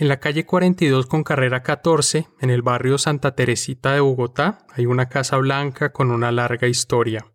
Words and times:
En 0.00 0.08
la 0.08 0.18
calle 0.18 0.46
42 0.46 1.04
con 1.04 1.22
carrera 1.22 1.62
14, 1.62 2.26
en 2.40 2.48
el 2.48 2.62
barrio 2.62 2.96
Santa 2.96 3.34
Teresita 3.34 3.92
de 3.92 4.00
Bogotá, 4.00 4.66
hay 4.72 4.86
una 4.86 5.10
casa 5.10 5.36
blanca 5.36 5.92
con 5.92 6.10
una 6.10 6.32
larga 6.32 6.68
historia. 6.68 7.26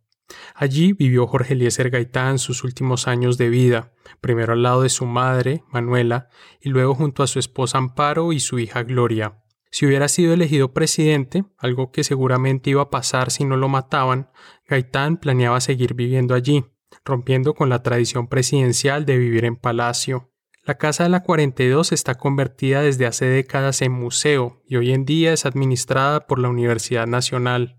Allí 0.56 0.94
vivió 0.94 1.28
Jorge 1.28 1.54
Eliezer 1.54 1.92
Gaitán 1.92 2.40
sus 2.40 2.64
últimos 2.64 3.08
años 3.08 3.38
de 3.38 3.50
vida, 3.50 3.94
primero 4.20 4.54
al 4.54 4.64
lado 4.64 4.82
de 4.82 4.90
su 4.90 5.06
madre, 5.06 5.64
Manuela, 5.70 6.30
y 6.60 6.70
luego 6.70 6.96
junto 6.96 7.22
a 7.22 7.28
su 7.28 7.38
esposa 7.38 7.78
Amparo 7.78 8.34
y 8.34 8.40
su 8.40 8.58
hija 8.58 8.82
Gloria. 8.82 9.44
Si 9.70 9.86
hubiera 9.86 10.08
sido 10.08 10.34
elegido 10.34 10.74
presidente, 10.74 11.46
algo 11.60 11.92
que 11.92 12.04
seguramente 12.04 12.72
iba 12.72 12.82
a 12.82 12.90
pasar 12.90 13.30
si 13.30 13.46
no 13.46 13.58
lo 13.58 13.70
mataban, 13.70 14.32
Gaitán 14.68 15.18
planeaba 15.18 15.62
seguir 15.62 15.94
viviendo 15.94 16.34
allí, 16.34 16.66
rompiendo 17.04 17.54
con 17.54 17.70
la 17.70 17.84
tradición 17.84 18.28
presidencial 18.28 19.06
de 19.06 19.20
vivir 19.20 19.46
en 19.46 19.56
palacio. 19.56 20.32
La 20.66 20.80
Casa 20.80 21.04
de 21.04 21.10
la 21.10 21.22
42 21.22 21.92
está 21.92 22.16
convertida 22.16 22.82
desde 22.82 23.06
hace 23.06 23.26
décadas 23.26 23.84
en 23.84 23.92
museo 23.92 24.64
y 24.68 24.78
hoy 24.78 24.94
en 24.94 25.06
día 25.06 25.32
es 25.32 25.46
administrada 25.46 26.26
por 26.26 26.40
la 26.40 26.50
Universidad 26.50 27.06
Nacional. 27.06 27.78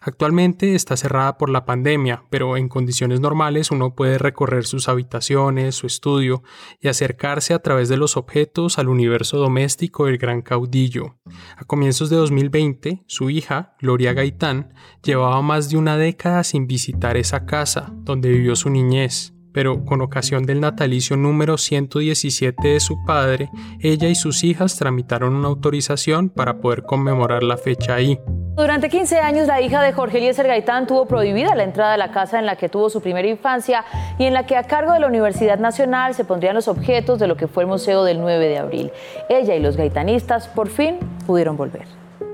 Actualmente 0.00 0.76
está 0.76 0.96
cerrada 0.96 1.36
por 1.36 1.50
la 1.50 1.64
pandemia, 1.64 2.26
pero 2.30 2.56
en 2.56 2.68
condiciones 2.68 3.18
normales 3.18 3.72
uno 3.72 3.96
puede 3.96 4.18
recorrer 4.18 4.66
sus 4.66 4.88
habitaciones, 4.88 5.74
su 5.74 5.88
estudio 5.88 6.44
y 6.78 6.86
acercarse 6.86 7.54
a 7.54 7.58
través 7.58 7.88
de 7.88 7.96
los 7.96 8.16
objetos 8.16 8.78
al 8.78 8.88
universo 8.88 9.38
doméstico 9.38 10.06
del 10.06 10.18
gran 10.18 10.40
caudillo. 10.40 11.18
A 11.56 11.64
comienzos 11.64 12.08
de 12.08 12.16
2020, 12.16 13.02
su 13.08 13.30
hija, 13.30 13.74
Gloria 13.80 14.12
Gaitán, 14.12 14.74
llevaba 15.02 15.42
más 15.42 15.70
de 15.70 15.76
una 15.76 15.96
década 15.96 16.44
sin 16.44 16.68
visitar 16.68 17.16
esa 17.16 17.46
casa, 17.46 17.92
donde 18.04 18.28
vivió 18.28 18.54
su 18.54 18.70
niñez 18.70 19.34
pero 19.58 19.84
con 19.84 20.02
ocasión 20.02 20.46
del 20.46 20.60
natalicio 20.60 21.16
número 21.16 21.58
117 21.58 22.68
de 22.68 22.78
su 22.78 23.04
padre, 23.04 23.50
ella 23.80 24.06
y 24.06 24.14
sus 24.14 24.44
hijas 24.44 24.76
tramitaron 24.76 25.34
una 25.34 25.48
autorización 25.48 26.28
para 26.28 26.60
poder 26.60 26.84
conmemorar 26.84 27.42
la 27.42 27.56
fecha 27.56 27.96
ahí. 27.96 28.20
Durante 28.54 28.88
15 28.88 29.18
años, 29.18 29.48
la 29.48 29.60
hija 29.60 29.82
de 29.82 29.92
Jorge 29.92 30.18
Eliezer 30.18 30.46
Gaitán 30.46 30.86
tuvo 30.86 31.06
prohibida 31.06 31.56
la 31.56 31.64
entrada 31.64 31.94
a 31.94 31.96
la 31.96 32.12
casa 32.12 32.38
en 32.38 32.46
la 32.46 32.54
que 32.54 32.68
tuvo 32.68 32.88
su 32.88 33.00
primera 33.00 33.26
infancia 33.26 33.84
y 34.16 34.26
en 34.26 34.32
la 34.32 34.46
que 34.46 34.54
a 34.54 34.62
cargo 34.62 34.92
de 34.92 35.00
la 35.00 35.08
Universidad 35.08 35.58
Nacional 35.58 36.14
se 36.14 36.24
pondrían 36.24 36.54
los 36.54 36.68
objetos 36.68 37.18
de 37.18 37.26
lo 37.26 37.36
que 37.36 37.48
fue 37.48 37.64
el 37.64 37.68
Museo 37.68 38.04
del 38.04 38.20
9 38.20 38.46
de 38.46 38.58
abril. 38.58 38.92
Ella 39.28 39.56
y 39.56 39.60
los 39.60 39.76
gaitanistas 39.76 40.46
por 40.46 40.68
fin 40.68 41.00
pudieron 41.26 41.56
volver. 41.56 41.88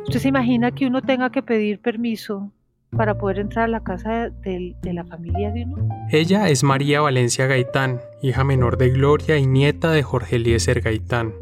¿Usted 0.07 0.21
se 0.21 0.29
imagina 0.29 0.73
que 0.73 0.87
uno 0.87 1.01
tenga 1.01 1.31
que 1.31 1.43
pedir 1.43 1.81
permiso 1.81 2.53
para 2.97 3.17
poder 3.17 3.39
entrar 3.39 3.67
a 3.67 3.69
la 3.69 3.81
casa 3.81 4.31
de, 4.31 4.75
la 4.83 5.05
familia 5.05 5.51
de 5.51 5.65
uno. 5.65 5.89
Ella 6.11 6.49
es 6.49 6.63
María 6.63 7.01
Valencia 7.01 7.47
Gaitán, 7.47 8.01
hija 8.23 8.45
menor 8.45 8.79
de 8.79 8.91
Gloria 8.91 9.37
y 9.37 9.47
nieta 9.47 9.91
de 9.91 10.03
Jorge 10.03 10.37
Eliezer 10.37 10.81
Gaitán. 10.81 11.33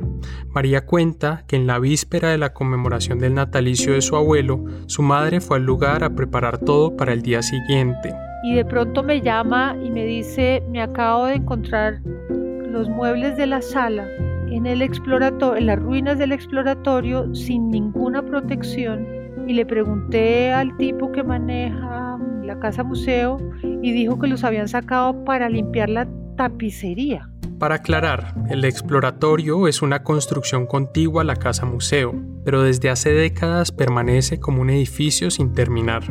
María 0.49 0.87
cuenta 0.87 1.45
que 1.47 1.57
en 1.57 1.67
la 1.67 1.79
víspera 1.79 2.31
de 2.31 2.39
la 2.39 2.53
conmemoración 2.53 3.19
del 3.19 3.35
natalicio 3.35 3.95
de 3.95 4.03
su 4.03 4.17
abuelo, 4.17 4.65
su 4.87 5.03
madre 5.03 5.41
fue 5.41 5.59
al 5.59 5.65
lugar 5.65 6.05
a 6.05 6.11
preparar 6.11 6.59
todo 6.59 6.97
para 6.97 7.13
el 7.13 7.23
día 7.23 7.43
siguiente. 7.43 8.15
Y 8.45 8.55
de 8.55 8.65
pronto 8.65 9.03
me 9.03 9.21
llama 9.21 9.77
y 9.83 9.91
me 9.91 10.05
dice, 10.05 10.63
me 10.71 10.83
acabo 10.83 11.27
de 11.27 11.35
encontrar 11.35 12.01
los 12.03 12.89
muebles 12.89 13.37
de 13.37 13.47
la 13.47 13.63
sala 13.63 14.09
en 14.51 14.67
el 14.67 14.83
exploratorio, 14.83 15.57
en 15.57 15.67
las 15.67 15.79
ruinas 15.79 16.19
del 16.19 16.33
exploratorio 16.33 17.35
sin 17.35 17.71
ninguna 17.71 18.23
protección 18.23 19.22
y 19.47 19.53
le 19.55 19.67
pregunté 19.67 20.53
al 20.53 20.77
tipo 20.77 21.13
que 21.13 21.23
maneja 21.23 22.19
la 22.45 22.59
casa 22.59 22.83
museo 22.83 23.39
y 23.63 23.93
dijo 23.93 24.19
que 24.19 24.27
los 24.27 24.45
habían 24.45 24.69
sacado 24.69 25.25
para 25.25 25.49
limpiar 25.49 25.89
la 25.89 26.09
tapicería. 26.37 27.29
Para 27.59 27.77
aclarar, 27.77 28.35
el 28.51 28.65
exploratorio 28.65 29.69
es 29.69 29.83
una 29.83 30.03
construcción 30.03 30.67
contigua 30.67 31.23
a 31.23 31.25
la 31.25 31.37
casa 31.37 31.65
museo, 31.65 32.13
pero 32.45 32.63
desde 32.63 32.91
hace 32.91 33.11
décadas 33.11 33.71
permanece 33.71 34.41
como 34.41 34.63
un 34.63 34.71
edificio 34.71 35.31
sin 35.31 35.53
terminar. 35.53 36.03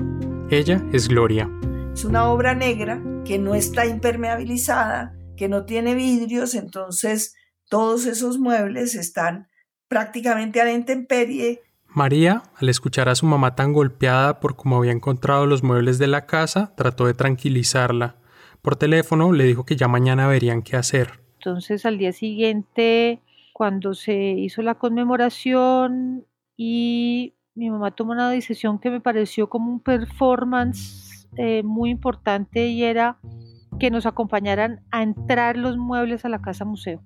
Ella 0.49 0.81
es 0.93 1.09
Gloria. 1.09 1.49
Es 1.94 2.06
una 2.06 2.29
obra 2.29 2.56
negra 2.56 3.01
que 3.25 3.38
no 3.38 3.53
está 3.53 3.85
impermeabilizada, 3.85 5.13
que 5.35 5.50
no 5.50 5.66
tiene 5.66 5.94
vidrios, 5.94 6.56
entonces 6.56 7.35
todos 7.69 8.06
esos 8.06 8.39
muebles 8.39 8.95
están 8.95 9.50
prácticamente 9.89 10.61
a 10.61 10.66
la 10.66 10.72
intemperie 10.72 11.59
María, 11.94 12.44
al 12.56 12.69
escuchar 12.69 13.09
a 13.09 13.16
su 13.16 13.25
mamá 13.25 13.56
tan 13.56 13.74
golpeada 13.74 14.40
por 14.40 14.56
cómo 14.56 14.78
había 14.78 14.94
encontrado 14.94 15.46
los 15.46 15.62
muebles 15.62 16.00
de 16.00 16.07
la 16.07 16.25
casa, 16.25 16.74
trató 16.78 17.06
de 17.06 17.13
tranquilizarla. 17.13 18.16
Por 18.62 18.78
teléfono 18.78 19.34
le 19.34 19.44
dijo 19.44 19.66
que 19.66 19.75
ya 19.75 19.90
mañana 19.90 20.28
verían 20.28 20.62
qué 20.62 20.78
hacer. 20.78 21.19
Entonces 21.40 21.85
al 21.85 21.97
día 21.97 22.13
siguiente, 22.13 23.19
cuando 23.51 23.94
se 23.94 24.16
hizo 24.16 24.62
la 24.62 24.75
conmemoración 24.75 26.25
y 26.56 27.34
mi 27.56 27.69
mamá 27.69 27.91
tomó 27.91 28.13
una 28.13 28.30
decisión 28.30 28.80
que 28.80 28.90
me 28.90 29.01
pareció 29.01 29.50
como 29.50 29.69
un 29.69 29.81
performance 29.81 31.28
eh, 31.35 31.62
muy 31.63 31.90
importante 31.90 32.68
y 32.68 32.84
era 32.84 33.18
que 33.80 33.91
nos 33.91 34.06
acompañaran 34.06 34.81
a 34.91 35.03
entrar 35.03 35.57
los 35.57 35.75
muebles 35.75 36.24
a 36.24 36.30
la 36.30 36.41
casa 36.41 36.63
museo. 36.63 37.01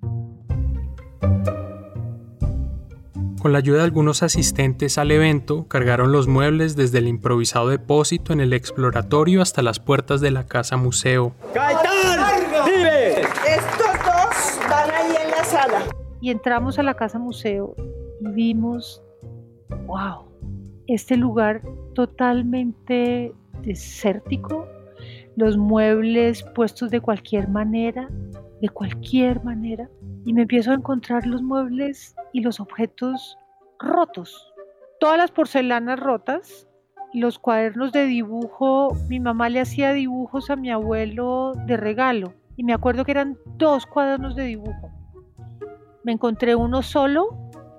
Con 3.40 3.52
la 3.52 3.58
ayuda 3.58 3.78
de 3.78 3.84
algunos 3.84 4.22
asistentes 4.22 4.98
al 4.98 5.10
evento, 5.10 5.68
cargaron 5.68 6.10
los 6.10 6.26
muebles 6.26 6.74
desde 6.74 6.98
el 6.98 7.06
improvisado 7.06 7.68
depósito 7.68 8.32
en 8.32 8.40
el 8.40 8.52
exploratorio 8.52 9.42
hasta 9.42 9.62
las 9.62 9.78
puertas 9.78 10.20
de 10.20 10.30
la 10.30 10.46
casa 10.46 10.76
museo. 10.76 11.34
¡Gaitán! 11.54 12.40
¡Vive! 12.64 13.20
Estos 13.20 13.92
dos 14.04 14.70
van 14.70 14.90
ahí 14.90 15.14
en 15.22 15.30
la 15.30 15.44
sala. 15.44 15.82
Y 16.20 16.30
entramos 16.30 16.78
a 16.78 16.82
la 16.82 16.94
casa 16.94 17.18
museo 17.18 17.74
y 18.20 18.28
vimos, 18.28 19.02
wow, 19.86 20.24
este 20.86 21.16
lugar 21.16 21.62
totalmente 21.94 23.32
desértico, 23.62 24.66
los 25.36 25.56
muebles 25.56 26.42
puestos 26.54 26.90
de 26.90 27.00
cualquier 27.00 27.48
manera, 27.48 28.08
de 28.60 28.68
cualquier 28.70 29.44
manera, 29.44 29.90
y 30.26 30.32
me 30.32 30.42
empiezo 30.42 30.72
a 30.72 30.74
encontrar 30.74 31.24
los 31.24 31.40
muebles 31.40 32.16
y 32.32 32.40
los 32.40 32.58
objetos 32.58 33.38
rotos. 33.78 34.52
Todas 34.98 35.16
las 35.16 35.30
porcelanas 35.30 36.00
rotas, 36.00 36.66
los 37.14 37.38
cuadernos 37.38 37.92
de 37.92 38.06
dibujo, 38.06 38.88
mi 39.08 39.20
mamá 39.20 39.48
le 39.48 39.60
hacía 39.60 39.92
dibujos 39.92 40.50
a 40.50 40.56
mi 40.56 40.68
abuelo 40.70 41.52
de 41.66 41.76
regalo 41.76 42.34
y 42.56 42.64
me 42.64 42.74
acuerdo 42.74 43.04
que 43.04 43.12
eran 43.12 43.38
dos 43.56 43.86
cuadernos 43.86 44.34
de 44.34 44.44
dibujo. 44.44 44.90
Me 46.02 46.10
encontré 46.10 46.56
uno 46.56 46.82
solo 46.82 47.28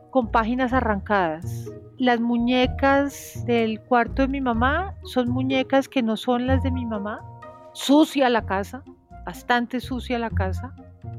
con 0.09 0.31
páginas 0.31 0.72
arrancadas. 0.72 1.69
Las 1.97 2.22
muñecas 2.22 3.44
del 3.46 3.81
cuarto 3.81 4.22
de 4.22 4.29
mi 4.29 4.40
mamá 4.40 4.96
son 5.03 5.29
muñecas 5.29 5.90
que 5.90 6.02
no 6.02 6.16
son 6.16 6.47
las 6.47 6.64
de 6.64 6.72
mi 6.72 6.85
mamá. 6.85 7.19
Sucia 7.74 8.29
la 8.29 8.46
casa, 8.46 8.84
bastante 9.27 9.81
sucia 9.81 10.17
la 10.19 10.29
casa. 10.29 10.73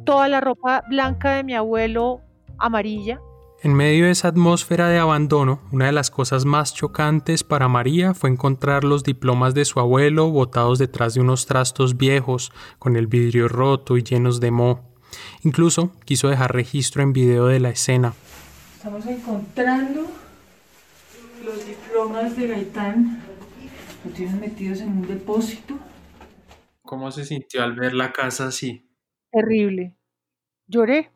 Toda 0.07 0.29
la 0.29 0.41
ropa 0.41 0.83
blanca 0.89 1.35
de 1.35 1.45
mi 1.45 1.55
abuelo 1.55 2.23
amarilla. 2.57 3.21
En 3.63 3.75
medio 3.75 4.07
de 4.07 4.13
esa 4.13 4.29
atmósfera 4.29 4.89
de 4.89 4.99
abandono, 4.99 5.61
una 5.73 5.87
de 5.87 5.93
las 5.93 6.11
cosas 6.11 6.47
más 6.47 6.73
chocantes 6.73 7.45
para 7.45 7.69
María 7.69 8.15
fue 8.15 8.31
encontrar 8.31 8.83
los 8.83 9.05
diplomas 9.05 9.53
de 9.53 9.67
su 9.67 9.79
abuelo 9.79 10.31
botados 10.31 10.79
detrás 10.79 11.13
de 11.13 11.21
unos 11.21 11.45
trastos 11.45 11.99
viejos, 11.99 12.51
con 12.79 12.97
el 12.97 13.09
vidrio 13.09 13.47
roto 13.47 13.99
y 13.99 14.03
llenos 14.03 14.41
de 14.41 14.53
moho. 14.53 14.81
Incluso 15.43 15.93
quiso 16.07 16.29
dejar 16.29 16.55
registro 16.55 17.03
en 17.03 17.13
video 17.13 17.47
de 17.49 17.61
la 17.61 17.69
escena. 17.69 18.15
Estamos 18.79 19.05
encontrando 19.05 20.07
los 21.45 21.67
diplomas 21.67 22.35
de 22.39 22.47
Gaitán. 22.47 23.23
Los 24.03 24.15
tienen 24.15 24.41
metidos 24.41 24.81
en 24.81 24.89
un 24.89 25.07
depósito. 25.07 25.75
¿Cómo 26.89 27.11
se 27.11 27.27
sintió 27.27 27.63
al 27.63 27.75
ver 27.75 27.93
la 27.93 28.15
casa 28.15 28.47
así? 28.47 28.91
Terrible. 29.31 29.95
Lloré. 30.67 31.13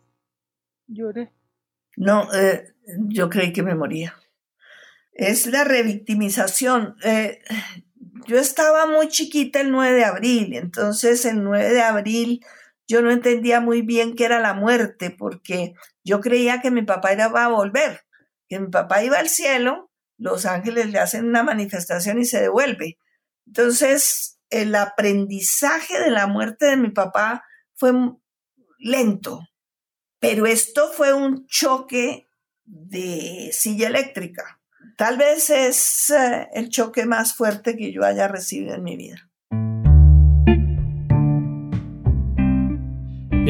Lloré. 0.87 1.33
No, 1.97 2.29
eh, 2.35 2.75
yo 3.09 3.31
creí 3.31 3.55
que 3.55 3.63
me 3.63 3.75
moría. 3.75 4.15
Es 5.15 5.47
la 5.47 5.65
revictimización. 5.65 6.97
Eh, 7.03 7.41
yo 8.27 8.39
estaba 8.39 8.85
muy 8.85 9.09
chiquita 9.09 9.63
el 9.63 9.71
9 9.71 9.97
de 9.97 10.05
abril, 10.05 10.55
entonces 10.57 11.25
el 11.25 11.43
9 11.43 11.73
de 11.73 11.81
abril 11.81 12.45
yo 12.87 13.01
no 13.01 13.11
entendía 13.11 13.63
muy 13.63 13.81
bien 13.81 14.15
qué 14.15 14.27
era 14.27 14.41
la 14.41 14.53
muerte, 14.53 15.09
porque 15.09 15.73
yo 16.05 16.21
creía 16.21 16.61
que 16.61 16.71
mi 16.71 16.83
papá 16.83 17.15
iba 17.15 17.25
a 17.25 17.49
volver, 17.49 18.03
que 18.47 18.61
mi 18.61 18.69
papá 18.69 19.03
iba 19.05 19.19
al 19.19 19.31
cielo, 19.31 19.91
los 20.19 20.45
ángeles 20.45 20.91
le 20.91 20.99
hacen 20.99 21.25
una 21.25 21.43
manifestación 21.43 22.21
y 22.21 22.27
se 22.27 22.43
devuelve. 22.43 22.99
Entonces, 23.47 24.32
el 24.53 24.75
aprendizaje 24.75 25.99
de 25.99 26.11
la 26.11 26.27
muerte 26.27 26.67
de 26.67 26.77
mi 26.77 26.91
papá 26.91 27.45
fue 27.75 27.93
lento, 28.79 29.41
pero 30.21 30.47
esto 30.47 30.93
fue 30.93 31.13
un 31.13 31.47
choque 31.47 32.29
de 32.65 33.51
silla 33.53 33.89
eléctrica. 33.89 34.61
Tal 34.97 35.17
vez 35.17 35.51
es 35.51 36.11
eh, 36.11 36.49
el 36.53 36.69
choque 36.69 37.07
más 37.07 37.35
fuerte 37.35 37.77
que 37.77 37.93
yo 37.93 38.05
haya 38.05 38.29
recibido 38.29 38.75
en 38.75 38.83
mi 38.85 38.97
vida. 38.97 39.32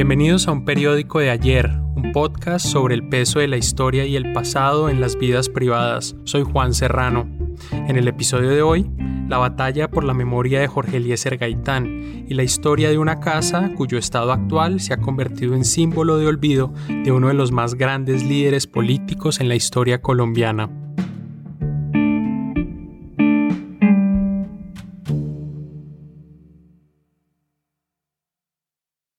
Bienvenidos 0.03 0.49
a 0.49 0.53
un 0.53 0.65
periódico 0.65 1.21
de 1.21 1.31
ayer, 1.31 1.71
un 1.95 2.11
podcast 2.11 2.67
sobre 2.67 2.97
el 2.97 3.09
peso 3.09 3.39
de 3.39 3.47
la 3.47 3.57
historia 3.57 4.05
y 4.05 4.17
el 4.17 4.33
pasado 4.33 4.89
en 4.89 5.01
las 5.01 5.17
vidas 5.17 5.49
privadas. 5.49 6.17
Soy 6.25 6.43
Juan 6.43 6.75
Serrano. 6.75 7.29
En 7.71 7.97
el 7.97 8.09
episodio 8.09 8.51
de 8.51 8.63
hoy, 8.63 8.91
la 9.29 9.39
batalla 9.39 9.89
por 9.89 10.03
la 10.03 10.13
memoria 10.13 10.59
de 10.59 10.67
Jorge 10.67 10.97
Eliezer 10.97 11.39
Gaitán 11.39 12.25
y 12.29 12.35
la 12.35 12.43
historia 12.43 12.91
de 12.91 12.99
una 12.99 13.21
casa 13.21 13.71
cuyo 13.77 13.97
estado 13.97 14.33
actual 14.33 14.81
se 14.81 14.93
ha 14.93 14.97
convertido 14.97 15.55
en 15.55 15.65
símbolo 15.65 16.19
de 16.19 16.27
olvido 16.27 16.75
de 16.89 17.13
uno 17.13 17.29
de 17.29 17.35
los 17.35 17.53
más 17.53 17.77
grandes 17.77 18.25
líderes 18.25 18.67
políticos 18.67 19.39
en 19.39 19.49
la 19.49 19.55
historia 19.55 20.03
colombiana. 20.03 20.82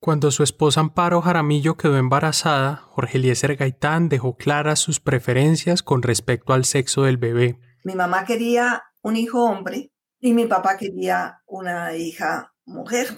Cuando 0.04 0.32
su 0.32 0.44
esposa 0.44 0.82
Amparo 0.82 1.22
Jaramillo 1.22 1.78
quedó 1.78 1.96
embarazada, 1.96 2.76
Jorge 2.76 3.20
Eliezer 3.20 3.56
Gaitán 3.56 4.10
dejó 4.10 4.36
claras 4.36 4.80
sus 4.80 5.00
preferencias 5.00 5.82
con 5.82 6.02
respecto 6.02 6.52
al 6.52 6.66
sexo 6.66 7.04
del 7.04 7.16
bebé. 7.16 7.58
Mi 7.86 7.96
mamá 7.96 8.26
quería 8.26 8.84
un 9.02 9.16
hijo 9.16 9.46
hombre 9.46 9.94
y 10.20 10.34
mi 10.34 10.46
papá 10.46 10.76
quería 10.76 11.42
una 11.46 11.96
hija 11.96 12.54
mujer, 12.66 13.16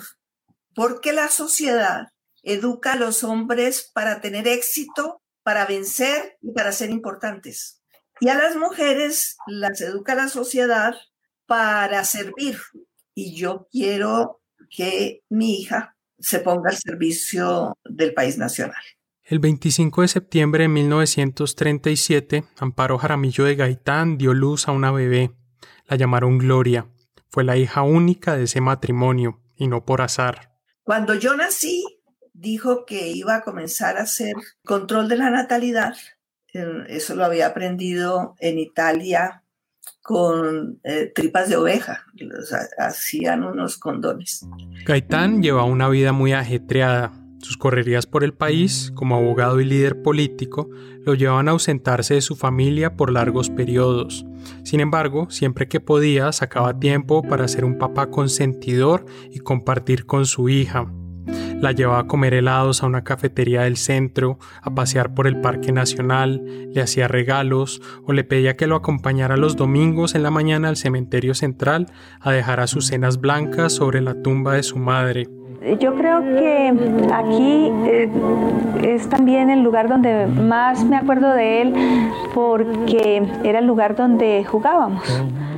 porque 0.75 1.11
la 1.11 1.29
sociedad 1.29 2.09
educa 2.43 2.93
a 2.93 2.97
los 2.97 3.23
hombres 3.23 3.89
para 3.91 4.21
tener 4.21 4.47
éxito, 4.47 5.23
para 5.41 5.65
vencer 5.65 6.37
y 6.39 6.51
para 6.51 6.71
ser 6.71 6.91
importantes. 6.91 7.81
Y 8.19 8.29
a 8.29 8.35
las 8.35 8.55
mujeres 8.57 9.37
las 9.47 9.81
educa 9.81 10.13
la 10.13 10.27
sociedad 10.27 10.93
para 11.47 12.03
servir. 12.03 12.59
Y 13.15 13.35
yo 13.35 13.67
quiero 13.71 14.39
que 14.69 15.23
mi 15.29 15.61
hija 15.61 15.94
se 16.19 16.39
ponga 16.39 16.69
al 16.69 16.77
servicio 16.77 17.77
del 17.83 18.13
país 18.13 18.37
nacional. 18.37 18.81
El 19.23 19.39
25 19.39 20.03
de 20.03 20.07
septiembre 20.07 20.63
de 20.63 20.67
1937, 20.67 22.43
Amparo 22.57 22.97
Jaramillo 22.97 23.45
de 23.45 23.55
Gaitán 23.55 24.17
dio 24.17 24.33
luz 24.33 24.67
a 24.67 24.71
una 24.71 24.91
bebé. 24.91 25.31
La 25.87 25.97
llamaron 25.97 26.37
Gloria. 26.37 26.87
Fue 27.29 27.43
la 27.43 27.57
hija 27.57 27.81
única 27.81 28.37
de 28.37 28.43
ese 28.43 28.61
matrimonio, 28.61 29.41
y 29.55 29.67
no 29.67 29.83
por 29.83 30.01
azar. 30.01 30.53
Cuando 30.83 31.15
yo 31.15 31.35
nací, 31.35 31.83
dijo 32.33 32.85
que 32.85 33.07
iba 33.07 33.35
a 33.35 33.41
comenzar 33.41 33.97
a 33.97 34.03
hacer 34.03 34.35
control 34.63 35.09
de 35.09 35.17
la 35.17 35.31
natalidad. 35.31 35.95
Eso 36.87 37.15
lo 37.15 37.25
había 37.25 37.47
aprendido 37.47 38.35
en 38.39 38.59
Italia 38.59 39.43
con 40.01 40.79
eh, 40.83 41.11
tripas 41.13 41.49
de 41.49 41.57
oveja, 41.57 42.05
hacían 42.77 43.43
unos 43.43 43.77
condones. 43.77 44.45
Gaitán 44.85 45.41
lleva 45.41 45.63
una 45.63 45.89
vida 45.89 46.11
muy 46.11 46.33
ajetreada. 46.33 47.11
Sus 47.39 47.57
correrías 47.57 48.07
por 48.07 48.23
el 48.23 48.33
país, 48.33 48.91
como 48.95 49.15
abogado 49.15 49.59
y 49.59 49.65
líder 49.65 50.01
político, 50.01 50.69
lo 51.03 51.13
llevaban 51.13 51.47
a 51.47 51.51
ausentarse 51.51 52.15
de 52.15 52.21
su 52.21 52.35
familia 52.35 52.95
por 52.95 53.11
largos 53.11 53.49
periodos. 53.49 54.25
Sin 54.63 54.79
embargo, 54.79 55.27
siempre 55.29 55.67
que 55.67 55.79
podía, 55.79 56.31
sacaba 56.31 56.79
tiempo 56.79 57.21
para 57.21 57.47
ser 57.47 57.65
un 57.65 57.77
papá 57.77 58.09
consentidor 58.09 59.05
y 59.31 59.39
compartir 59.39 60.05
con 60.05 60.25
su 60.25 60.49
hija. 60.49 60.91
La 61.59 61.71
llevaba 61.71 61.99
a 61.99 62.07
comer 62.07 62.33
helados 62.33 62.83
a 62.83 62.85
una 62.87 63.03
cafetería 63.03 63.61
del 63.61 63.77
centro, 63.77 64.39
a 64.61 64.73
pasear 64.75 65.13
por 65.13 65.27
el 65.27 65.41
Parque 65.41 65.71
Nacional, 65.71 66.43
le 66.73 66.81
hacía 66.81 67.07
regalos 67.07 67.81
o 68.05 68.13
le 68.13 68.23
pedía 68.23 68.55
que 68.55 68.67
lo 68.67 68.75
acompañara 68.75 69.37
los 69.37 69.55
domingos 69.55 70.15
en 70.15 70.23
la 70.23 70.31
mañana 70.31 70.69
al 70.69 70.77
cementerio 70.77 71.33
central 71.33 71.87
a 72.19 72.31
dejar 72.31 72.59
a 72.59 72.67
sus 72.67 72.87
cenas 72.87 73.19
blancas 73.19 73.73
sobre 73.73 74.01
la 74.01 74.21
tumba 74.21 74.53
de 74.53 74.63
su 74.63 74.77
madre. 74.77 75.27
Yo 75.79 75.95
creo 75.95 76.21
que 76.21 76.73
aquí 77.11 77.71
eh, 77.87 78.09
es 78.83 79.09
también 79.09 79.49
el 79.49 79.63
lugar 79.63 79.89
donde 79.89 80.27
más 80.27 80.85
me 80.85 80.95
acuerdo 80.95 81.33
de 81.33 81.61
él 81.63 81.73
porque 82.35 83.23
era 83.43 83.59
el 83.59 83.65
lugar 83.65 83.95
donde 83.95 84.43
jugábamos. 84.43 85.03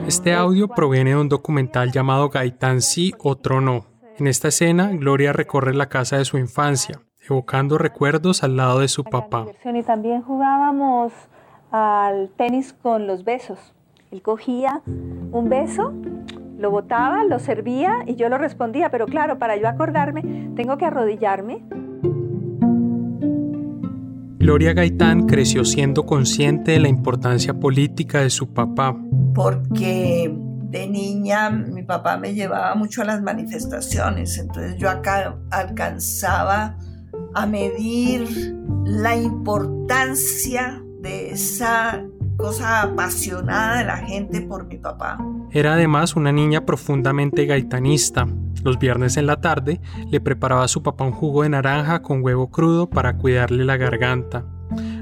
Este 0.08 0.34
audio 0.34 0.70
proviene 0.70 1.10
de 1.10 1.18
un 1.18 1.28
documental 1.28 1.92
llamado 1.92 2.30
Gaitán 2.30 2.81
sí, 2.81 3.13
otro 3.22 3.60
no, 3.60 3.86
en 4.19 4.28
esta 4.28 4.48
escena, 4.48 4.90
Gloria 4.94 5.34
recorre 5.34 5.74
la 5.74 5.90
casa 5.90 6.18
de 6.18 6.25
su 6.25 6.38
infancia, 6.38 7.02
evocando 7.28 7.78
recuerdos 7.78 8.44
al 8.44 8.58
lado 8.58 8.80
de 8.80 8.88
su 8.88 9.04
papá. 9.04 9.46
Y 9.64 9.84
también 9.84 10.22
jugábamos 10.22 11.14
al 11.72 12.30
tenis 12.38 12.74
con 12.74 13.08
los 13.08 13.24
besos. 13.24 13.74
Él 14.12 14.22
cogía 14.22 14.81
un 14.86 15.50
beso, 15.50 15.94
lo 16.58 16.72
botaba, 16.72 17.24
lo 17.25 17.40
servía 17.40 18.04
y 18.08 18.16
yo 18.16 18.30
lo 18.30 18.38
respondía, 18.38 18.90
pero 18.90 19.06
claro, 19.06 19.38
para 19.38 19.58
yo 19.58 19.68
acordarme, 19.68 20.52
tengo 20.56 20.78
que 20.78 20.86
arrodillarme. 20.86 21.63
Gloria 24.40 24.74
Gaitán 24.74 25.28
creció 25.28 25.66
siendo 25.66 26.06
consciente 26.06 26.72
de 26.72 26.80
la 26.80 26.88
importancia 26.88 27.60
política 27.60 28.22
de 28.22 28.30
su 28.30 28.54
papá. 28.54 28.96
Porque 29.36 30.34
de 30.69 30.88
niña 30.88 31.50
mi 31.50 31.84
papá 31.84 32.18
me 32.18 32.34
llevaba 32.34 32.75
mucho 32.75 33.02
a 33.02 33.06
las 33.06 33.22
manifestaciones, 33.22 34.38
entonces 34.38 34.75
yo 34.78 34.90
acá 34.90 35.38
alcanzaba 35.52 36.78
a 37.34 37.46
medir 37.46 38.56
la 38.86 39.16
importancia 39.16 40.81
de 41.02 41.31
esa 41.31 42.04
cosa 42.38 42.84
apasionada 42.84 43.80
de 43.80 43.86
la 43.86 43.98
gente 43.98 44.42
por 44.42 44.66
mi 44.66 44.78
papá. 44.78 45.18
Era 45.52 45.74
además 45.74 46.16
una 46.16 46.31
niña 46.31 46.66
profundamente 46.66 47.46
gaitanista. 47.46 48.28
Los 48.63 48.78
viernes 48.80 49.18
en 49.18 49.28
la 49.28 49.40
tarde 49.40 49.80
le 50.10 50.20
preparaba 50.20 50.63
a 50.63 50.68
su 50.68 50.84
papá 50.84 51.06
un 51.06 51.12
jugo 51.12 51.44
de 51.44 51.50
naranja 51.50 52.02
con 52.02 52.24
huevo 52.24 52.50
crudo 52.50 52.90
para 52.90 53.18
cuidarle 53.18 53.63
la 53.66 53.78
garganta. 53.78 54.46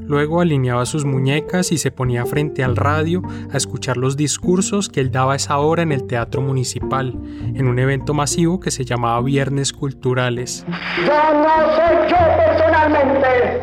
Luego 0.07 0.41
alineaba 0.41 0.85
sus 0.85 1.05
muñecas 1.05 1.71
y 1.71 1.77
se 1.77 1.91
ponía 1.91 2.25
frente 2.25 2.63
al 2.63 2.75
radio 2.75 3.21
a 3.51 3.57
escuchar 3.57 3.97
los 3.97 4.15
discursos 4.15 4.89
que 4.89 5.01
él 5.01 5.11
daba 5.11 5.33
a 5.33 5.35
esa 5.35 5.57
hora 5.57 5.83
en 5.83 5.91
el 5.91 6.05
Teatro 6.05 6.41
Municipal, 6.41 7.13
en 7.53 7.67
un 7.67 7.79
evento 7.79 8.13
masivo 8.13 8.59
que 8.59 8.71
se 8.71 8.85
llamaba 8.85 9.21
Viernes 9.21 9.73
Culturales. 9.73 10.65
Yo 11.05 11.33
no 11.33 11.75
soy 11.75 12.09
yo 12.09 12.17
personalmente, 12.37 13.61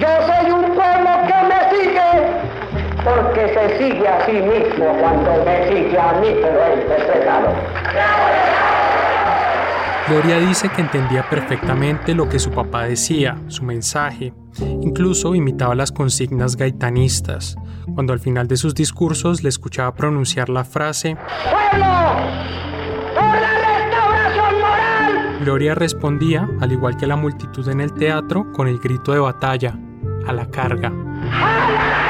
yo 0.00 0.08
soy 0.26 0.50
un 0.50 0.74
pueblo 0.74 1.10
que 1.26 1.38
me 1.48 1.60
sigue, 1.70 2.10
porque 3.04 3.54
se 3.54 3.78
sigue 3.78 4.08
a 4.08 4.26
sí 4.26 4.32
mismo 4.32 4.86
cuando 5.00 5.44
me 5.44 5.68
sigue 5.68 5.98
a 5.98 6.12
mí, 6.20 6.28
pero 6.42 6.66
Gloria 10.08 10.38
dice 10.38 10.68
que 10.68 10.82
entendía 10.82 11.28
perfectamente 11.28 12.14
lo 12.14 12.28
que 12.28 12.38
su 12.38 12.52
papá 12.52 12.84
decía, 12.84 13.36
su 13.48 13.64
mensaje, 13.64 14.32
incluso 14.80 15.34
imitaba 15.34 15.74
las 15.74 15.90
consignas 15.90 16.54
gaitanistas, 16.54 17.56
cuando 17.92 18.12
al 18.12 18.20
final 18.20 18.46
de 18.46 18.56
sus 18.56 18.72
discursos 18.72 19.42
le 19.42 19.48
escuchaba 19.48 19.94
pronunciar 19.94 20.48
la 20.48 20.62
frase 20.62 21.16
¡Pueblo! 21.16 21.86
¡Por 23.14 23.24
la 23.24 23.50
restauración 23.80 24.60
moral! 24.60 25.38
Gloria 25.40 25.74
respondía, 25.74 26.48
al 26.60 26.70
igual 26.70 26.96
que 26.96 27.08
la 27.08 27.16
multitud 27.16 27.68
en 27.68 27.80
el 27.80 27.92
teatro, 27.92 28.52
con 28.52 28.68
el 28.68 28.78
grito 28.78 29.12
de 29.12 29.18
batalla, 29.18 29.76
a 30.24 30.32
la 30.32 30.48
carga. 30.48 30.90
Cuando 30.90 31.72
mi 31.72 32.05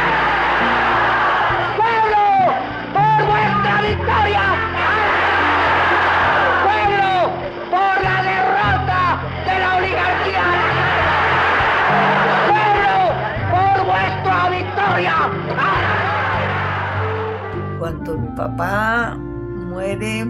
papá 18.37 19.17
muere, 19.17 20.27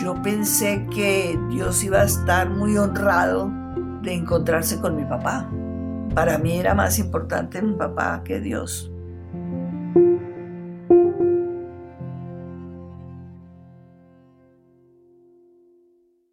yo 0.00 0.14
pensé 0.22 0.86
que 0.94 1.38
Dios 1.50 1.82
iba 1.84 2.00
a 2.00 2.04
estar 2.04 2.48
muy 2.48 2.78
honrado 2.78 3.50
de 4.00 4.14
encontrarse 4.14 4.80
con 4.80 4.96
mi 4.96 5.04
papá. 5.04 5.50
Para 6.14 6.38
mí 6.38 6.56
era 6.58 6.74
más 6.74 6.98
importante 6.98 7.60
mi 7.60 7.74
papá 7.74 8.22
que 8.24 8.40
Dios. 8.40 8.90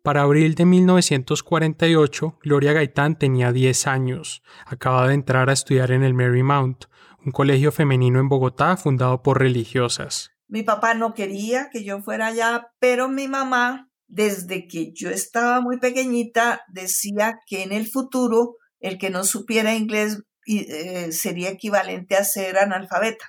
Para 0.03 0.21
abril 0.21 0.55
de 0.55 0.65
1948, 0.65 2.39
Gloria 2.41 2.73
Gaitán 2.73 3.17
tenía 3.17 3.51
10 3.51 3.87
años. 3.87 4.41
Acababa 4.65 5.09
de 5.09 5.13
entrar 5.13 5.49
a 5.49 5.53
estudiar 5.53 5.91
en 5.91 6.03
el 6.03 6.13
Marymount, 6.13 6.85
un 7.25 7.31
colegio 7.31 7.71
femenino 7.71 8.19
en 8.19 8.29
Bogotá 8.29 8.77
fundado 8.77 9.21
por 9.21 9.39
religiosas. 9.39 10.31
Mi 10.49 10.63
papá 10.63 10.95
no 10.95 11.13
quería 11.13 11.69
que 11.71 11.83
yo 11.83 12.01
fuera 12.01 12.27
allá, 12.27 12.71
pero 12.79 13.07
mi 13.07 13.27
mamá, 13.27 13.89
desde 14.07 14.67
que 14.67 14.91
yo 14.93 15.11
estaba 15.11 15.61
muy 15.61 15.79
pequeñita, 15.79 16.61
decía 16.67 17.37
que 17.45 17.61
en 17.61 17.71
el 17.71 17.87
futuro 17.87 18.55
el 18.79 18.97
que 18.97 19.11
no 19.11 19.23
supiera 19.23 19.75
inglés 19.75 20.23
eh, 20.47 21.11
sería 21.11 21.49
equivalente 21.49 22.15
a 22.15 22.23
ser 22.23 22.57
analfabeta. 22.57 23.25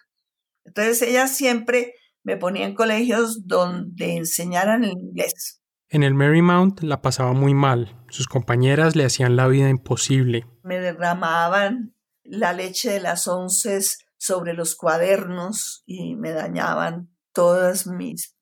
Entonces 0.65 1.03
ella 1.03 1.27
siempre 1.29 1.93
me 2.23 2.39
ponía 2.39 2.65
en 2.65 2.75
colegios 2.75 3.47
donde 3.47 4.17
enseñaran 4.17 4.85
el 4.85 4.93
inglés. 4.93 5.61
En 5.91 6.03
el 6.03 6.15
Marymount 6.15 6.83
la 6.83 7.03
pasaba 7.03 7.35
muy 7.35 7.53
mal. 7.53 7.97
Sus 8.09 8.29
compañeras 8.29 8.97
le 8.97 9.05
hacían 9.05 9.37
la 9.37 9.47
vida 9.49 9.69
imposible. 9.69 10.47
Me 10.63 10.79
derramaban 10.79 11.95
la 12.23 12.53
leche 12.55 12.91
de 12.91 13.01
las 13.01 13.29
onces 13.29 14.07
sobre 14.21 14.53
los 14.53 14.77
cuadernos 14.77 15.83
y 15.87 16.15
me 16.15 16.33
dañaban 16.33 17.09
todas 17.33 17.87
mis 17.87 18.37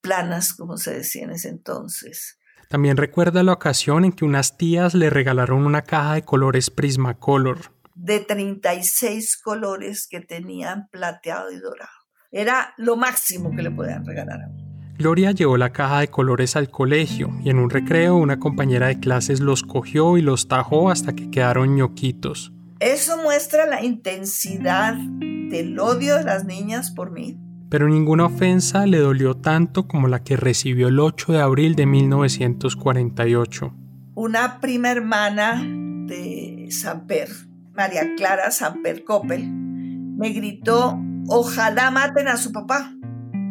planas, 0.00 0.54
como 0.54 0.76
se 0.76 0.94
decía 0.94 1.24
en 1.24 1.32
ese 1.32 1.48
entonces. 1.48 2.38
También 2.68 2.96
recuerda 2.96 3.42
la 3.42 3.52
ocasión 3.52 4.04
en 4.04 4.12
que 4.12 4.24
unas 4.24 4.56
tías 4.56 4.94
le 4.94 5.10
regalaron 5.10 5.66
una 5.66 5.82
caja 5.82 6.14
de 6.14 6.22
colores 6.22 6.70
Prismacolor. 6.70 7.72
De 7.96 8.20
36 8.20 9.36
colores 9.42 10.06
que 10.08 10.20
tenían 10.20 10.88
plateado 10.92 11.50
y 11.50 11.58
dorado. 11.58 11.90
Era 12.30 12.72
lo 12.78 12.94
máximo 12.94 13.50
que 13.56 13.62
le 13.62 13.72
podían 13.72 14.06
regalar 14.06 14.42
a 14.42 14.48
uno. 14.48 14.70
Gloria 14.96 15.32
llevó 15.32 15.56
la 15.56 15.72
caja 15.72 16.00
de 16.00 16.08
colores 16.08 16.54
al 16.54 16.70
colegio 16.70 17.30
y 17.42 17.50
en 17.50 17.58
un 17.58 17.70
recreo 17.70 18.14
una 18.14 18.38
compañera 18.38 18.86
de 18.86 19.00
clases 19.00 19.40
los 19.40 19.64
cogió 19.64 20.16
y 20.16 20.22
los 20.22 20.46
tajó 20.46 20.88
hasta 20.88 21.14
que 21.14 21.30
quedaron 21.30 21.74
ñoquitos. 21.74 22.52
Eso 22.80 23.18
muestra 23.18 23.66
la 23.66 23.84
intensidad 23.84 24.94
del 24.94 25.78
odio 25.78 26.16
de 26.16 26.24
las 26.24 26.46
niñas 26.46 26.90
por 26.90 27.10
mí. 27.10 27.38
Pero 27.68 27.86
ninguna 27.86 28.24
ofensa 28.24 28.86
le 28.86 28.96
dolió 28.96 29.36
tanto 29.36 29.86
como 29.86 30.08
la 30.08 30.24
que 30.24 30.38
recibió 30.38 30.88
el 30.88 30.98
8 30.98 31.34
de 31.34 31.40
abril 31.42 31.74
de 31.74 31.84
1948. 31.84 33.74
Una 34.14 34.60
prima 34.60 34.90
hermana 34.90 35.62
de 35.62 36.68
Samper, 36.70 37.28
María 37.72 38.14
Clara 38.16 38.50
Samper 38.50 39.04
Coppel, 39.04 39.46
me 39.46 40.30
gritó, 40.30 40.98
ojalá 41.28 41.90
maten 41.90 42.28
a 42.28 42.38
su 42.38 42.50
papá. 42.50 42.94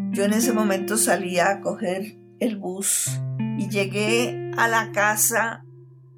Yo 0.09 0.23
en 0.23 0.33
ese 0.33 0.53
momento 0.53 0.97
salía 0.97 1.51
a 1.51 1.61
coger 1.61 2.17
el 2.39 2.57
bus 2.57 3.11
y 3.59 3.69
llegué 3.69 4.51
a 4.57 4.67
la 4.67 4.91
casa 4.91 5.63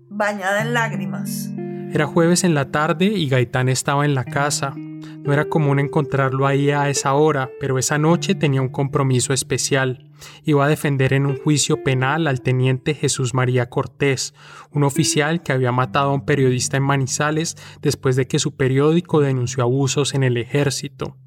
bañada 0.10 0.62
en 0.62 0.74
lágrimas. 0.74 1.52
Era 1.94 2.08
jueves 2.08 2.46
en 2.46 2.54
la 2.54 2.72
tarde 2.72 3.06
y 3.08 3.28
Gaitán 3.28 3.68
estaba 3.68 4.06
en 4.06 4.16
la 4.16 4.24
casa. 4.24 4.74
No 4.78 5.34
era 5.34 5.50
común 5.50 5.78
encontrarlo 5.78 6.48
ahí 6.48 6.72
a 6.72 6.88
esa 6.88 7.14
hora, 7.16 7.50
pero 7.60 7.78
esa 7.78 7.98
noche 7.98 8.34
tenía 8.34 8.62
un 8.62 8.70
compromiso 8.70 9.34
especial. 9.34 10.10
Iba 10.46 10.66
a 10.66 10.70
defender 10.70 11.12
en 11.12 11.26
un 11.26 11.38
juicio 11.38 11.84
penal 11.84 12.28
al 12.28 12.42
teniente 12.42 12.94
Jesús 12.94 13.34
María 13.34 13.70
Cortés, 13.70 14.34
un 14.72 14.86
oficial 14.86 15.44
que 15.44 15.52
había 15.52 15.74
matado 15.74 16.12
a 16.12 16.14
un 16.14 16.26
periodista 16.26 16.78
en 16.78 16.84
Manizales 16.84 17.58
después 17.82 18.16
de 18.16 18.26
que 18.26 18.40
su 18.40 18.56
periódico 18.56 19.20
denunció 19.20 19.64
abusos 19.64 20.14
en 20.14 20.24
el 20.24 20.38
ejército. 20.38 21.18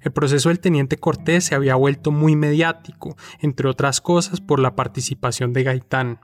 El 0.00 0.12
proceso 0.12 0.48
del 0.48 0.60
teniente 0.60 0.96
Cortés 0.96 1.44
se 1.44 1.54
había 1.54 1.74
vuelto 1.74 2.10
muy 2.10 2.36
mediático, 2.36 3.16
entre 3.40 3.68
otras 3.68 4.00
cosas 4.00 4.40
por 4.40 4.60
la 4.60 4.76
participación 4.76 5.52
de 5.52 5.62
Gaitán. 5.62 6.20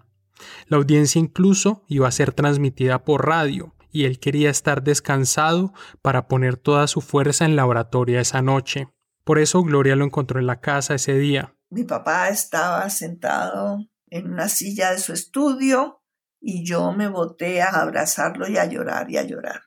La 0.66 0.78
audiencia 0.78 1.20
incluso 1.20 1.84
iba 1.88 2.08
a 2.08 2.12
ser 2.12 2.32
transmitida 2.32 3.04
por 3.04 3.26
radio, 3.26 3.74
y 3.92 4.06
él 4.06 4.18
quería 4.18 4.50
estar 4.50 4.82
descansado 4.82 5.72
para 6.00 6.26
poner 6.26 6.56
toda 6.56 6.86
su 6.86 7.00
fuerza 7.00 7.44
en 7.44 7.54
la 7.54 7.66
oratoria 7.66 8.20
esa 8.20 8.42
noche. 8.42 8.88
Por 9.24 9.38
eso 9.38 9.62
Gloria 9.62 9.94
lo 9.94 10.04
encontró 10.04 10.40
en 10.40 10.46
la 10.46 10.60
casa 10.60 10.94
ese 10.94 11.14
día. 11.14 11.54
Mi 11.70 11.84
papá 11.84 12.28
estaba 12.28 12.88
sentado 12.90 13.78
en 14.08 14.32
una 14.32 14.48
silla 14.48 14.90
de 14.90 14.98
su 14.98 15.12
estudio 15.12 16.02
y 16.40 16.66
yo 16.66 16.92
me 16.92 17.08
boté 17.08 17.62
a 17.62 17.68
abrazarlo 17.68 18.48
y 18.48 18.58
a 18.58 18.64
llorar 18.64 19.10
y 19.10 19.18
a 19.18 19.22
llorar. 19.22 19.60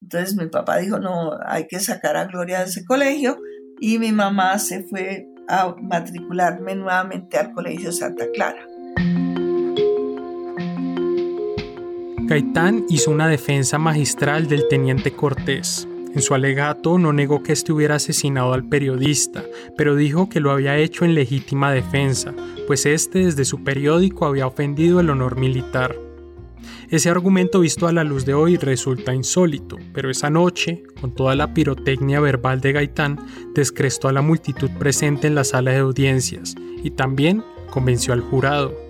Entonces 0.00 0.36
mi 0.36 0.46
papá 0.46 0.76
dijo, 0.76 0.98
no, 0.98 1.32
hay 1.44 1.66
que 1.66 1.80
sacar 1.80 2.16
a 2.16 2.26
Gloria 2.26 2.60
de 2.60 2.66
ese 2.66 2.84
colegio 2.84 3.38
y 3.80 3.98
mi 3.98 4.12
mamá 4.12 4.58
se 4.58 4.84
fue 4.84 5.26
a 5.48 5.74
matricularme 5.82 6.74
nuevamente 6.74 7.38
al 7.38 7.52
Colegio 7.52 7.92
Santa 7.92 8.26
Clara. 8.32 8.66
Gaitán 12.26 12.86
hizo 12.88 13.10
una 13.10 13.28
defensa 13.28 13.76
magistral 13.76 14.48
del 14.48 14.66
teniente 14.68 15.12
Cortés. 15.12 15.86
En 16.14 16.22
su 16.22 16.32
alegato 16.32 16.98
no 16.98 17.12
negó 17.12 17.42
que 17.42 17.52
este 17.52 17.70
hubiera 17.70 17.96
asesinado 17.96 18.54
al 18.54 18.64
periodista, 18.66 19.44
pero 19.76 19.94
dijo 19.94 20.30
que 20.30 20.40
lo 20.40 20.50
había 20.50 20.78
hecho 20.78 21.04
en 21.04 21.14
legítima 21.14 21.70
defensa, 21.70 22.32
pues 22.66 22.86
este 22.86 23.26
desde 23.26 23.44
su 23.44 23.62
periódico 23.62 24.24
había 24.24 24.46
ofendido 24.46 25.00
el 25.00 25.10
honor 25.10 25.36
militar. 25.36 25.96
Ese 26.88 27.10
argumento 27.10 27.60
visto 27.60 27.88
a 27.88 27.92
la 27.92 28.04
luz 28.04 28.24
de 28.24 28.32
hoy 28.32 28.56
resulta 28.56 29.14
insólito, 29.14 29.76
pero 29.92 30.10
esa 30.10 30.30
noche, 30.30 30.82
con 30.98 31.14
toda 31.14 31.34
la 31.34 31.52
pirotecnia 31.52 32.20
verbal 32.20 32.62
de 32.62 32.72
Gaitán, 32.72 33.18
descrestó 33.54 34.08
a 34.08 34.12
la 34.12 34.22
multitud 34.22 34.70
presente 34.78 35.26
en 35.26 35.34
la 35.34 35.44
sala 35.44 35.72
de 35.72 35.78
audiencias 35.78 36.54
y 36.82 36.90
también 36.90 37.44
convenció 37.70 38.14
al 38.14 38.22
jurado. 38.22 38.83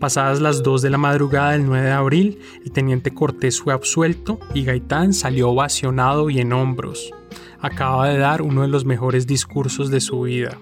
Pasadas 0.00 0.40
las 0.40 0.62
2 0.62 0.82
de 0.82 0.90
la 0.90 0.98
madrugada 0.98 1.52
del 1.52 1.66
9 1.66 1.86
de 1.86 1.92
abril, 1.92 2.38
el 2.64 2.70
teniente 2.70 3.12
Cortés 3.12 3.60
fue 3.60 3.72
absuelto 3.72 4.38
y 4.54 4.64
Gaitán 4.64 5.12
salió 5.12 5.50
ovacionado 5.50 6.30
y 6.30 6.38
en 6.38 6.52
hombros. 6.52 7.12
Acaba 7.60 8.08
de 8.08 8.18
dar 8.18 8.42
uno 8.42 8.62
de 8.62 8.68
los 8.68 8.84
mejores 8.84 9.26
discursos 9.26 9.90
de 9.90 10.00
su 10.00 10.22
vida. 10.22 10.56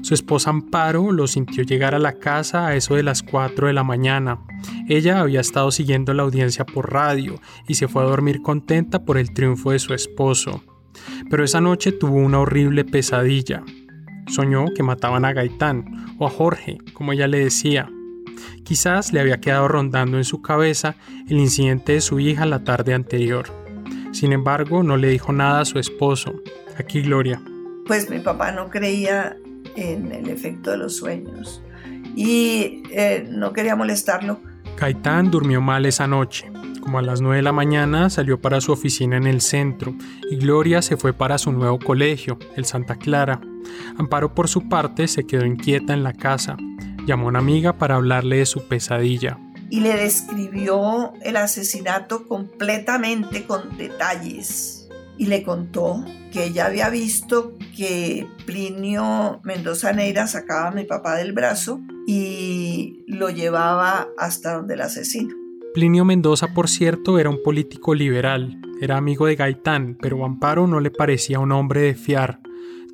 Su 0.00 0.14
esposa 0.14 0.50
Amparo 0.50 1.12
lo 1.12 1.26
sintió 1.26 1.64
llegar 1.64 1.94
a 1.94 1.98
la 1.98 2.14
casa 2.14 2.66
a 2.66 2.76
eso 2.76 2.94
de 2.94 3.02
las 3.02 3.22
4 3.22 3.66
de 3.66 3.74
la 3.74 3.84
mañana. 3.84 4.38
Ella 4.88 5.20
había 5.20 5.40
estado 5.40 5.70
siguiendo 5.70 6.14
la 6.14 6.22
audiencia 6.22 6.64
por 6.64 6.92
radio 6.92 7.34
y 7.68 7.74
se 7.74 7.88
fue 7.88 8.02
a 8.02 8.06
dormir 8.06 8.40
contenta 8.40 9.04
por 9.04 9.18
el 9.18 9.34
triunfo 9.34 9.72
de 9.72 9.80
su 9.80 9.92
esposo. 9.92 10.62
Pero 11.28 11.44
esa 11.44 11.60
noche 11.60 11.92
tuvo 11.92 12.16
una 12.16 12.38
horrible 12.38 12.84
pesadilla. 12.86 13.64
Soñó 14.28 14.66
que 14.74 14.82
mataban 14.82 15.26
a 15.26 15.34
Gaitán, 15.34 16.06
o 16.18 16.26
a 16.26 16.30
Jorge, 16.30 16.78
como 16.94 17.12
ella 17.12 17.26
le 17.26 17.40
decía. 17.40 17.90
Quizás 18.66 19.12
le 19.12 19.20
había 19.20 19.40
quedado 19.40 19.68
rondando 19.68 20.16
en 20.16 20.24
su 20.24 20.42
cabeza 20.42 20.96
el 21.28 21.38
incidente 21.38 21.92
de 21.92 22.00
su 22.00 22.18
hija 22.18 22.46
la 22.46 22.64
tarde 22.64 22.94
anterior. 22.94 23.46
Sin 24.10 24.32
embargo, 24.32 24.82
no 24.82 24.96
le 24.96 25.06
dijo 25.08 25.32
nada 25.32 25.60
a 25.60 25.64
su 25.64 25.78
esposo. 25.78 26.34
Aquí 26.76 27.00
Gloria. 27.02 27.40
Pues 27.86 28.10
mi 28.10 28.18
papá 28.18 28.50
no 28.50 28.68
creía 28.68 29.36
en 29.76 30.10
el 30.10 30.28
efecto 30.28 30.72
de 30.72 30.78
los 30.78 30.96
sueños 30.96 31.62
y 32.16 32.82
eh, 32.90 33.24
no 33.30 33.52
quería 33.52 33.76
molestarlo. 33.76 34.40
Caitán 34.74 35.30
durmió 35.30 35.60
mal 35.60 35.86
esa 35.86 36.08
noche. 36.08 36.50
Como 36.80 36.98
a 36.98 37.02
las 37.02 37.20
9 37.20 37.36
de 37.36 37.42
la 37.42 37.52
mañana 37.52 38.10
salió 38.10 38.40
para 38.40 38.60
su 38.60 38.72
oficina 38.72 39.16
en 39.16 39.28
el 39.28 39.42
centro 39.42 39.94
y 40.28 40.36
Gloria 40.38 40.82
se 40.82 40.96
fue 40.96 41.12
para 41.12 41.38
su 41.38 41.52
nuevo 41.52 41.78
colegio, 41.78 42.36
el 42.56 42.64
Santa 42.64 42.96
Clara. 42.96 43.40
Amparo 43.96 44.34
por 44.34 44.48
su 44.48 44.68
parte 44.68 45.06
se 45.06 45.24
quedó 45.24 45.46
inquieta 45.46 45.94
en 45.94 46.02
la 46.02 46.14
casa. 46.14 46.56
Llamó 47.06 47.26
a 47.26 47.28
una 47.28 47.38
amiga 47.38 47.72
para 47.78 47.94
hablarle 47.94 48.38
de 48.38 48.46
su 48.46 48.66
pesadilla. 48.66 49.38
Y 49.70 49.80
le 49.80 49.96
describió 49.96 51.12
el 51.22 51.36
asesinato 51.36 52.26
completamente 52.26 53.46
con 53.46 53.78
detalles 53.78 54.88
y 55.16 55.26
le 55.26 55.44
contó 55.44 56.04
que 56.32 56.44
ella 56.44 56.66
había 56.66 56.90
visto 56.90 57.54
que 57.76 58.26
Plinio 58.44 59.40
Mendoza 59.44 59.92
Neira 59.92 60.26
sacaba 60.26 60.68
a 60.68 60.72
mi 60.72 60.84
papá 60.84 61.14
del 61.16 61.32
brazo 61.32 61.80
y 62.06 63.04
lo 63.06 63.30
llevaba 63.30 64.08
hasta 64.18 64.54
donde 64.54 64.74
el 64.74 64.82
asesino. 64.82 65.34
Plinio 65.74 66.04
Mendoza, 66.04 66.48
por 66.54 66.68
cierto, 66.68 67.18
era 67.18 67.30
un 67.30 67.42
político 67.42 67.94
liberal, 67.94 68.60
era 68.80 68.96
amigo 68.96 69.26
de 69.26 69.36
Gaitán, 69.36 69.96
pero 70.00 70.24
Amparo 70.24 70.66
no 70.66 70.80
le 70.80 70.90
parecía 70.90 71.38
un 71.38 71.52
hombre 71.52 71.82
de 71.82 71.94
fiar, 71.94 72.40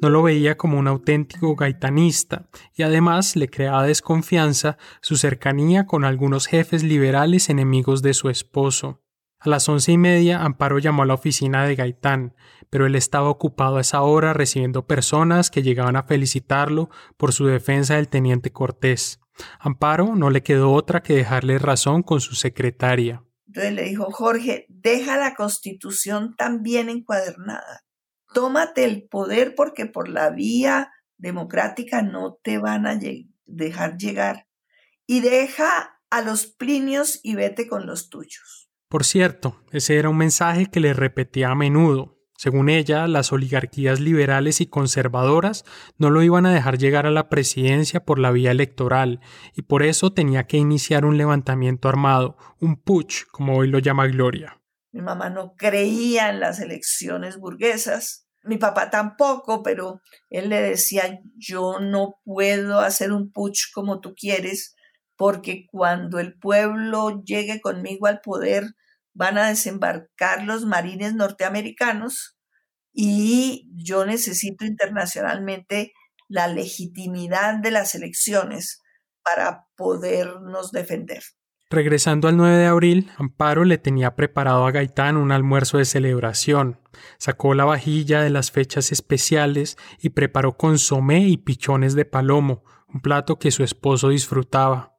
no 0.02 0.10
lo 0.10 0.22
veía 0.22 0.56
como 0.56 0.78
un 0.78 0.88
auténtico 0.88 1.54
gaitanista, 1.54 2.48
y 2.74 2.82
además 2.82 3.36
le 3.36 3.48
creaba 3.48 3.86
desconfianza 3.86 4.76
su 5.00 5.16
cercanía 5.16 5.86
con 5.86 6.04
algunos 6.04 6.48
jefes 6.48 6.82
liberales 6.82 7.48
enemigos 7.48 8.02
de 8.02 8.12
su 8.12 8.28
esposo. 8.28 9.00
A 9.38 9.48
las 9.48 9.68
once 9.68 9.92
y 9.92 9.98
media, 9.98 10.42
Amparo 10.42 10.80
llamó 10.80 11.04
a 11.04 11.06
la 11.06 11.14
oficina 11.14 11.64
de 11.64 11.76
Gaitán, 11.76 12.34
pero 12.68 12.86
él 12.86 12.96
estaba 12.96 13.28
ocupado 13.28 13.76
a 13.76 13.80
esa 13.80 14.02
hora 14.02 14.32
recibiendo 14.32 14.86
personas 14.86 15.50
que 15.50 15.62
llegaban 15.62 15.94
a 15.94 16.02
felicitarlo 16.02 16.90
por 17.16 17.32
su 17.32 17.46
defensa 17.46 17.94
del 17.94 18.08
teniente 18.08 18.50
Cortés. 18.50 19.20
Amparo 19.60 20.16
no 20.16 20.30
le 20.30 20.42
quedó 20.42 20.72
otra 20.72 21.02
que 21.02 21.14
dejarle 21.14 21.58
razón 21.58 22.02
con 22.02 22.20
su 22.20 22.34
secretaria. 22.34 23.22
Entonces 23.46 23.72
le 23.74 23.84
dijo, 23.84 24.10
Jorge, 24.10 24.66
deja 24.68 25.16
la 25.16 25.34
constitución 25.34 26.34
tan 26.36 26.62
bien 26.62 26.88
encuadernada. 26.88 27.84
Tómate 28.32 28.84
el 28.84 29.04
poder 29.08 29.54
porque 29.54 29.86
por 29.86 30.08
la 30.08 30.30
vía 30.30 30.90
democrática 31.16 32.02
no 32.02 32.38
te 32.42 32.58
van 32.58 32.86
a 32.86 32.98
dejar 33.46 33.96
llegar. 33.96 34.48
Y 35.06 35.20
deja 35.20 36.00
a 36.10 36.20
los 36.22 36.46
plinios 36.46 37.20
y 37.22 37.34
vete 37.34 37.66
con 37.66 37.86
los 37.86 38.10
tuyos. 38.10 38.70
Por 38.88 39.04
cierto, 39.04 39.62
ese 39.72 39.96
era 39.96 40.10
un 40.10 40.18
mensaje 40.18 40.66
que 40.66 40.80
le 40.80 40.92
repetía 40.92 41.48
a 41.48 41.54
menudo. 41.54 42.18
Según 42.36 42.68
ella, 42.68 43.06
las 43.06 43.32
oligarquías 43.32 44.00
liberales 44.00 44.60
y 44.60 44.66
conservadoras 44.66 45.64
no 45.96 46.10
lo 46.10 46.22
iban 46.22 46.44
a 46.44 46.52
dejar 46.52 46.76
llegar 46.76 47.06
a 47.06 47.10
la 47.10 47.28
presidencia 47.28 48.04
por 48.04 48.18
la 48.18 48.32
vía 48.32 48.50
electoral, 48.50 49.20
y 49.54 49.62
por 49.62 49.84
eso 49.84 50.12
tenía 50.12 50.48
que 50.48 50.56
iniciar 50.56 51.04
un 51.04 51.16
levantamiento 51.16 51.88
armado, 51.88 52.36
un 52.60 52.76
putsch, 52.76 53.26
como 53.30 53.56
hoy 53.56 53.68
lo 53.68 53.78
llama 53.78 54.08
Gloria. 54.08 54.60
Mi 54.90 55.00
mamá 55.00 55.30
no 55.30 55.54
creía 55.54 56.28
en 56.28 56.40
las 56.40 56.60
elecciones 56.60 57.38
burguesas, 57.38 58.21
mi 58.44 58.58
papá 58.58 58.90
tampoco, 58.90 59.62
pero 59.62 60.00
él 60.30 60.48
le 60.48 60.60
decía, 60.60 61.20
yo 61.36 61.78
no 61.80 62.20
puedo 62.24 62.80
hacer 62.80 63.12
un 63.12 63.32
putsch 63.32 63.72
como 63.72 64.00
tú 64.00 64.14
quieres, 64.14 64.74
porque 65.16 65.66
cuando 65.70 66.18
el 66.18 66.38
pueblo 66.38 67.22
llegue 67.24 67.60
conmigo 67.60 68.06
al 68.06 68.20
poder, 68.20 68.64
van 69.14 69.38
a 69.38 69.48
desembarcar 69.48 70.44
los 70.44 70.64
marines 70.64 71.14
norteamericanos 71.14 72.36
y 72.92 73.68
yo 73.74 74.04
necesito 74.06 74.64
internacionalmente 74.64 75.92
la 76.28 76.48
legitimidad 76.48 77.58
de 77.60 77.70
las 77.70 77.94
elecciones 77.94 78.80
para 79.22 79.66
podernos 79.76 80.72
defender. 80.72 81.22
Regresando 81.72 82.28
al 82.28 82.36
9 82.36 82.54
de 82.58 82.66
abril, 82.66 83.10
Amparo 83.16 83.64
le 83.64 83.78
tenía 83.78 84.14
preparado 84.14 84.66
a 84.66 84.70
Gaitán 84.70 85.16
un 85.16 85.32
almuerzo 85.32 85.78
de 85.78 85.86
celebración. 85.86 86.78
Sacó 87.16 87.54
la 87.54 87.64
vajilla 87.64 88.20
de 88.20 88.28
las 88.28 88.50
fechas 88.50 88.92
especiales 88.92 89.78
y 89.98 90.10
preparó 90.10 90.58
consomé 90.58 91.28
y 91.28 91.38
pichones 91.38 91.94
de 91.94 92.04
palomo, 92.04 92.62
un 92.92 93.00
plato 93.00 93.38
que 93.38 93.50
su 93.50 93.64
esposo 93.64 94.10
disfrutaba. 94.10 94.98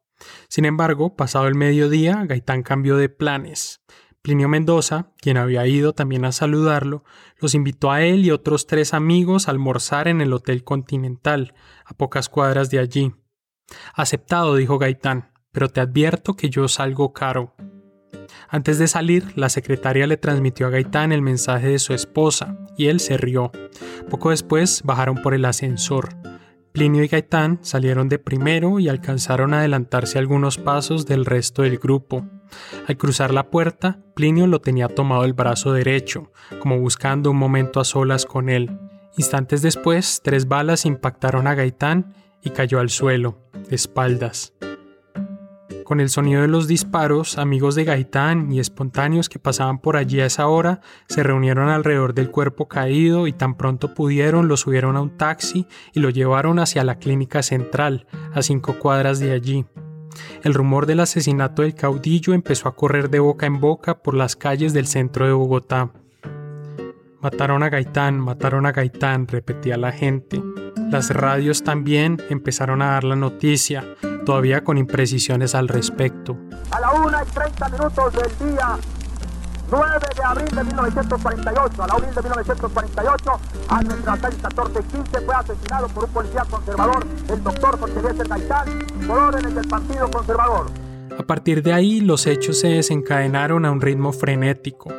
Sin 0.49 0.65
embargo, 0.65 1.15
pasado 1.15 1.45
el 1.45 1.53
mediodía, 1.53 2.25
Gaitán 2.25 2.63
cambió 2.63 2.97
de 2.97 3.07
planes. 3.07 3.83
Plinio 4.23 4.49
Mendoza, 4.49 5.11
quien 5.17 5.37
había 5.37 5.67
ido 5.67 5.93
también 5.93 6.25
a 6.25 6.31
saludarlo, 6.31 7.03
los 7.37 7.53
invitó 7.53 7.91
a 7.91 8.01
él 8.01 8.25
y 8.25 8.31
otros 8.31 8.65
tres 8.65 8.95
amigos 8.95 9.47
a 9.47 9.51
almorzar 9.51 10.07
en 10.07 10.21
el 10.21 10.33
Hotel 10.33 10.63
Continental, 10.63 11.53
a 11.85 11.93
pocas 11.93 12.29
cuadras 12.29 12.71
de 12.71 12.79
allí. 12.79 13.13
Aceptado, 13.93 14.55
dijo 14.55 14.79
Gaitán 14.79 15.32
pero 15.53 15.69
te 15.69 15.79
advierto 15.79 16.35
que 16.35 16.49
yo 16.49 16.67
salgo 16.67 17.13
caro. 17.13 17.55
Antes 18.49 18.77
de 18.79 18.87
salir, 18.87 19.31
la 19.35 19.49
secretaria 19.49 20.05
le 20.07 20.17
transmitió 20.17 20.67
a 20.67 20.69
Gaitán 20.69 21.11
el 21.11 21.21
mensaje 21.21 21.69
de 21.69 21.79
su 21.79 21.93
esposa, 21.93 22.57
y 22.77 22.87
él 22.87 22.99
se 22.99 23.17
rió. 23.17 23.51
Poco 24.09 24.31
después 24.31 24.81
bajaron 24.83 25.15
por 25.15 25.33
el 25.33 25.45
ascensor. 25.45 26.09
Plinio 26.71 27.03
y 27.03 27.07
Gaitán 27.07 27.59
salieron 27.61 28.09
de 28.09 28.17
primero 28.17 28.79
y 28.79 28.89
alcanzaron 28.89 29.53
a 29.53 29.59
adelantarse 29.59 30.17
algunos 30.17 30.57
pasos 30.57 31.05
del 31.05 31.25
resto 31.25 31.61
del 31.61 31.77
grupo. 31.77 32.25
Al 32.87 32.97
cruzar 32.97 33.31
la 33.31 33.49
puerta, 33.49 33.99
Plinio 34.15 34.47
lo 34.47 34.59
tenía 34.59 34.87
tomado 34.87 35.23
el 35.23 35.33
brazo 35.33 35.71
derecho, 35.71 36.31
como 36.59 36.79
buscando 36.79 37.29
un 37.29 37.37
momento 37.37 37.79
a 37.79 37.85
solas 37.85 38.25
con 38.25 38.49
él. 38.49 38.79
Instantes 39.17 39.61
después, 39.61 40.21
tres 40.23 40.47
balas 40.47 40.85
impactaron 40.85 41.45
a 41.45 41.53
Gaitán 41.53 42.15
y 42.41 42.49
cayó 42.49 42.79
al 42.79 42.89
suelo, 42.89 43.37
de 43.69 43.75
espaldas. 43.75 44.52
Con 45.83 45.99
el 45.99 46.09
sonido 46.09 46.41
de 46.41 46.47
los 46.47 46.67
disparos, 46.67 47.37
amigos 47.37 47.75
de 47.75 47.83
Gaitán 47.83 48.51
y 48.51 48.59
espontáneos 48.59 49.27
que 49.27 49.39
pasaban 49.39 49.79
por 49.79 49.97
allí 49.97 50.21
a 50.21 50.25
esa 50.25 50.47
hora 50.47 50.79
se 51.07 51.23
reunieron 51.23 51.69
alrededor 51.69 52.13
del 52.13 52.31
cuerpo 52.31 52.67
caído 52.67 53.27
y 53.27 53.33
tan 53.33 53.55
pronto 53.55 53.93
pudieron 53.93 54.47
lo 54.47 54.55
subieron 54.55 54.95
a 54.95 55.01
un 55.01 55.17
taxi 55.17 55.67
y 55.93 55.99
lo 55.99 56.09
llevaron 56.09 56.59
hacia 56.59 56.83
la 56.83 56.99
clínica 56.99 57.43
central, 57.43 58.07
a 58.33 58.41
cinco 58.41 58.79
cuadras 58.79 59.19
de 59.19 59.33
allí. 59.33 59.65
El 60.43 60.53
rumor 60.53 60.85
del 60.85 61.01
asesinato 61.01 61.63
del 61.63 61.75
caudillo 61.75 62.33
empezó 62.33 62.69
a 62.69 62.75
correr 62.75 63.09
de 63.09 63.19
boca 63.19 63.45
en 63.45 63.59
boca 63.59 64.01
por 64.01 64.13
las 64.13 64.35
calles 64.35 64.73
del 64.73 64.87
centro 64.87 65.25
de 65.25 65.33
Bogotá. 65.33 65.91
Mataron 67.21 67.63
a 67.63 67.69
Gaitán, 67.69 68.19
mataron 68.19 68.65
a 68.65 68.71
Gaitán, 68.71 69.27
repetía 69.27 69.77
la 69.77 69.91
gente. 69.91 70.41
Las 70.91 71.09
radios 71.09 71.63
también 71.63 72.21
empezaron 72.29 72.81
a 72.81 72.91
dar 72.91 73.03
la 73.03 73.15
noticia, 73.15 73.85
todavía 74.25 74.63
con 74.63 74.77
imprecisiones 74.77 75.55
al 75.55 75.67
respecto. 75.67 76.37
A 76.71 76.79
la 76.79 76.91
1 76.91 77.17
y 77.21 77.31
30 77.33 77.69
minutos 77.69 78.13
del 78.13 78.49
día 78.53 78.77
9 79.69 79.89
de 80.15 80.23
abril 80.23 80.55
de 80.55 80.63
1948, 80.63 81.83
a 81.83 81.87
la 81.87 81.95
1 81.95 82.07
de 82.07 82.21
1948, 82.21 83.31
a 83.69 83.81
nuestras 83.81 84.19
6, 84.19 84.35
14 84.41 84.79
y 84.79 84.83
15 84.83 85.21
fue 85.21 85.35
asesinado 85.35 85.87
por 85.87 86.03
un 86.03 86.09
policía 86.11 86.45
conservador, 86.49 87.07
el 87.29 87.43
doctor 87.43 87.79
Jorge 87.79 87.99
Eliezer 87.99 88.27
Gaitán, 88.27 88.67
por 89.07 89.19
órdenes 89.19 89.55
del 89.55 89.67
Partido 89.67 90.11
Conservador. 90.11 90.67
A 91.17 91.23
partir 91.23 91.63
de 91.63 91.73
ahí, 91.73 92.01
los 92.01 92.27
hechos 92.27 92.59
se 92.59 92.67
desencadenaron 92.69 93.65
a 93.65 93.71
un 93.71 93.81
ritmo 93.81 94.13
frenético 94.13 94.89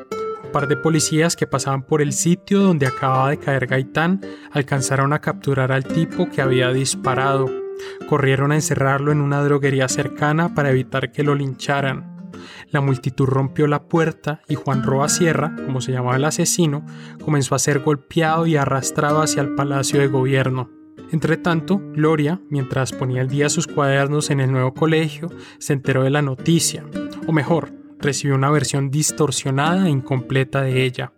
par 0.55 0.69
de 0.69 0.77
policías 0.77 1.35
que 1.35 1.49
pasaban 1.49 1.83
por 1.83 2.01
el 2.01 2.13
sitio 2.13 2.61
donde 2.61 2.87
acababa 2.87 3.31
de 3.31 3.39
caer 3.39 3.67
Gaitán 3.67 4.21
alcanzaron 4.53 5.13
a 5.13 5.21
capturar 5.21 5.73
al 5.73 5.83
tipo 5.83 6.31
que 6.31 6.41
había 6.41 6.69
disparado. 6.69 7.64
Corrieron 8.09 8.53
a 8.53 8.57
encerrarlo 8.57 9.13
en 9.13 9.21
una 9.21 9.43
droguería 9.43 9.89
cercana 9.89 10.55
para 10.55 10.71
evitar 10.71 11.13
que 11.13 11.23
lo 11.23 11.35
lincharan. 11.35 12.33
La 12.71 12.81
multitud 12.81 13.27
rompió 13.27 13.67
la 13.67 13.85
puerta 13.85 14.41
y 14.49 14.55
Juan 14.55 14.83
Roa 14.83 15.09
Sierra, 15.09 15.55
como 15.65 15.81
se 15.81 15.93
llamaba 15.93 16.17
el 16.17 16.25
asesino, 16.25 16.85
comenzó 17.23 17.55
a 17.55 17.59
ser 17.59 17.81
golpeado 17.81 18.47
y 18.47 18.57
arrastrado 18.57 19.23
hacia 19.23 19.43
el 19.43 19.55
palacio 19.55 20.01
de 20.01 20.09
gobierno. 20.09 20.71
Entretanto, 21.13 21.81
Gloria, 21.93 22.41
mientras 22.51 22.93
ponía 22.93 23.21
al 23.21 23.29
día 23.29 23.49
sus 23.49 23.67
cuadernos 23.67 24.31
en 24.31 24.41
el 24.41 24.51
nuevo 24.51 24.75
colegio, 24.75 25.31
se 25.59 25.73
enteró 25.73 26.03
de 26.03 26.11
la 26.11 26.23
noticia, 26.23 26.85
o 27.27 27.33
mejor, 27.33 27.73
recibió 28.01 28.35
una 28.35 28.51
versión 28.51 28.91
distorsionada 28.91 29.87
e 29.87 29.91
incompleta 29.91 30.63
de 30.63 30.85
ella. 30.85 31.13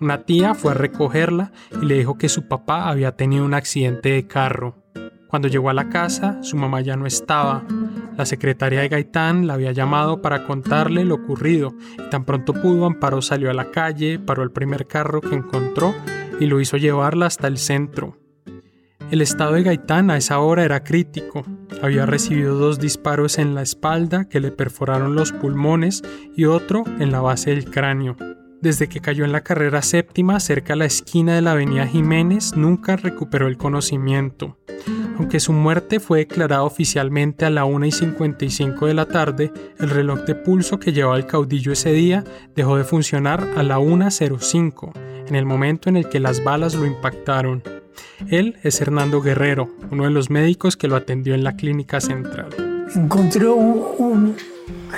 Una 0.00 0.24
tía 0.24 0.54
fue 0.54 0.72
a 0.72 0.74
recogerla 0.74 1.52
y 1.80 1.86
le 1.86 1.96
dijo 1.96 2.18
que 2.18 2.28
su 2.28 2.48
papá 2.48 2.88
había 2.88 3.16
tenido 3.16 3.44
un 3.44 3.54
accidente 3.54 4.10
de 4.10 4.26
carro. 4.26 4.83
Cuando 5.34 5.48
llegó 5.48 5.68
a 5.68 5.74
la 5.74 5.88
casa, 5.88 6.40
su 6.44 6.56
mamá 6.56 6.80
ya 6.80 6.94
no 6.94 7.06
estaba. 7.06 7.64
La 8.16 8.24
secretaria 8.24 8.82
de 8.82 8.88
Gaitán 8.88 9.48
la 9.48 9.54
había 9.54 9.72
llamado 9.72 10.22
para 10.22 10.46
contarle 10.46 11.04
lo 11.04 11.16
ocurrido 11.16 11.74
y 11.98 12.08
tan 12.08 12.24
pronto 12.24 12.52
pudo, 12.52 12.86
Amparo 12.86 13.20
salió 13.20 13.50
a 13.50 13.52
la 13.52 13.72
calle, 13.72 14.20
paró 14.20 14.44
el 14.44 14.52
primer 14.52 14.86
carro 14.86 15.20
que 15.20 15.34
encontró 15.34 15.92
y 16.38 16.46
lo 16.46 16.60
hizo 16.60 16.76
llevarla 16.76 17.26
hasta 17.26 17.48
el 17.48 17.58
centro. 17.58 18.16
El 19.10 19.22
estado 19.22 19.54
de 19.54 19.64
Gaitán 19.64 20.08
a 20.12 20.18
esa 20.18 20.38
hora 20.38 20.64
era 20.64 20.84
crítico. 20.84 21.42
Había 21.82 22.06
recibido 22.06 22.54
dos 22.54 22.78
disparos 22.78 23.38
en 23.38 23.56
la 23.56 23.62
espalda 23.62 24.28
que 24.28 24.38
le 24.38 24.52
perforaron 24.52 25.16
los 25.16 25.32
pulmones 25.32 26.04
y 26.36 26.44
otro 26.44 26.84
en 27.00 27.10
la 27.10 27.20
base 27.20 27.50
del 27.50 27.68
cráneo. 27.72 28.16
Desde 28.60 28.88
que 28.88 29.00
cayó 29.00 29.24
en 29.24 29.32
la 29.32 29.42
carrera 29.42 29.82
séptima 29.82 30.38
cerca 30.38 30.74
a 30.74 30.76
la 30.76 30.84
esquina 30.84 31.34
de 31.34 31.42
la 31.42 31.50
avenida 31.50 31.88
Jiménez, 31.88 32.56
nunca 32.56 32.94
recuperó 32.94 33.48
el 33.48 33.56
conocimiento. 33.56 34.58
Aunque 35.16 35.38
su 35.38 35.52
muerte 35.52 36.00
fue 36.00 36.18
declarada 36.20 36.64
oficialmente 36.64 37.44
a 37.44 37.50
la 37.50 37.64
1 37.64 37.86
y 37.86 37.92
55 37.92 38.86
de 38.86 38.94
la 38.94 39.06
tarde, 39.06 39.52
el 39.78 39.90
reloj 39.90 40.20
de 40.24 40.34
pulso 40.34 40.80
que 40.80 40.92
llevaba 40.92 41.16
el 41.16 41.26
caudillo 41.26 41.72
ese 41.72 41.92
día 41.92 42.24
dejó 42.56 42.76
de 42.76 42.84
funcionar 42.84 43.48
a 43.56 43.62
la 43.62 43.78
1.05, 43.78 44.92
en 45.28 45.34
el 45.36 45.46
momento 45.46 45.88
en 45.88 45.96
el 45.96 46.08
que 46.08 46.20
las 46.20 46.42
balas 46.42 46.74
lo 46.74 46.84
impactaron. 46.84 47.62
Él 48.28 48.56
es 48.62 48.80
Hernando 48.80 49.20
Guerrero, 49.20 49.68
uno 49.90 50.04
de 50.04 50.10
los 50.10 50.30
médicos 50.30 50.76
que 50.76 50.88
lo 50.88 50.96
atendió 50.96 51.34
en 51.34 51.44
la 51.44 51.56
clínica 51.56 52.00
central. 52.00 52.48
Encontró 52.94 53.54
un, 53.54 54.36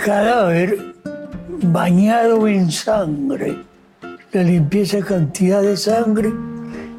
cadáver 0.05 0.95
bañado 1.63 2.47
en 2.47 2.71
sangre. 2.71 3.59
Le 4.33 4.45
limpié 4.45 4.83
esa 4.83 5.01
cantidad 5.01 5.63
de 5.63 5.77
sangre 5.77 6.33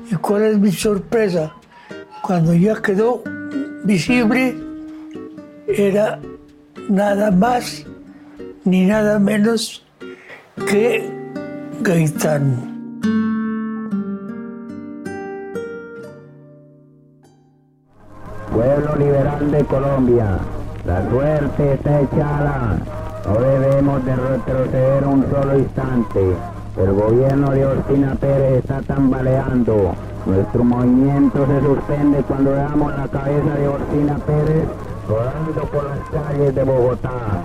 y 0.09 0.15
cuál 0.15 0.43
es 0.43 0.57
mi 0.57 0.71
sorpresa. 0.71 1.53
Cuando 2.27 2.53
ya 2.53 2.75
quedó 2.81 3.23
visible, 3.85 4.53
era 5.65 6.19
nada 6.89 7.31
más 7.31 7.85
ni 8.65 8.85
nada 8.85 9.17
menos 9.17 9.87
que 10.69 11.09
Gaitán. 11.79 12.99
Pueblo 18.51 18.95
liberal 18.97 19.49
de 19.49 19.63
Colombia, 19.63 20.39
la 20.85 21.09
suerte 21.09 21.75
está 21.75 22.01
echada. 22.01 22.77
No 23.25 23.39
debemos 23.39 24.03
de 24.03 24.15
retroceder 24.17 25.07
un 25.07 25.25
solo 25.31 25.59
instante. 25.59 26.35
El 26.77 26.93
gobierno 26.93 27.49
de 27.51 27.65
Ospina 27.65 28.13
Pérez 28.15 28.59
está 28.59 28.81
tambaleando. 28.83 29.95
Nuestro 30.27 30.63
movimiento 30.63 31.45
se 31.47 31.59
suspende 31.61 32.21
cuando 32.21 32.51
veamos 32.51 32.95
la 32.95 33.07
cabeza 33.07 33.55
de 33.55 33.67
Ospina 33.67 34.17
Pérez 34.19 34.67
rodando 35.07 35.61
por 35.71 35.83
las 35.85 36.09
calles 36.09 36.53
de 36.53 36.63
Bogotá. 36.63 37.43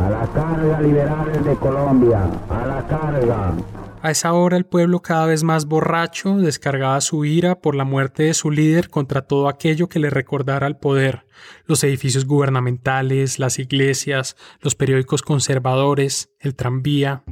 A 0.00 0.10
la 0.10 0.26
carga, 0.28 0.80
liberales 0.80 1.44
de 1.44 1.56
Colombia, 1.56 2.30
a 2.48 2.66
la 2.66 2.86
carga. 2.86 3.52
A 4.00 4.12
esa 4.12 4.32
hora 4.32 4.56
el 4.56 4.64
pueblo 4.64 5.00
cada 5.00 5.26
vez 5.26 5.42
más 5.42 5.66
borracho 5.66 6.36
descargaba 6.36 7.00
su 7.00 7.24
ira 7.24 7.60
por 7.60 7.74
la 7.74 7.82
muerte 7.82 8.24
de 8.24 8.34
su 8.34 8.52
líder 8.52 8.90
contra 8.90 9.22
todo 9.22 9.48
aquello 9.48 9.88
que 9.88 9.98
le 9.98 10.08
recordara 10.08 10.68
al 10.68 10.78
poder, 10.78 11.26
los 11.66 11.82
edificios 11.82 12.26
gubernamentales, 12.26 13.40
las 13.40 13.58
iglesias, 13.58 14.36
los 14.60 14.76
periódicos 14.76 15.22
conservadores, 15.22 16.30
el 16.38 16.54
tranvía. 16.54 17.24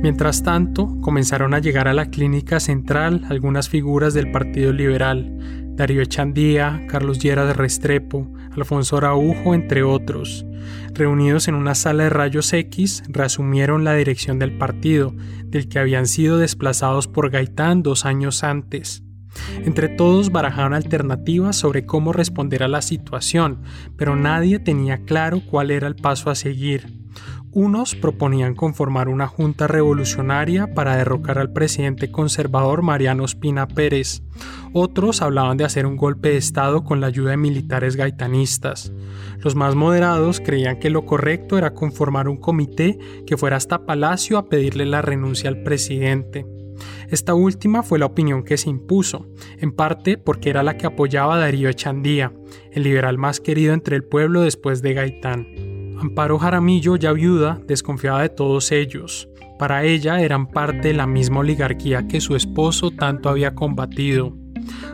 Mientras 0.00 0.44
tanto, 0.44 0.96
comenzaron 1.00 1.54
a 1.54 1.58
llegar 1.58 1.88
a 1.88 1.94
la 1.94 2.06
clínica 2.06 2.60
central 2.60 3.24
algunas 3.28 3.68
figuras 3.68 4.14
del 4.14 4.30
Partido 4.30 4.72
Liberal, 4.72 5.74
Darío 5.74 6.02
Echandía, 6.02 6.86
Carlos 6.88 7.18
Llera 7.18 7.44
de 7.46 7.52
Restrepo, 7.52 8.32
Alfonso 8.52 8.96
Araujo, 8.96 9.54
entre 9.54 9.82
otros. 9.82 10.46
Reunidos 10.92 11.48
en 11.48 11.54
una 11.54 11.74
sala 11.74 12.04
de 12.04 12.10
rayos 12.10 12.52
X, 12.52 13.02
reasumieron 13.08 13.82
la 13.82 13.94
dirección 13.94 14.38
del 14.38 14.56
partido, 14.56 15.14
del 15.44 15.68
que 15.68 15.78
habían 15.80 16.06
sido 16.06 16.38
desplazados 16.38 17.08
por 17.08 17.30
Gaitán 17.30 17.82
dos 17.82 18.04
años 18.04 18.44
antes. 18.44 19.02
Entre 19.64 19.88
todos 19.88 20.30
barajaron 20.30 20.74
alternativas 20.74 21.56
sobre 21.56 21.86
cómo 21.86 22.12
responder 22.12 22.62
a 22.62 22.68
la 22.68 22.82
situación, 22.82 23.62
pero 23.96 24.16
nadie 24.16 24.58
tenía 24.58 24.98
claro 24.98 25.40
cuál 25.44 25.70
era 25.70 25.86
el 25.86 25.96
paso 25.96 26.30
a 26.30 26.34
seguir. 26.34 27.07
Unos 27.52 27.94
proponían 27.94 28.54
conformar 28.54 29.08
una 29.08 29.26
junta 29.26 29.66
revolucionaria 29.66 30.74
para 30.74 30.96
derrocar 30.96 31.38
al 31.38 31.50
presidente 31.50 32.10
conservador 32.10 32.82
Mariano 32.82 33.24
Espina 33.24 33.66
Pérez. 33.66 34.22
Otros 34.74 35.22
hablaban 35.22 35.56
de 35.56 35.64
hacer 35.64 35.86
un 35.86 35.96
golpe 35.96 36.28
de 36.28 36.36
Estado 36.36 36.84
con 36.84 37.00
la 37.00 37.06
ayuda 37.06 37.30
de 37.30 37.38
militares 37.38 37.96
gaitanistas. 37.96 38.92
Los 39.38 39.54
más 39.54 39.74
moderados 39.74 40.40
creían 40.40 40.78
que 40.78 40.90
lo 40.90 41.06
correcto 41.06 41.56
era 41.56 41.72
conformar 41.72 42.28
un 42.28 42.36
comité 42.36 42.98
que 43.26 43.38
fuera 43.38 43.56
hasta 43.56 43.86
Palacio 43.86 44.36
a 44.36 44.50
pedirle 44.50 44.84
la 44.84 45.00
renuncia 45.00 45.48
al 45.48 45.62
presidente. 45.62 46.44
Esta 47.08 47.32
última 47.34 47.82
fue 47.82 47.98
la 47.98 48.06
opinión 48.06 48.44
que 48.44 48.58
se 48.58 48.68
impuso, 48.68 49.26
en 49.58 49.72
parte 49.72 50.18
porque 50.18 50.50
era 50.50 50.62
la 50.62 50.76
que 50.76 50.86
apoyaba 50.86 51.36
a 51.36 51.38
Darío 51.38 51.70
Echandía, 51.70 52.32
el 52.72 52.82
liberal 52.82 53.16
más 53.16 53.40
querido 53.40 53.72
entre 53.72 53.96
el 53.96 54.04
pueblo 54.04 54.42
después 54.42 54.82
de 54.82 54.92
Gaitán. 54.92 55.67
Amparo 56.00 56.38
Jaramillo, 56.38 56.94
ya 56.94 57.12
viuda, 57.12 57.60
desconfiaba 57.66 58.22
de 58.22 58.28
todos 58.28 58.70
ellos. 58.70 59.28
Para 59.58 59.82
ella 59.82 60.20
eran 60.20 60.46
parte 60.46 60.88
de 60.88 60.94
la 60.94 61.08
misma 61.08 61.40
oligarquía 61.40 62.06
que 62.06 62.20
su 62.20 62.36
esposo 62.36 62.92
tanto 62.92 63.28
había 63.28 63.56
combatido. 63.56 64.36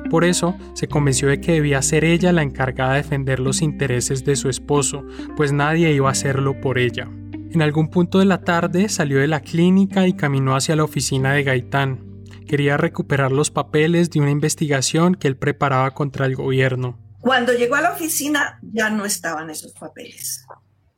Por 0.08 0.24
eso 0.24 0.56
se 0.72 0.88
convenció 0.88 1.28
de 1.28 1.42
que 1.42 1.52
debía 1.52 1.82
ser 1.82 2.04
ella 2.04 2.32
la 2.32 2.42
encargada 2.42 2.92
de 2.92 3.02
defender 3.02 3.38
los 3.38 3.60
intereses 3.60 4.24
de 4.24 4.34
su 4.34 4.48
esposo, 4.48 5.04
pues 5.36 5.52
nadie 5.52 5.92
iba 5.92 6.08
a 6.08 6.12
hacerlo 6.12 6.58
por 6.58 6.78
ella. 6.78 7.10
En 7.50 7.60
algún 7.60 7.90
punto 7.90 8.18
de 8.18 8.24
la 8.24 8.40
tarde 8.40 8.88
salió 8.88 9.18
de 9.18 9.28
la 9.28 9.40
clínica 9.40 10.06
y 10.06 10.14
caminó 10.14 10.56
hacia 10.56 10.74
la 10.74 10.84
oficina 10.84 11.34
de 11.34 11.42
Gaitán. 11.42 12.22
Quería 12.48 12.78
recuperar 12.78 13.30
los 13.30 13.50
papeles 13.50 14.10
de 14.10 14.20
una 14.20 14.30
investigación 14.30 15.16
que 15.16 15.28
él 15.28 15.36
preparaba 15.36 15.90
contra 15.90 16.24
el 16.24 16.34
gobierno. 16.34 16.98
Cuando 17.20 17.52
llegó 17.52 17.74
a 17.74 17.82
la 17.82 17.92
oficina 17.92 18.58
ya 18.62 18.88
no 18.88 19.04
estaban 19.04 19.50
esos 19.50 19.72
papeles 19.74 20.46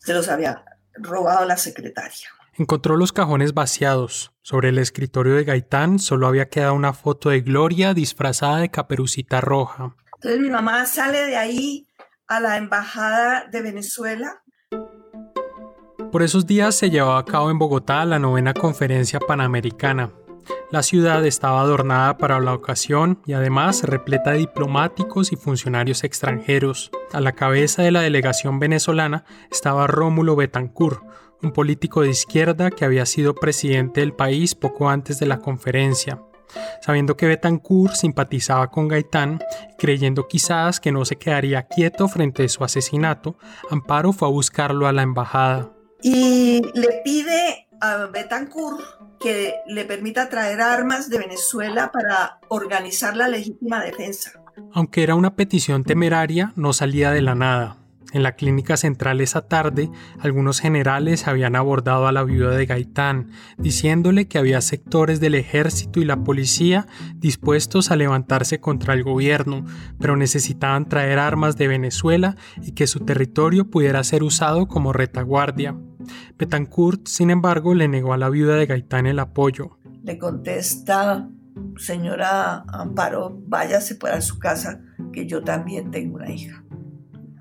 se 0.06 0.14
los 0.14 0.28
había 0.28 0.64
robado 0.94 1.44
la 1.44 1.56
secretaria. 1.56 2.28
Encontró 2.54 2.96
los 2.96 3.12
cajones 3.12 3.52
vaciados. 3.52 4.32
Sobre 4.40 4.68
el 4.68 4.78
escritorio 4.78 5.34
de 5.34 5.44
Gaitán 5.44 5.98
solo 5.98 6.28
había 6.28 6.48
quedado 6.48 6.74
una 6.74 6.92
foto 6.92 7.30
de 7.30 7.40
Gloria 7.40 7.92
disfrazada 7.92 8.58
de 8.58 8.70
caperucita 8.70 9.40
roja. 9.40 9.96
Entonces 10.14 10.40
mi 10.40 10.48
mamá 10.48 10.86
sale 10.86 11.26
de 11.26 11.36
ahí 11.36 11.88
a 12.28 12.40
la 12.40 12.56
embajada 12.56 13.46
de 13.50 13.60
Venezuela. 13.60 14.42
Por 16.12 16.22
esos 16.22 16.46
días 16.46 16.76
se 16.76 16.88
llevaba 16.88 17.18
a 17.18 17.24
cabo 17.24 17.50
en 17.50 17.58
Bogotá 17.58 18.04
la 18.04 18.20
novena 18.20 18.54
conferencia 18.54 19.18
panamericana. 19.18 20.12
La 20.70 20.82
ciudad 20.82 21.24
estaba 21.24 21.60
adornada 21.60 22.18
para 22.18 22.40
la 22.40 22.52
ocasión 22.52 23.20
y 23.26 23.34
además 23.34 23.82
repleta 23.84 24.32
de 24.32 24.38
diplomáticos 24.38 25.32
y 25.32 25.36
funcionarios 25.36 26.04
extranjeros. 26.04 26.90
A 27.12 27.20
la 27.20 27.32
cabeza 27.32 27.82
de 27.82 27.92
la 27.92 28.00
delegación 28.00 28.58
venezolana 28.58 29.24
estaba 29.50 29.86
Rómulo 29.86 30.36
Betancourt, 30.36 31.02
un 31.42 31.52
político 31.52 32.02
de 32.02 32.10
izquierda 32.10 32.70
que 32.70 32.84
había 32.84 33.06
sido 33.06 33.34
presidente 33.34 34.00
del 34.00 34.12
país 34.12 34.54
poco 34.54 34.88
antes 34.88 35.18
de 35.18 35.26
la 35.26 35.38
conferencia. 35.38 36.22
Sabiendo 36.80 37.16
que 37.16 37.26
Betancourt 37.26 37.94
simpatizaba 37.94 38.70
con 38.70 38.88
Gaitán, 38.88 39.40
creyendo 39.78 40.28
quizás 40.28 40.80
que 40.80 40.92
no 40.92 41.04
se 41.04 41.16
quedaría 41.16 41.64
quieto 41.64 42.08
frente 42.08 42.44
a 42.44 42.48
su 42.48 42.64
asesinato, 42.64 43.36
Amparo 43.70 44.12
fue 44.12 44.28
a 44.28 44.30
buscarlo 44.30 44.86
a 44.86 44.92
la 44.92 45.02
embajada. 45.02 45.72
Y 46.02 46.62
le 46.74 47.00
pide 47.04 47.65
a 47.80 48.06
Betancourt 48.06 48.80
que 49.20 49.54
le 49.66 49.84
permita 49.84 50.28
traer 50.28 50.60
armas 50.60 51.08
de 51.08 51.18
Venezuela 51.18 51.90
para 51.92 52.38
organizar 52.48 53.16
la 53.16 53.28
legítima 53.28 53.82
defensa. 53.82 54.32
Aunque 54.72 55.02
era 55.02 55.14
una 55.14 55.34
petición 55.36 55.84
temeraria, 55.84 56.52
no 56.56 56.72
salía 56.72 57.10
de 57.10 57.22
la 57.22 57.34
nada. 57.34 57.76
En 58.12 58.22
la 58.22 58.32
clínica 58.32 58.76
central 58.76 59.20
esa 59.20 59.42
tarde, 59.42 59.90
algunos 60.20 60.60
generales 60.60 61.26
habían 61.26 61.56
abordado 61.56 62.06
a 62.06 62.12
la 62.12 62.22
viuda 62.22 62.50
de 62.52 62.64
Gaitán, 62.64 63.30
diciéndole 63.58 64.28
que 64.28 64.38
había 64.38 64.60
sectores 64.60 65.20
del 65.20 65.34
ejército 65.34 66.00
y 66.00 66.04
la 66.04 66.22
policía 66.22 66.86
dispuestos 67.16 67.90
a 67.90 67.96
levantarse 67.96 68.60
contra 68.60 68.94
el 68.94 69.02
gobierno, 69.02 69.64
pero 69.98 70.16
necesitaban 70.16 70.88
traer 70.88 71.18
armas 71.18 71.56
de 71.56 71.68
Venezuela 71.68 72.36
y 72.62 72.72
que 72.72 72.86
su 72.86 73.00
territorio 73.00 73.70
pudiera 73.70 74.02
ser 74.04 74.22
usado 74.22 74.66
como 74.66 74.92
retaguardia. 74.92 75.76
Betancourt, 76.38 77.06
sin 77.06 77.30
embargo, 77.30 77.74
le 77.74 77.88
negó 77.88 78.12
a 78.12 78.18
la 78.18 78.28
viuda 78.28 78.56
de 78.56 78.66
Gaitán 78.66 79.06
el 79.06 79.18
apoyo. 79.18 79.78
Le 80.02 80.18
contesta, 80.18 81.28
señora 81.76 82.64
Amparo, 82.68 83.38
váyase 83.46 83.94
para 83.96 84.20
su 84.20 84.38
casa, 84.38 84.80
que 85.12 85.26
yo 85.26 85.42
también 85.42 85.90
tengo 85.90 86.16
una 86.16 86.30
hija. 86.30 86.62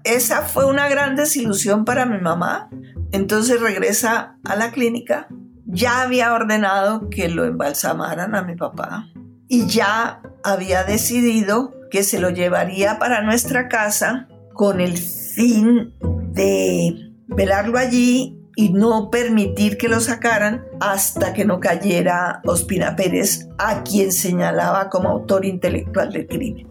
Esa 0.04 0.44
fue 0.44 0.66
una 0.66 0.88
gran 0.88 1.16
desilusión 1.16 1.84
para 1.84 2.06
mi 2.06 2.20
mamá. 2.20 2.70
Entonces 3.12 3.60
regresa 3.60 4.38
a 4.44 4.56
la 4.56 4.72
clínica. 4.72 5.28
Ya 5.66 6.04
había 6.04 6.34
ordenado 6.34 7.10
que 7.10 7.28
lo 7.28 7.44
embalsamaran 7.44 8.36
a 8.36 8.44
mi 8.44 8.56
papá 8.56 9.08
y 9.48 9.68
ya 9.68 10.22
había 10.44 10.84
decidido 10.84 11.74
que 11.90 12.04
se 12.04 12.20
lo 12.20 12.30
llevaría 12.30 13.00
para 13.00 13.22
nuestra 13.22 13.68
casa 13.68 14.28
con 14.54 14.80
el 14.80 14.98
fin 14.98 15.94
de 16.32 17.12
velarlo 17.28 17.78
allí 17.78 18.40
y 18.56 18.70
no 18.70 19.10
permitir 19.10 19.78
que 19.78 19.90
lo 19.90 20.00
sacaran 20.00 20.64
hasta 20.80 21.34
que 21.34 21.46
no 21.46 21.60
cayera 21.60 22.42
Ospina 22.46 22.96
Pérez, 22.96 23.48
a 23.58 23.84
quien 23.84 24.12
señalaba 24.12 24.90
como 24.90 25.10
autor 25.10 25.46
intelectual 25.46 26.12
del 26.12 26.28
crimen. 26.28 26.68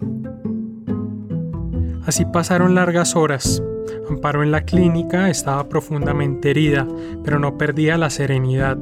Así 2.06 2.24
pasaron 2.26 2.74
largas 2.74 3.16
horas. 3.16 3.62
Amparo 4.08 4.42
en 4.42 4.50
la 4.50 4.64
clínica 4.64 5.30
estaba 5.30 5.68
profundamente 5.68 6.50
herida, 6.50 6.86
pero 7.22 7.38
no 7.38 7.56
perdía 7.56 7.96
la 7.96 8.10
serenidad. 8.10 8.78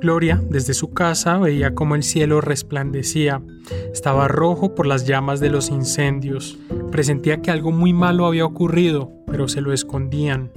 Gloria, 0.00 0.42
desde 0.50 0.74
su 0.74 0.92
casa, 0.92 1.38
veía 1.38 1.74
cómo 1.74 1.94
el 1.94 2.02
cielo 2.02 2.42
resplandecía. 2.42 3.40
Estaba 3.92 4.28
rojo 4.28 4.74
por 4.74 4.86
las 4.86 5.06
llamas 5.06 5.40
de 5.40 5.48
los 5.48 5.70
incendios. 5.70 6.58
Presentía 6.90 7.40
que 7.40 7.50
algo 7.50 7.72
muy 7.72 7.94
malo 7.94 8.26
había 8.26 8.44
ocurrido, 8.44 9.10
pero 9.26 9.48
se 9.48 9.62
lo 9.62 9.72
escondían. 9.72 10.50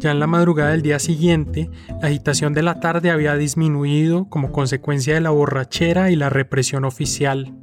Ya 0.00 0.12
en 0.12 0.18
la 0.18 0.26
madrugada 0.26 0.70
del 0.70 0.80
día 0.80 0.98
siguiente, 0.98 1.68
la 2.00 2.08
agitación 2.08 2.54
de 2.54 2.62
la 2.62 2.80
tarde 2.80 3.10
había 3.10 3.34
disminuido 3.34 4.30
como 4.30 4.50
consecuencia 4.50 5.12
de 5.12 5.20
la 5.20 5.28
borrachera 5.28 6.10
y 6.10 6.16
la 6.16 6.30
represión 6.30 6.86
oficial. 6.86 7.54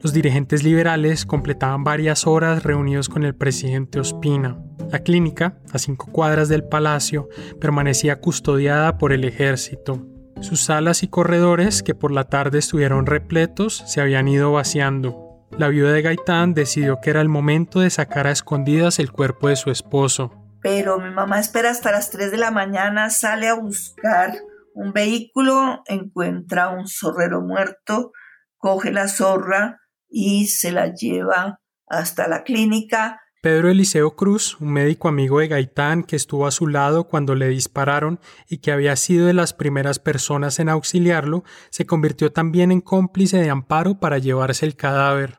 Los 0.00 0.14
dirigentes 0.14 0.64
liberales 0.64 1.26
completaban 1.26 1.84
varias 1.84 2.26
horas 2.26 2.62
reunidos 2.62 3.10
con 3.10 3.24
el 3.24 3.34
presidente 3.34 4.00
Ospina. 4.00 4.58
La 4.90 5.00
clínica, 5.00 5.58
a 5.70 5.78
cinco 5.78 6.10
cuadras 6.10 6.48
del 6.48 6.64
palacio, 6.64 7.28
permanecía 7.60 8.20
custodiada 8.20 8.96
por 8.96 9.12
el 9.12 9.24
ejército. 9.24 10.06
Sus 10.40 10.62
salas 10.62 11.02
y 11.02 11.08
corredores, 11.08 11.82
que 11.82 11.94
por 11.94 12.10
la 12.10 12.24
tarde 12.24 12.58
estuvieron 12.58 13.04
repletos, 13.04 13.84
se 13.86 14.00
habían 14.00 14.28
ido 14.28 14.50
vaciando. 14.50 15.44
La 15.58 15.68
viuda 15.68 15.92
de 15.92 16.00
Gaitán 16.00 16.54
decidió 16.54 17.00
que 17.02 17.10
era 17.10 17.20
el 17.20 17.28
momento 17.28 17.80
de 17.80 17.90
sacar 17.90 18.26
a 18.26 18.32
escondidas 18.32 18.98
el 18.98 19.12
cuerpo 19.12 19.48
de 19.48 19.56
su 19.56 19.70
esposo 19.70 20.45
pero 20.66 20.98
mi 20.98 21.10
mamá 21.10 21.38
espera 21.38 21.70
hasta 21.70 21.92
las 21.92 22.10
3 22.10 22.32
de 22.32 22.38
la 22.38 22.50
mañana, 22.50 23.08
sale 23.08 23.46
a 23.46 23.54
buscar 23.54 24.34
un 24.74 24.92
vehículo, 24.92 25.84
encuentra 25.86 26.70
un 26.70 26.88
zorrero 26.88 27.40
muerto, 27.40 28.10
coge 28.56 28.90
la 28.90 29.06
zorra 29.06 29.78
y 30.08 30.48
se 30.48 30.72
la 30.72 30.92
lleva 30.92 31.60
hasta 31.86 32.26
la 32.26 32.42
clínica. 32.42 33.20
Pedro 33.42 33.70
Eliseo 33.70 34.16
Cruz, 34.16 34.60
un 34.60 34.72
médico 34.72 35.06
amigo 35.06 35.38
de 35.38 35.46
Gaitán 35.46 36.02
que 36.02 36.16
estuvo 36.16 36.48
a 36.48 36.50
su 36.50 36.66
lado 36.66 37.04
cuando 37.06 37.36
le 37.36 37.46
dispararon 37.46 38.18
y 38.48 38.58
que 38.58 38.72
había 38.72 38.96
sido 38.96 39.28
de 39.28 39.34
las 39.34 39.52
primeras 39.52 40.00
personas 40.00 40.58
en 40.58 40.68
auxiliarlo, 40.68 41.44
se 41.70 41.86
convirtió 41.86 42.32
también 42.32 42.72
en 42.72 42.80
cómplice 42.80 43.36
de 43.36 43.50
Amparo 43.50 44.00
para 44.00 44.18
llevarse 44.18 44.66
el 44.66 44.74
cadáver. 44.74 45.38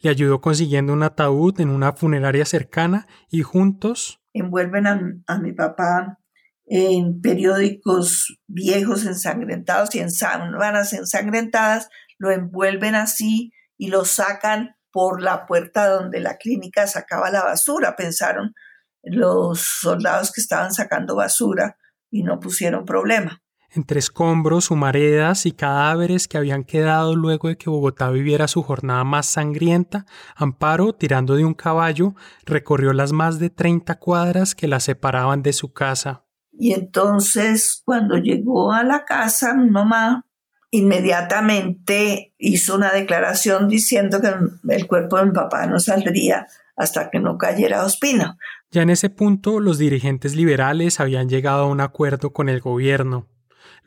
Le 0.00 0.08
ayudó 0.08 0.40
consiguiendo 0.40 0.94
un 0.94 1.02
ataúd 1.02 1.60
en 1.60 1.68
una 1.68 1.92
funeraria 1.92 2.46
cercana 2.46 3.06
y 3.28 3.42
juntos 3.42 4.21
envuelven 4.32 4.86
a, 5.26 5.38
mi 5.38 5.52
papá 5.52 6.18
en 6.66 7.20
periódicos 7.20 8.38
viejos 8.46 9.04
ensangrentados 9.04 9.94
y 9.94 9.98
en 9.98 10.10
sábanas 10.10 10.92
ensangrentadas, 10.92 11.88
lo 12.18 12.30
envuelven 12.30 12.94
así 12.94 13.52
y 13.76 13.88
lo 13.88 14.04
sacan 14.04 14.76
por 14.90 15.22
la 15.22 15.46
puerta 15.46 15.88
donde 15.88 16.20
la 16.20 16.36
clínica 16.36 16.86
sacaba 16.86 17.30
la 17.30 17.42
basura. 17.42 17.96
Pensaron 17.96 18.54
los 19.02 19.60
soldados 19.60 20.30
que 20.32 20.40
estaban 20.40 20.72
sacando 20.72 21.16
basura 21.16 21.76
y 22.10 22.22
no 22.22 22.38
pusieron 22.38 22.84
problema. 22.84 23.42
Entre 23.74 23.98
escombros, 23.98 24.70
humaredas 24.70 25.46
y 25.46 25.52
cadáveres 25.52 26.28
que 26.28 26.36
habían 26.36 26.64
quedado 26.64 27.16
luego 27.16 27.48
de 27.48 27.56
que 27.56 27.70
Bogotá 27.70 28.10
viviera 28.10 28.46
su 28.46 28.62
jornada 28.62 29.02
más 29.02 29.24
sangrienta, 29.26 30.04
Amparo, 30.36 30.92
tirando 30.92 31.36
de 31.36 31.46
un 31.46 31.54
caballo, 31.54 32.14
recorrió 32.44 32.92
las 32.92 33.12
más 33.12 33.38
de 33.38 33.48
30 33.48 33.98
cuadras 33.98 34.54
que 34.54 34.68
la 34.68 34.78
separaban 34.78 35.42
de 35.42 35.54
su 35.54 35.72
casa. 35.72 36.26
Y 36.52 36.74
entonces, 36.74 37.80
cuando 37.82 38.18
llegó 38.18 38.72
a 38.72 38.84
la 38.84 39.06
casa, 39.06 39.54
mi 39.54 39.70
mamá 39.70 40.26
inmediatamente 40.70 42.34
hizo 42.38 42.76
una 42.76 42.92
declaración 42.92 43.68
diciendo 43.68 44.20
que 44.20 44.32
el 44.74 44.86
cuerpo 44.86 45.16
de 45.16 45.26
mi 45.26 45.32
papá 45.32 45.66
no 45.66 45.78
saldría 45.78 46.46
hasta 46.76 47.10
que 47.10 47.20
no 47.20 47.38
cayera 47.38 47.84
Ospina. 47.84 48.36
Ya 48.70 48.82
en 48.82 48.90
ese 48.90 49.10
punto, 49.10 49.60
los 49.60 49.78
dirigentes 49.78 50.34
liberales 50.34 51.00
habían 51.00 51.28
llegado 51.28 51.64
a 51.64 51.68
un 51.68 51.80
acuerdo 51.80 52.32
con 52.32 52.48
el 52.48 52.60
gobierno. 52.60 53.28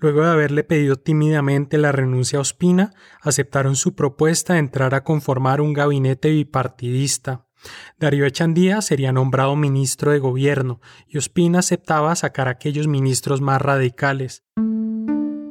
Luego 0.06 0.22
de 0.22 0.30
haberle 0.30 0.64
pedido 0.64 0.98
tímidamente 0.98 1.80
la 1.80 1.92
renuncia 1.92 2.38
a 2.38 2.42
Ospina, 2.42 2.94
aceptaron 3.22 3.76
su 3.76 3.96
propuesta 3.96 4.54
de 4.54 4.60
entrar 4.60 4.94
a 4.94 5.04
conformar 5.04 5.62
un 5.62 5.74
gabinete 5.74 6.30
bipartidista. 6.30 7.48
Darío 7.98 8.28
Echandía 8.28 8.84
sería 8.84 9.12
nombrado 9.12 9.56
ministro 9.56 10.12
de 10.12 10.20
gobierno 10.20 10.80
y 11.08 11.18
Ospina 11.18 11.58
aceptaba 11.58 12.16
sacar 12.16 12.48
a 12.48 12.52
aquellos 12.52 12.86
ministros 12.86 13.42
más 13.42 13.60
radicales. 13.60 14.44
En 14.58 15.50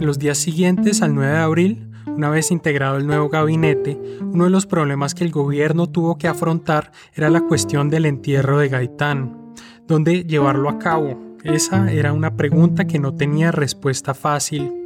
los 0.00 0.18
días 0.18 0.36
siguientes 0.36 1.00
al 1.00 1.14
9 1.14 1.32
de 1.32 1.38
abril, 1.38 1.90
una 2.08 2.28
vez 2.28 2.50
integrado 2.50 2.98
el 2.98 3.06
nuevo 3.06 3.30
gabinete, 3.30 3.98
uno 4.20 4.44
de 4.44 4.50
los 4.50 4.66
problemas 4.66 5.14
que 5.14 5.24
el 5.24 5.30
gobierno 5.30 5.88
tuvo 5.88 6.18
que 6.18 6.28
afrontar 6.28 6.92
era 7.14 7.30
la 7.30 7.40
cuestión 7.40 7.88
del 7.88 8.04
entierro 8.04 8.58
de 8.58 8.68
Gaitán, 8.68 9.54
donde 9.86 10.24
llevarlo 10.24 10.68
a 10.68 10.78
cabo, 10.78 11.29
esa 11.44 11.90
era 11.90 12.12
una 12.12 12.36
pregunta 12.36 12.86
que 12.86 12.98
no 12.98 13.14
tenía 13.14 13.52
respuesta 13.52 14.14
fácil. 14.14 14.79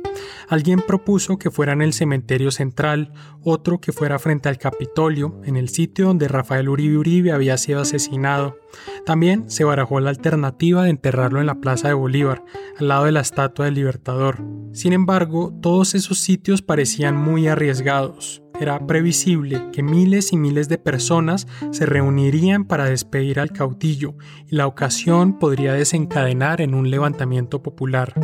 Alguien 0.48 0.80
propuso 0.80 1.38
que 1.38 1.50
fuera 1.50 1.72
en 1.72 1.82
el 1.82 1.92
cementerio 1.92 2.50
central, 2.50 3.12
otro 3.42 3.80
que 3.80 3.92
fuera 3.92 4.18
frente 4.18 4.48
al 4.48 4.58
Capitolio, 4.58 5.40
en 5.44 5.56
el 5.56 5.68
sitio 5.68 6.06
donde 6.06 6.28
Rafael 6.28 6.68
Uribe 6.68 6.98
Uribe 6.98 7.32
había 7.32 7.56
sido 7.56 7.80
asesinado. 7.80 8.58
También 9.06 9.50
se 9.50 9.64
barajó 9.64 10.00
la 10.00 10.10
alternativa 10.10 10.84
de 10.84 10.90
enterrarlo 10.90 11.40
en 11.40 11.46
la 11.46 11.60
Plaza 11.60 11.88
de 11.88 11.94
Bolívar, 11.94 12.44
al 12.78 12.88
lado 12.88 13.04
de 13.04 13.12
la 13.12 13.20
Estatua 13.20 13.66
del 13.66 13.74
Libertador. 13.74 14.42
Sin 14.72 14.92
embargo, 14.92 15.52
todos 15.62 15.94
esos 15.94 16.18
sitios 16.18 16.62
parecían 16.62 17.16
muy 17.16 17.48
arriesgados. 17.48 18.42
Era 18.60 18.86
previsible 18.86 19.70
que 19.72 19.82
miles 19.82 20.32
y 20.32 20.36
miles 20.36 20.68
de 20.68 20.78
personas 20.78 21.48
se 21.72 21.86
reunirían 21.86 22.64
para 22.64 22.84
despedir 22.84 23.40
al 23.40 23.50
caudillo 23.50 24.14
y 24.48 24.54
la 24.54 24.68
ocasión 24.68 25.38
podría 25.40 25.72
desencadenar 25.72 26.60
en 26.60 26.74
un 26.74 26.88
levantamiento 26.88 27.62
popular. 27.62 28.14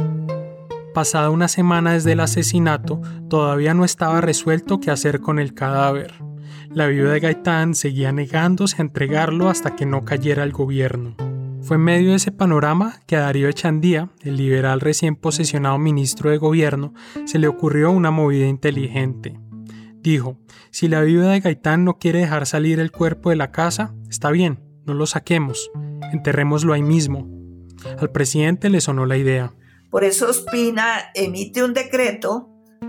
Pasada 0.95 1.31
una 1.31 1.47
semana 1.47 1.93
desde 1.93 2.13
el 2.13 2.21
asesinato, 2.21 3.01
todavía 3.29 3.75
no 3.75 3.85
estaba 3.85 4.21
resuelto 4.21 4.81
qué 4.81 4.91
hacer 4.91 5.21
con 5.21 5.39
el 5.39 5.55
cadáver. 5.55 6.15
La 6.69 6.87
viuda 6.87 7.13
de 7.13 7.21
Gaitán 7.21 7.75
seguía 7.75 8.11
negándose 8.13 8.77
a 8.79 8.83
entregarlo 8.83 9.49
hasta 9.49 9.77
que 9.77 9.87
no 9.87 10.05
cayera 10.05 10.43
el 10.43 10.53
gobierno. 10.53 11.15
Fue 11.63 11.77
en 11.77 11.83
medio 11.83 12.11
de 12.11 12.17
ese 12.17 12.33
panorama 12.33 13.01
que 13.07 13.17
a 13.17 13.21
Darío 13.21 13.49
Echandía, 13.49 14.09
el 14.23 14.37
liberal 14.37 14.81
recién 14.81 15.15
posesionado 15.15 15.79
ministro 15.79 16.31
de 16.31 16.39
gobierno, 16.39 16.93
se 17.25 17.39
le 17.39 17.47
ocurrió 17.47 17.93
una 17.93 18.11
movida 18.11 18.47
inteligente. 18.47 19.39
Dijo, 20.03 20.39
si 20.71 20.89
la 20.89 21.03
viuda 21.03 21.31
de 21.31 21.41
Gaitán 21.41 21.85
no 21.85 21.99
quiere 21.99 22.21
dejar 22.21 22.47
salir 22.47 22.81
el 22.81 22.91
cuerpo 22.91 23.31
de 23.31 23.37
la 23.37 23.53
casa, 23.53 23.95
está 24.09 24.31
bien, 24.31 24.61
no 24.87 24.95
lo 24.95 25.07
saquemos, 25.07 25.71
enterrémoslo 26.13 26.73
ahí 26.73 26.83
mismo. 26.83 27.29
Al 27.99 28.11
presidente 28.11 28.71
le 28.71 28.81
sonó 28.81 29.07
la 29.07 29.17
idea. 29.17 29.53
Por 29.91 30.05
eso 30.05 30.31
Espina 30.31 31.11
emite 31.15 31.65
un 31.65 31.75
decreto 31.75 32.49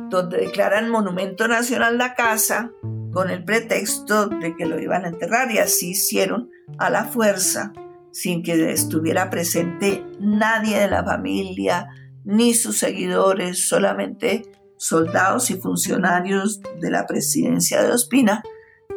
donde 0.10 0.38
declaran 0.38 0.90
monumento 0.90 1.48
nacional 1.48 1.98
la 1.98 2.14
casa 2.14 2.72
con 3.12 3.30
el 3.30 3.44
pretexto 3.44 4.28
de 4.28 4.56
que 4.56 4.66
lo 4.66 4.80
iban 4.80 5.06
a 5.06 5.10
enterrar 5.10 5.52
y 5.52 5.58
así 5.58 5.92
hicieron 5.92 6.50
a 6.78 6.90
la 6.90 7.06
fuerza, 7.06 7.74
sin 8.12 8.44
que 8.44 8.72
estuviera 8.72 9.30
presente 9.30 10.06
nadie 10.20 10.80
de 10.80 10.90
la 10.90 11.04
familia 11.04 11.90
ni 12.24 12.54
sus 12.54 12.78
seguidores, 12.78 13.68
solamente 13.68 14.44
soldados 14.78 15.50
y 15.50 15.56
funcionarios 15.56 16.62
de 16.80 16.92
la 16.92 17.06
presidencia 17.06 17.84
de 17.84 17.92
Ospina 17.92 18.44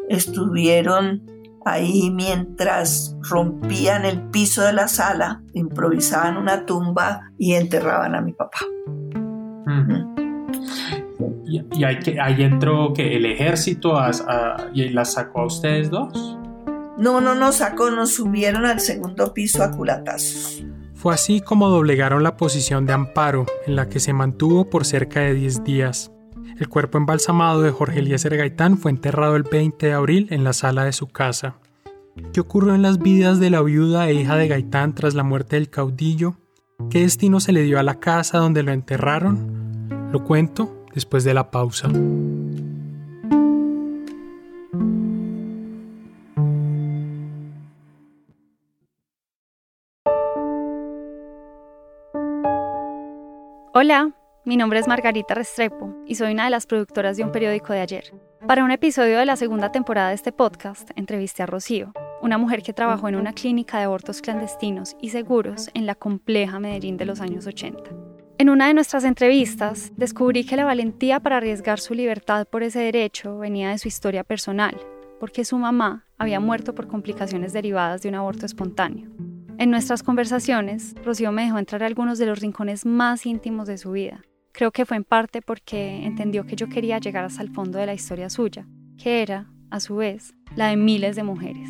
estuvieron 0.09 1.34
ahí 1.65 2.11
mientras 2.11 3.17
rompían 3.29 4.05
el 4.05 4.23
piso 4.31 4.63
de 4.63 4.73
la 4.73 4.89
sala, 4.89 5.43
improvisaban 5.53 6.37
una 6.37 6.67
tumba 6.67 7.31
y 7.39 7.55
enterraban 7.55 8.15
a 8.15 8.21
mi 8.21 8.33
papá. 8.33 8.59
¿Y, 11.47 11.85
ahí, 11.85 12.43
entró 12.43 12.93
que 12.93 13.17
el 13.17 13.27
ejército 13.27 13.95
y 14.73 14.89
la 14.89 15.05
sacó 15.05 15.43
a 15.43 15.47
ustedes 15.47 15.91
dos? 15.91 16.39
No, 16.97 17.21
no 17.21 17.35
nos 17.35 17.57
sacó, 17.57 17.91
nos 17.91 18.15
subieron 18.15 18.67
al 18.67 18.81
segundo 18.81 19.35
piso 19.35 19.63
a 19.63 19.71
culatazos. 19.71 20.65
Fue 20.95 21.13
así 21.13 21.41
como 21.41 21.69
doblegaron 21.69 22.23
la 22.23 22.37
posición 22.37 22.87
de 22.87 22.93
amparo, 22.93 23.47
en 23.67 23.77
la 23.77 23.89
que 23.89 24.01
se 24.01 24.13
mantuvo 24.13 24.71
por 24.71 24.85
cerca 24.87 25.21
de 25.21 25.35
10 25.35 25.65
días. 25.65 26.14
El 26.57 26.69
cuerpo 26.69 26.99
embalsamado 26.99 27.63
de 27.63 27.73
Jorge 27.73 27.99
Eliezer 27.99 28.37
Gaitán 28.37 28.79
fue 28.79 28.93
enterrado 28.93 29.35
el 29.35 29.43
20 29.43 29.87
de 29.87 29.93
abril 29.93 30.29
en 30.31 30.45
la 30.45 30.53
sala 30.53 30.85
de 30.85 30.93
su 30.93 31.09
casa. 31.09 31.57
¿Qué 32.33 32.41
ocurrió 32.41 32.77
en 32.77 32.83
las 32.83 32.99
vidas 32.99 33.41
de 33.41 33.51
la 33.51 33.61
viuda 33.61 34.09
e 34.09 34.15
hija 34.15 34.37
de 34.37 34.47
Gaitán 34.47 34.95
tras 34.95 35.15
la 35.15 35.25
muerte 35.25 35.57
del 35.57 35.69
caudillo? 35.69 36.37
¿Qué 36.91 37.01
destino 37.01 37.41
se 37.41 37.53
le 37.53 37.63
dio 37.63 37.81
a 37.81 37.83
la 37.83 37.99
casa 37.99 38.39
donde 38.39 38.63
lo 38.63 38.71
enterraron? 38.71 40.11
Lo 40.13 40.23
cuento 40.23 40.85
después 40.95 41.25
de 41.25 41.35
la 41.35 41.51
pausa. 41.51 41.89
Hola, 53.77 54.15
mi 54.45 54.59
nombre 54.59 54.79
es 54.79 54.87
Margarita 54.87 55.35
Restrepo 55.35 55.95
y 56.07 56.17
soy 56.17 56.33
una 56.33 56.45
de 56.45 56.51
las 56.51 56.67
productoras 56.67 57.17
de 57.17 57.25
un 57.25 57.33
periódico 57.33 57.73
de 57.73 57.81
ayer. 57.81 58.13
Para 58.47 58.63
un 58.63 58.71
episodio 58.71 59.19
de 59.19 59.25
la 59.25 59.37
segunda 59.37 59.73
temporada 59.73 60.11
de 60.11 60.17
este 60.17 60.33
podcast, 60.33 60.91
entrevisté 60.97 61.43
a 61.43 61.47
Rocío, 61.47 61.93
una 62.21 62.37
mujer 62.37 62.63
que 62.63 62.75
trabajó 62.75 63.09
en 63.09 63.15
una 63.15 63.33
clínica 63.33 63.79
de 63.79 63.85
abortos 63.85 64.21
clandestinos 64.21 64.97
y 65.01 65.09
seguros 65.09 65.71
en 65.73 65.87
la 65.87 65.95
compleja 65.95 66.61
Medellín 66.61 66.99
de 66.99 67.07
los 67.07 67.23
años 67.23 67.47
80. 67.47 67.91
En 68.37 68.51
una 68.51 68.67
de 68.67 68.75
nuestras 68.75 69.05
entrevistas, 69.05 69.93
descubrí 69.97 70.45
que 70.45 70.57
la 70.57 70.67
valentía 70.67 71.21
para 71.21 71.39
arriesgar 71.39 71.81
su 71.81 71.95
libertad 71.95 72.47
por 72.47 72.63
ese 72.63 72.81
derecho 72.81 73.39
venía 73.39 73.71
de 73.71 73.79
su 73.79 73.89
historia 73.89 74.25
personal, 74.25 74.77
porque 75.21 75.47
su 75.47 75.57
mamá 75.57 76.07
había 76.19 76.41
muerto 76.41 76.75
por 76.75 76.87
complicaciones 76.87 77.55
derivadas 77.55 78.03
de 78.03 78.11
un 78.11 78.17
aborto 78.17 78.45
espontáneo. 78.45 79.09
En 79.57 79.71
nuestras 79.71 80.03
conversaciones, 80.03 80.95
Rocío 81.03 81.33
me 81.33 81.45
dejó 81.45 81.59
entrar 81.59 81.83
a 81.83 81.87
algunos 81.87 82.19
de 82.19 82.27
los 82.27 82.41
rincones 82.41 82.85
más 82.85 83.25
íntimos 83.25 83.69
de 83.69 83.79
su 83.79 83.93
vida. 83.93 84.23
Creo 84.55 84.71
que 84.71 84.87
fue 84.87 84.97
en 84.97 85.03
parte 85.03 85.43
porque 85.43 86.07
entendió 86.07 86.47
que 86.47 86.55
yo 86.55 86.69
quería 86.69 87.01
llegar 87.01 87.25
hasta 87.25 87.43
el 87.43 87.51
fondo 87.51 87.77
de 87.81 87.87
la 87.87 87.95
historia 87.95 88.31
suya, 88.31 88.69
que 88.97 89.21
era, 89.21 89.51
a 89.69 89.81
su 89.81 89.97
vez, 89.97 90.33
la 90.55 90.69
de 90.69 90.77
miles 90.77 91.17
de 91.17 91.25
mujeres. 91.25 91.69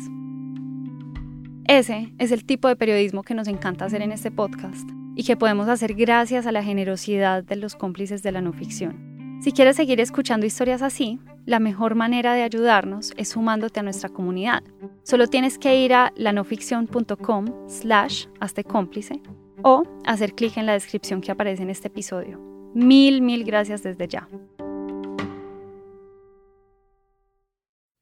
Ese 1.67 2.13
es 2.19 2.31
el 2.31 2.45
tipo 2.45 2.67
de 2.67 2.75
periodismo 2.75 3.23
que 3.23 3.33
nos 3.33 3.47
encanta 3.47 3.85
hacer 3.85 4.03
en 4.03 4.11
este 4.11 4.29
podcast 4.29 4.87
y 5.15 5.23
que 5.23 5.35
podemos 5.35 5.67
hacer 5.67 5.95
gracias 5.95 6.45
a 6.45 6.51
la 6.51 6.61
generosidad 6.61 7.43
de 7.43 7.55
los 7.55 7.75
cómplices 7.75 8.21
de 8.21 8.31
la 8.31 8.41
no 8.41 8.53
ficción. 8.53 9.39
Si 9.41 9.51
quieres 9.51 9.77
seguir 9.77 9.99
escuchando 9.99 10.45
historias 10.45 10.83
así, 10.83 11.19
la 11.47 11.59
mejor 11.59 11.95
manera 11.95 12.35
de 12.35 12.43
ayudarnos 12.43 13.13
es 13.17 13.29
sumándote 13.29 13.79
a 13.79 13.83
nuestra 13.83 14.09
comunidad. 14.09 14.61
Solo 15.01 15.25
tienes 15.25 15.57
que 15.57 15.83
ir 15.83 15.95
a 15.95 16.13
lanoficción.com 16.17 17.67
slash 17.67 18.27
hazte 18.39 18.63
cómplice 18.63 19.23
o 19.63 19.81
hacer 20.05 20.35
clic 20.35 20.55
en 20.57 20.67
la 20.67 20.73
descripción 20.73 21.21
que 21.21 21.31
aparece 21.31 21.63
en 21.63 21.71
este 21.71 21.87
episodio. 21.87 22.54
Mil, 22.75 23.21
mil 23.21 23.45
gracias 23.45 23.83
desde 23.83 24.09
ya. 24.09 24.27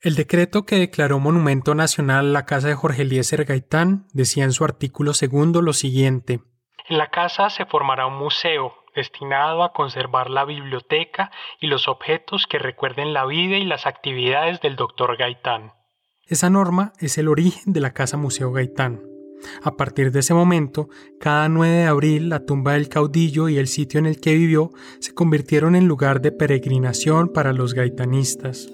El 0.02 0.16
decreto 0.16 0.66
que 0.66 0.78
declaró 0.78 1.20
Monumento 1.20 1.76
Nacional 1.76 2.34
la 2.34 2.46
casa 2.46 2.70
de 2.70 2.74
Jorge 2.74 3.04
Eliezer 3.04 3.46
Gaitán 3.46 4.08
decía 4.14 4.44
en 4.46 4.52
su 4.52 4.66
artículo 4.66 5.14
segundo 5.14 5.62
lo 5.62 5.74
siguiente. 5.74 6.42
En 6.90 6.98
la 6.98 7.12
casa 7.12 7.52
se 7.52 7.68
formará 7.68 8.08
un 8.08 8.18
museo 8.18 8.74
destinado 8.96 9.64
a 9.64 9.74
conservar 9.74 10.32
la 10.32 10.44
biblioteca 10.44 11.30
y 11.62 11.68
los 11.68 11.88
objetos 11.88 12.48
que 12.48 12.58
recuerden 12.58 13.14
la 13.14 13.28
vida 13.28 13.58
y 13.58 13.66
las 13.66 13.86
actividades 13.86 14.60
del 14.60 14.76
doctor 14.76 15.18
Gaitán. 15.18 15.74
Esa 16.26 16.50
norma 16.50 16.94
es 17.00 17.20
el 17.20 17.28
origen 17.28 17.74
de 17.74 17.80
la 17.80 17.94
Casa 17.94 18.18
Museo 18.18 18.52
Gaitán. 18.52 19.13
A 19.62 19.76
partir 19.78 20.12
de 20.12 20.20
ese 20.20 20.34
momento, 20.34 20.90
cada 21.20 21.50
9 21.50 21.74
de 21.74 21.86
abril 21.86 22.30
la 22.30 22.46
tumba 22.46 22.74
del 22.74 22.90
caudillo 22.90 23.50
y 23.50 23.58
el 23.58 23.68
sitio 23.68 24.00
en 24.00 24.06
el 24.06 24.20
que 24.20 24.36
vivió 24.36 24.72
se 25.00 25.14
convirtieron 25.14 25.76
en 25.76 25.88
lugar 25.88 26.22
de 26.22 26.32
peregrinación 26.32 27.30
para 27.30 27.54
los 27.54 27.74
gaitanistas. 27.74 28.70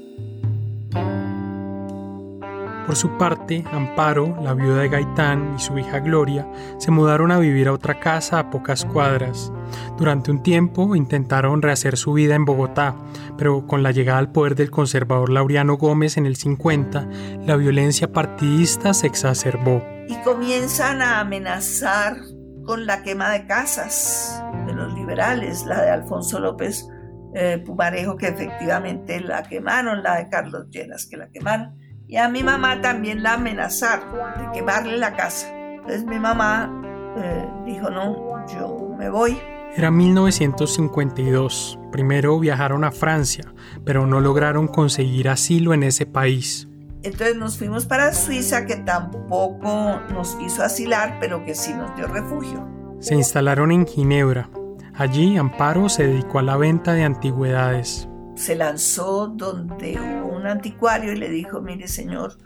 Por 2.90 2.96
su 2.96 3.20
parte, 3.20 3.64
Amparo, 3.72 4.36
la 4.42 4.56
viuda 4.56 4.82
de 4.82 4.90
Gaitán 4.90 5.54
y 5.56 5.60
su 5.60 5.78
hija 5.78 6.00
Gloria 6.00 6.48
se 6.80 6.90
mudaron 6.90 7.32
a 7.32 7.38
vivir 7.38 7.68
a 7.68 7.74
otra 7.74 8.00
casa 8.00 8.40
a 8.40 8.50
pocas 8.50 8.84
cuadras. 8.84 9.54
Durante 10.00 10.32
un 10.32 10.42
tiempo 10.42 10.96
intentaron 10.96 11.62
rehacer 11.62 11.98
su 11.98 12.14
vida 12.14 12.34
en 12.34 12.46
Bogotá, 12.46 12.96
pero 13.38 13.68
con 13.68 13.84
la 13.84 13.92
llegada 13.92 14.18
al 14.18 14.32
poder 14.32 14.56
del 14.56 14.72
conservador 14.72 15.30
Laureano 15.30 15.78
Gómez 15.78 16.18
en 16.18 16.26
el 16.26 16.36
50, 16.36 17.08
la 17.46 17.56
violencia 17.58 18.12
partidista 18.12 18.96
se 18.96 19.06
exacerbó. 19.06 19.84
Y 20.10 20.16
comienzan 20.24 21.04
a 21.04 21.20
amenazar 21.20 22.18
con 22.66 22.88
la 22.88 23.04
quema 23.04 23.30
de 23.30 23.46
casas 23.46 24.44
de 24.66 24.74
los 24.74 24.92
liberales, 24.96 25.68
la 25.68 25.84
de 25.84 25.92
Alfonso 25.92 26.40
López 26.40 26.90
eh, 27.36 27.62
Pumarejo, 27.64 28.18
que 28.18 28.30
efectivamente 28.30 29.22
la 29.22 29.44
quemaron, 29.44 30.02
la 30.02 30.16
de 30.16 30.28
Carlos 30.30 30.68
Llenas, 30.72 31.06
que 31.06 31.16
la 31.16 31.30
quemaron. 31.30 31.78
Y 32.08 32.18
a 32.18 32.28
mi 32.28 32.42
mamá 32.42 32.82
también 32.82 33.22
la 33.22 33.34
amenazaron 33.34 34.16
de 34.40 34.52
quemarle 34.52 34.98
la 34.98 35.16
casa. 35.16 35.48
Entonces 35.76 36.04
mi 36.06 36.18
mamá 36.18 37.14
eh, 37.18 37.48
dijo, 37.68 37.92
no, 37.92 38.48
yo 38.48 38.96
me 38.98 39.12
voy. 39.12 39.38
Era 39.76 39.92
1952. 39.92 41.78
Primero 41.92 42.40
viajaron 42.40 42.84
a 42.84 42.92
Francia, 42.92 43.54
pero 43.86 44.08
no 44.08 44.22
lograron 44.22 44.68
conseguir 44.68 45.30
asilo 45.30 45.76
en 45.76 45.84
ese 45.84 46.08
país. 46.08 46.69
Entonces 47.02 47.38
nos 47.38 47.58
fuimos 47.58 47.86
para 47.86 48.14
Suiza, 48.14 48.66
que 48.66 48.76
tampoco 48.76 50.00
nos 50.14 50.38
hizo 50.42 50.64
asilar, 50.64 51.18
pero 51.20 51.46
que 51.46 51.56
sí 51.56 51.74
nos 51.74 51.96
dio 51.96 52.08
refugio. 52.08 52.68
Se 53.00 53.16
instalaron 53.16 53.72
en 53.72 53.88
Ginebra. 53.88 54.50
Allí 54.96 55.38
Amparo 55.38 55.88
se 55.88 56.08
dedicó 56.08 56.40
a 56.40 56.44
la 56.44 56.58
venta 56.58 56.94
de 56.94 57.04
antigüedades. 57.04 58.10
Se 58.36 58.56
lanzó 58.56 59.28
donde 59.28 59.98
hubo 59.98 60.36
un 60.36 60.46
anticuario 60.46 61.14
y 61.14 61.16
le 61.16 61.30
dijo, 61.30 61.62
mire 61.62 61.88
señor, 61.88 62.38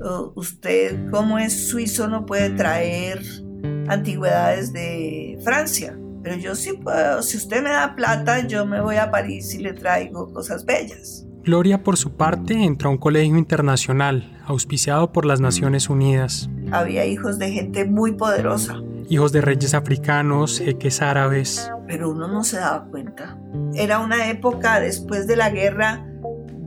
uh, 0.00 0.32
usted 0.34 1.08
como 1.10 1.38
es 1.38 1.68
suizo 1.68 2.08
no 2.08 2.26
puede 2.26 2.50
traer 2.50 3.22
antigüedades 3.86 4.72
de 4.72 5.38
Francia, 5.44 5.96
pero 6.24 6.36
yo 6.36 6.56
sí 6.56 6.72
puedo, 6.72 7.22
si 7.22 7.36
usted 7.36 7.62
me 7.62 7.70
da 7.70 7.94
plata, 7.94 8.46
yo 8.46 8.66
me 8.66 8.80
voy 8.80 8.96
a 8.96 9.12
París 9.12 9.54
y 9.54 9.58
le 9.58 9.72
traigo 9.72 10.32
cosas 10.32 10.64
bellas. 10.64 11.24
Gloria, 11.44 11.82
por 11.82 11.96
su 11.96 12.12
parte, 12.12 12.54
entró 12.54 12.88
a 12.88 12.92
un 12.92 12.98
colegio 12.98 13.36
internacional, 13.36 14.40
auspiciado 14.46 15.10
por 15.10 15.24
las 15.24 15.40
Naciones 15.40 15.90
Unidas. 15.90 16.48
Había 16.70 17.04
hijos 17.04 17.38
de 17.38 17.50
gente 17.50 17.84
muy 17.84 18.12
poderosa. 18.12 18.80
Hijos 19.08 19.32
de 19.32 19.40
reyes 19.40 19.74
africanos, 19.74 20.60
jeques 20.60 21.02
árabes. 21.02 21.68
Pero 21.88 22.10
uno 22.10 22.28
no 22.28 22.44
se 22.44 22.58
daba 22.58 22.84
cuenta. 22.84 23.38
Era 23.74 23.98
una 23.98 24.30
época 24.30 24.78
después 24.78 25.26
de 25.26 25.34
la 25.34 25.50
guerra 25.50 26.06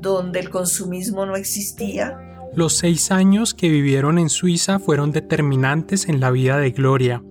donde 0.02 0.42
el 0.42 0.50
consumismo 0.50 1.26
no 1.26 1.38
existía. 1.38 2.20
Los 2.54 2.74
seis 2.74 3.12
años 3.12 3.54
que 3.54 3.70
vivieron 3.70 4.20
en 4.20 4.30
Suiza 4.30 4.80
fueron 4.80 5.12
determinantes 5.12 6.10
en 6.10 6.20
la 6.20 6.32
vida 6.32 6.58
de 6.58 6.72
Gloria. 6.72 7.24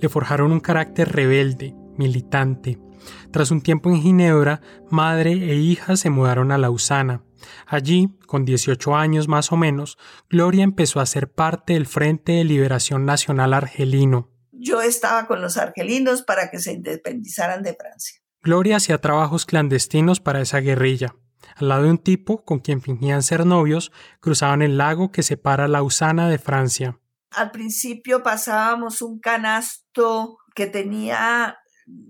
Le 0.00 0.08
forjaron 0.10 0.52
un 0.52 0.60
carácter 0.60 1.10
rebelde, 1.10 1.74
militante, 1.96 2.78
tras 3.30 3.50
un 3.50 3.60
tiempo 3.60 3.90
en 3.90 4.02
Ginebra, 4.02 4.60
madre 4.90 5.32
e 5.32 5.56
hija 5.56 5.96
se 5.96 6.10
mudaron 6.10 6.52
a 6.52 6.58
Lausana. 6.58 7.22
Allí, 7.66 8.08
con 8.26 8.44
18 8.44 8.94
años 8.96 9.28
más 9.28 9.52
o 9.52 9.56
menos, 9.56 9.98
Gloria 10.28 10.64
empezó 10.64 11.00
a 11.00 11.06
ser 11.06 11.30
parte 11.30 11.74
del 11.74 11.86
Frente 11.86 12.32
de 12.32 12.44
Liberación 12.44 13.04
Nacional 13.04 13.54
Argelino. 13.54 14.30
Yo 14.52 14.82
estaba 14.82 15.26
con 15.26 15.40
los 15.40 15.56
argelinos 15.56 16.22
para 16.22 16.50
que 16.50 16.58
se 16.58 16.72
independizaran 16.72 17.62
de 17.62 17.74
Francia. 17.74 18.20
Gloria 18.42 18.76
hacía 18.76 19.00
trabajos 19.00 19.46
clandestinos 19.46 20.20
para 20.20 20.40
esa 20.40 20.60
guerrilla. 20.60 21.14
Al 21.56 21.68
lado 21.68 21.84
de 21.84 21.90
un 21.90 21.98
tipo 21.98 22.44
con 22.44 22.58
quien 22.58 22.82
fingían 22.82 23.22
ser 23.22 23.46
novios, 23.46 23.92
cruzaban 24.20 24.62
el 24.62 24.76
lago 24.76 25.10
que 25.12 25.22
separa 25.22 25.68
Lausana 25.68 26.28
de 26.28 26.38
Francia. 26.38 26.98
Al 27.30 27.50
principio 27.50 28.22
pasábamos 28.22 29.02
un 29.02 29.20
canasto 29.20 30.38
que 30.54 30.66
tenía 30.66 31.59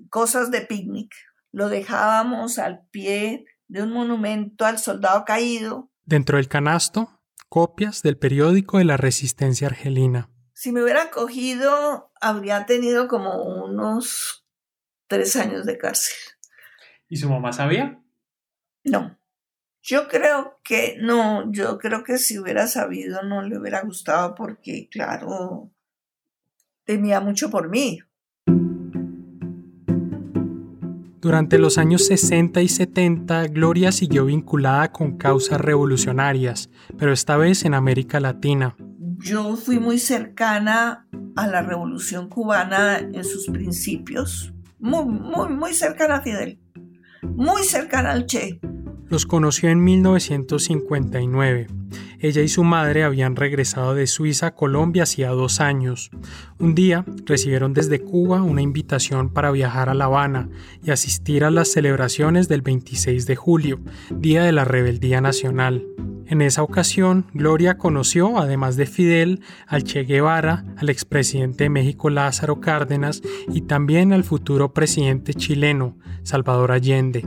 cosas 0.09 0.51
de 0.51 0.61
picnic. 0.63 1.13
Lo 1.53 1.69
dejábamos 1.69 2.59
al 2.59 2.87
pie 2.91 3.45
de 3.69 3.83
un 3.83 3.93
monumento 3.93 4.65
al 4.65 4.79
soldado 4.79 5.25
caído. 5.25 5.91
Dentro 6.05 6.37
del 6.37 6.49
canasto, 6.49 7.21
copias 7.49 8.03
del 8.03 8.19
periódico 8.19 8.79
de 8.79 8.85
la 8.85 8.97
resistencia 8.97 9.69
argelina. 9.69 10.31
Si 10.53 10.73
me 10.73 10.83
hubieran 10.83 11.09
cogido, 11.09 12.13
habría 12.21 12.67
tenido 12.67 13.09
como 13.09 13.43
unos 13.65 14.47
tres 15.07 15.35
años 15.37 15.65
de 15.67 15.79
cárcel. 15.79 16.15
¿Y 17.09 17.17
su 17.17 17.29
mamá 17.29 17.53
sabía? 17.53 18.03
No. 18.85 19.19
Yo 19.83 20.09
creo 20.09 20.61
que 20.63 20.97
no, 21.01 21.51
yo 21.51 21.79
creo 21.79 22.05
que 22.05 22.19
si 22.19 22.39
hubiera 22.39 22.67
sabido 22.67 23.23
no 23.23 23.43
le 23.43 23.59
hubiera 23.59 23.81
gustado 23.81 24.35
porque, 24.35 24.89
claro, 24.91 25.73
temía 26.85 27.21
mucho 27.21 27.51
por 27.51 27.69
mí. 27.69 28.01
Durante 31.21 31.59
los 31.59 31.77
años 31.77 32.07
60 32.07 32.63
y 32.63 32.69
70, 32.69 33.49
Gloria 33.49 33.93
siguió 33.93 34.25
vinculada 34.25 34.91
con 34.91 35.19
causas 35.19 35.61
revolucionarias, 35.61 36.71
pero 36.97 37.13
esta 37.13 37.37
vez 37.37 37.67
en 37.67 37.75
América 37.75 38.21
Latina. 38.21 38.75
Yo 39.19 39.55
fui 39.57 39.79
muy 39.79 39.99
cercana 39.99 41.07
a 41.37 41.47
la 41.47 41.61
revolución 41.61 42.31
cubana 42.31 42.99
en 43.01 43.23
sus 43.23 43.49
principios, 43.49 44.55
muy, 44.79 45.05
muy, 45.05 45.51
muy 45.51 45.75
cercana 45.75 46.17
a 46.17 46.23
Fidel, 46.23 46.59
muy 47.23 47.65
cercana 47.65 48.13
al 48.13 48.25
Che. 48.25 48.59
Los 49.11 49.27
conoció 49.27 49.71
en 49.71 49.83
1959. 49.83 51.67
Ella 52.21 52.43
y 52.43 52.49
su 52.49 52.63
madre 52.63 53.03
habían 53.03 53.35
regresado 53.35 53.97
de 53.97 54.07
Suiza 54.07 54.47
a 54.47 54.55
Colombia 54.55 55.03
hacía 55.03 55.31
dos 55.31 55.61
años. 55.61 56.13
Un 56.61 56.77
día 56.77 57.05
recibieron 57.27 57.75
desde 57.75 57.99
Cuba 58.01 58.43
una 58.45 58.63
invitación 58.63 59.29
para 59.29 59.51
viajar 59.51 59.89
a 59.89 59.95
La 59.95 60.05
Habana 60.05 60.49
y 60.85 60.93
asistir 60.93 61.43
a 61.43 61.51
las 61.51 61.73
celebraciones 61.73 62.47
del 62.47 62.63
26 62.63 63.27
de 63.27 63.35
julio, 63.35 63.81
Día 64.11 64.45
de 64.45 64.53
la 64.53 64.65
Rebeldía 64.65 65.21
Nacional. 65.21 65.85
En 66.27 66.41
esa 66.41 66.63
ocasión, 66.63 67.27
Gloria 67.35 67.79
conoció, 67.79 68.39
además 68.39 68.77
de 68.77 68.87
Fidel, 68.87 69.41
al 69.67 69.83
Che 69.83 70.05
Guevara, 70.05 70.65
al 70.77 70.89
expresidente 70.89 71.65
de 71.65 71.71
México 71.71 72.11
Lázaro 72.11 72.61
Cárdenas 72.61 73.23
y 73.53 73.63
también 73.63 74.13
al 74.13 74.23
futuro 74.23 74.73
presidente 74.73 75.35
chileno, 75.35 75.97
Salvador 76.23 76.71
Allende. 76.71 77.27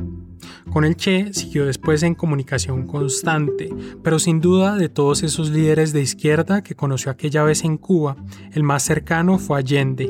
Con 0.71 0.85
el 0.85 0.95
Che 0.95 1.33
siguió 1.33 1.65
después 1.65 2.03
en 2.03 2.15
comunicación 2.15 2.87
constante, 2.87 3.69
pero 4.03 4.19
sin 4.19 4.41
duda 4.41 4.75
de 4.75 4.89
todos 4.89 5.23
esos 5.23 5.49
líderes 5.49 5.93
de 5.93 6.01
izquierda 6.01 6.63
que 6.63 6.75
conoció 6.75 7.11
aquella 7.11 7.43
vez 7.43 7.63
en 7.63 7.77
Cuba, 7.77 8.15
el 8.51 8.63
más 8.63 8.83
cercano 8.83 9.39
fue 9.39 9.59
Allende. 9.59 10.09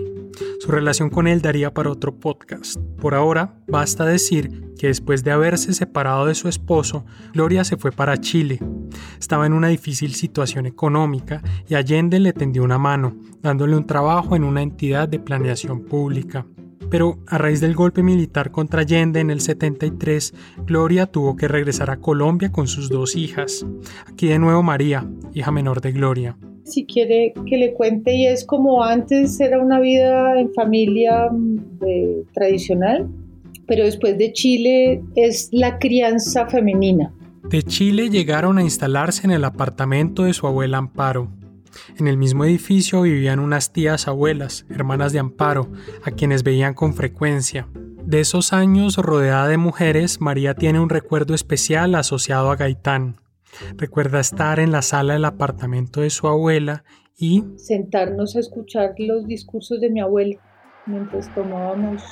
Su 0.59 0.71
relación 0.71 1.09
con 1.09 1.27
él 1.27 1.41
daría 1.41 1.73
para 1.73 1.91
otro 1.91 2.15
podcast. 2.15 2.77
Por 2.99 3.13
ahora, 3.15 3.55
basta 3.67 4.05
decir 4.05 4.73
que 4.77 4.87
después 4.87 5.23
de 5.23 5.31
haberse 5.31 5.73
separado 5.73 6.25
de 6.25 6.35
su 6.35 6.47
esposo, 6.47 7.05
Gloria 7.33 7.63
se 7.63 7.77
fue 7.77 7.91
para 7.91 8.17
Chile. 8.19 8.59
Estaba 9.19 9.45
en 9.45 9.53
una 9.53 9.67
difícil 9.67 10.13
situación 10.13 10.65
económica 10.65 11.41
y 11.67 11.75
Allende 11.75 12.19
le 12.19 12.33
tendió 12.33 12.63
una 12.63 12.77
mano, 12.77 13.15
dándole 13.41 13.75
un 13.75 13.85
trabajo 13.85 14.35
en 14.35 14.43
una 14.43 14.61
entidad 14.61 15.07
de 15.07 15.19
planeación 15.19 15.83
pública. 15.85 16.45
Pero 16.89 17.19
a 17.27 17.37
raíz 17.37 17.61
del 17.61 17.75
golpe 17.75 18.03
militar 18.03 18.51
contra 18.51 18.81
Allende 18.81 19.19
en 19.19 19.31
el 19.31 19.41
73, 19.41 20.33
Gloria 20.65 21.05
tuvo 21.07 21.35
que 21.35 21.47
regresar 21.47 21.89
a 21.89 21.97
Colombia 21.97 22.51
con 22.51 22.67
sus 22.67 22.89
dos 22.89 23.15
hijas. 23.15 23.65
Aquí 24.05 24.27
de 24.27 24.39
nuevo 24.39 24.63
María, 24.63 25.07
hija 25.33 25.51
menor 25.51 25.81
de 25.81 25.91
Gloria. 25.91 26.37
Si 26.65 26.85
quiere 26.85 27.33
que 27.45 27.57
le 27.57 27.73
cuente, 27.73 28.15
y 28.15 28.27
es 28.27 28.45
como 28.45 28.83
antes 28.83 29.39
era 29.39 29.61
una 29.61 29.79
vida 29.79 30.39
en 30.39 30.53
familia 30.53 31.29
mm, 31.29 32.31
tradicional, 32.33 33.09
pero 33.67 33.83
después 33.83 34.17
de 34.17 34.31
Chile 34.33 35.03
es 35.15 35.49
la 35.51 35.79
crianza 35.79 36.47
femenina. 36.47 37.13
De 37.49 37.63
Chile 37.63 38.09
llegaron 38.09 38.57
a 38.57 38.63
instalarse 38.63 39.27
en 39.27 39.31
el 39.31 39.43
apartamento 39.43 40.23
de 40.23 40.33
su 40.33 40.47
abuela 40.47 40.77
Amparo. 40.77 41.29
En 41.97 42.07
el 42.07 42.17
mismo 42.17 42.45
edificio 42.45 43.01
vivían 43.01 43.39
unas 43.39 43.73
tías 43.73 44.07
abuelas, 44.07 44.65
hermanas 44.69 45.13
de 45.13 45.19
Amparo, 45.19 45.71
a 46.03 46.11
quienes 46.11 46.43
veían 46.43 46.73
con 46.73 46.93
frecuencia. 46.93 47.67
De 48.05 48.19
esos 48.19 48.51
años 48.53 48.97
rodeada 48.97 49.47
de 49.47 49.57
mujeres, 49.57 50.19
María 50.19 50.55
tiene 50.55 50.79
un 50.79 50.89
recuerdo 50.89 51.33
especial 51.33 51.95
asociado 51.95 52.51
a 52.51 52.55
Gaitán. 52.55 53.17
Recuerda 53.77 54.19
estar 54.19 54.59
en 54.59 54.71
la 54.71 54.81
sala 54.81 55.13
del 55.13 55.25
apartamento 55.25 56.01
de 56.01 56.09
su 56.09 56.27
abuela 56.27 56.83
y 57.17 57.43
sentarnos 57.55 58.35
a 58.35 58.39
escuchar 58.39 58.95
los 58.97 59.25
discursos 59.25 59.79
de 59.79 59.89
mi 59.89 60.01
abuela 60.01 60.37
mientras 60.85 61.33
tomábamos 61.33 62.03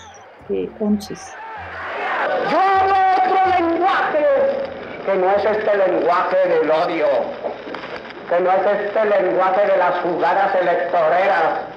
eh, 0.50 0.70
onces. 0.80 1.20
Yo 2.50 2.60
hablo 2.60 2.94
otro 3.18 3.60
lenguaje 3.60 4.26
que 5.06 5.16
no 5.18 5.32
es 5.32 5.46
este 5.46 5.78
lenguaje 5.78 6.38
del 6.48 6.70
odio, 6.70 7.06
que 8.32 8.40
no 8.40 8.50
es 8.50 8.66
este 8.66 9.06
lenguaje 9.06 9.68
de 9.68 9.78
las 9.78 10.00
jugadas 10.00 10.56
electoreras, 10.56 11.68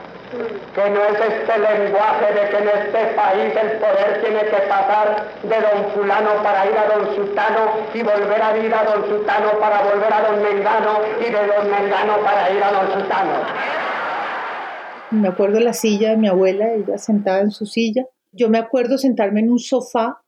que 0.72 0.90
no 0.90 1.00
es 1.02 1.18
este 1.18 1.58
lenguaje 1.58 2.26
de 2.32 2.48
que 2.48 2.56
en 2.58 2.68
este 2.68 3.06
país 3.16 3.52
el 3.60 3.78
poder 3.78 4.20
tiene 4.22 4.40
que 4.44 4.68
pasar 4.68 5.26
de 5.42 5.48
don 5.48 5.90
fulano 5.92 6.42
para 6.44 6.66
ir 6.66 6.78
a 6.78 6.94
don 6.94 7.12
sultano 7.16 7.60
y 7.92 8.02
volver 8.04 8.40
a 8.40 8.56
ir 8.56 8.72
a 8.72 8.84
don 8.84 9.04
sultano 9.08 9.58
para 9.58 9.82
volver 9.82 10.12
a 10.12 10.30
don 10.30 10.42
mengano 10.44 11.00
y 11.18 11.24
de 11.24 11.44
don 11.44 11.68
mengano 11.68 12.22
para 12.22 12.48
ir 12.52 12.62
a 12.62 12.70
don 12.70 12.92
sultano. 12.92 13.32
Me 15.10 15.28
acuerdo 15.28 15.58
la 15.58 15.72
silla 15.72 16.10
de 16.10 16.16
mi 16.18 16.28
abuela, 16.28 16.72
ella 16.72 16.98
sentada 16.98 17.40
en 17.40 17.50
su 17.50 17.66
silla. 17.66 18.06
Yo 18.30 18.48
me 18.48 18.58
acuerdo 18.58 18.96
sentarme 18.96 19.40
en 19.40 19.50
un 19.50 19.58
sofá 19.58 20.22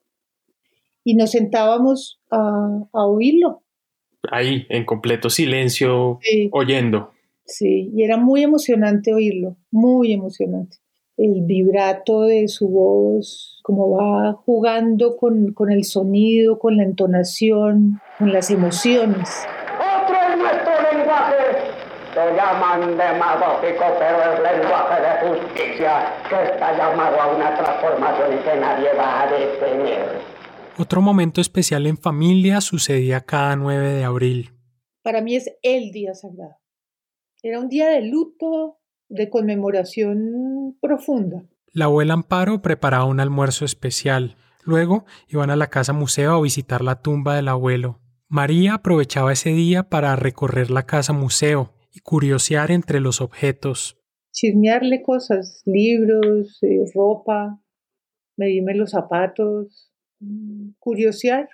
y 1.05 1.15
nos 1.15 1.31
sentábamos 1.31 2.21
a, 2.33 2.81
oírlo. 2.93 3.63
Ahí, 4.31 4.67
en 4.69 4.85
completo 4.85 5.31
silencio, 5.31 6.19
oyendo. 6.51 7.13
Sí, 7.45 7.91
y 7.95 8.03
era 8.03 8.17
muy 8.17 8.43
emocionante 8.43 9.15
oírlo, 9.15 9.57
muy 9.71 10.13
emocionante. 10.13 10.79
El 11.17 11.43
vibrato 11.43 12.23
de 12.23 12.49
su 12.49 12.69
voz, 12.69 13.61
como 13.63 13.93
va 13.93 14.33
jugando 14.33 15.17
con, 15.17 15.53
con 15.55 15.71
el 15.71 15.85
sonido, 15.85 16.59
con 16.59 16.77
la 16.77 16.83
entonación, 16.83 18.01
con 18.19 18.33
las 18.33 18.51
emociones. 18.51 19.47
Otro 19.79 20.15
es 20.15 20.39
nuestro 20.39 20.73
lenguaje. 20.93 21.35
Lo 22.17 22.37
llaman 22.37 22.97
demagógico, 22.97 23.85
pero 23.99 24.19
es 24.33 24.41
lenguaje 24.41 25.03
de 25.03 25.29
justicia 25.29 26.13
que 26.29 26.53
está 26.53 26.77
llamado 26.77 27.21
a 27.21 27.35
una 27.35 27.57
transformación 27.57 28.35
y 28.35 28.37
que 28.39 28.57
nadie 28.57 28.89
va 28.99 29.23
a 29.23 29.27
detener. 29.31 30.36
Otro 30.79 31.01
momento 31.01 31.41
especial 31.41 31.87
en 31.87 31.97
familia 31.97 32.61
sucedía 32.61 33.23
cada 33.23 33.57
9 33.57 33.93
de 33.93 34.05
abril. 34.05 34.51
Para 35.03 35.23
mí 35.23 35.35
es 35.35 35.51
el 35.63 35.91
día 35.91 36.13
sagrado. 36.13 36.57
Era 37.43 37.61
un 37.61 37.69
día 37.69 37.89
de 37.89 38.03
luto, 38.03 38.79
de 39.09 39.31
conmemoración 39.31 40.77
profunda. 40.81 41.45
La 41.73 41.87
abuela 41.87 42.13
Amparo 42.13 42.61
preparaba 42.61 43.07
un 43.07 43.21
almuerzo 43.21 43.65
especial. 43.65 44.37
Luego 44.65 45.07
iban 45.29 45.49
a 45.49 45.57
la 45.57 45.69
casa 45.69 45.95
museo 45.95 46.35
a 46.35 46.43
visitar 46.43 46.83
la 46.83 47.01
tumba 47.01 47.37
del 47.37 47.49
abuelo. 47.49 48.01
María 48.29 48.75
aprovechaba 48.75 49.33
ese 49.33 49.51
día 49.51 49.85
para 49.85 50.15
recorrer 50.17 50.71
la 50.71 50.85
casa 50.85 51.15
museo 51.15 51.73
y 51.91 52.01
curiosear 52.01 52.71
entre 52.71 53.01
los 53.01 53.23
objetos. 53.23 53.97
Chismearle 54.33 55.03
cosas, 55.03 55.63
libros, 55.65 56.59
eh, 56.63 56.85
ropa, 56.95 57.63
medirme 58.37 58.75
los 58.75 58.91
zapatos, 58.91 59.91
curiosear 60.79 61.49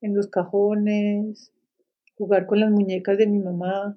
en 0.00 0.14
los 0.14 0.28
cajones, 0.28 1.52
jugar 2.16 2.46
con 2.46 2.60
las 2.60 2.70
muñecas 2.70 3.18
de 3.18 3.26
mi 3.26 3.38
mamá, 3.38 3.96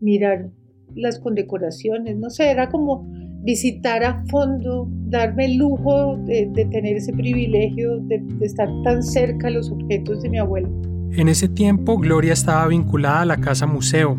mirar 0.00 0.50
las 0.94 1.18
condecoraciones, 1.18 2.16
no 2.16 2.30
sé, 2.30 2.50
era 2.50 2.68
como 2.68 3.06
visitar 3.42 4.04
a 4.04 4.24
fondo, 4.26 4.88
darme 5.06 5.46
el 5.46 5.56
lujo 5.56 6.16
de, 6.24 6.46
tener 6.70 6.96
ese 6.96 7.12
privilegio 7.12 7.98
de, 8.00 8.18
de 8.20 8.46
estar 8.46 8.68
tan 8.84 9.02
cerca 9.02 9.48
a 9.48 9.50
los 9.50 9.70
objetos 9.70 10.22
de 10.22 10.30
mi 10.30 10.38
abuelo. 10.38 10.68
En 11.12 11.28
ese 11.28 11.48
tiempo 11.48 11.98
Gloria 11.98 12.32
estaba 12.32 12.66
vinculada 12.68 13.20
a 13.20 13.26
la 13.26 13.36
casa 13.36 13.66
museo. 13.66 14.18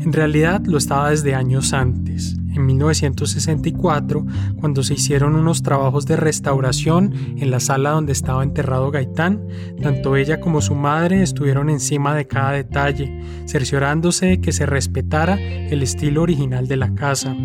En 0.00 0.12
realidad 0.12 0.62
lo 0.66 0.78
estaba 0.78 1.10
desde 1.10 1.34
años 1.34 1.72
antes 1.72 2.36
en 2.56 2.66
1964, 2.66 4.26
cuando 4.60 4.82
se 4.82 4.94
hicieron 4.94 5.36
unos 5.36 5.62
trabajos 5.62 6.06
de 6.06 6.16
restauración 6.16 7.12
en 7.38 7.50
la 7.50 7.60
sala 7.60 7.90
donde 7.90 8.12
estaba 8.12 8.42
enterrado 8.42 8.90
Gaitán, 8.90 9.46
tanto 9.82 10.16
ella 10.16 10.40
como 10.40 10.60
su 10.60 10.74
madre 10.74 11.22
estuvieron 11.22 11.70
encima 11.70 12.14
de 12.14 12.26
cada 12.26 12.52
detalle, 12.52 13.20
cerciorándose 13.46 14.26
de 14.26 14.40
que 14.40 14.52
se 14.52 14.66
respetara 14.66 15.38
el 15.40 15.82
estilo 15.82 16.22
original 16.22 16.66
de 16.66 16.76
la 16.76 16.94
casa. 16.94 17.36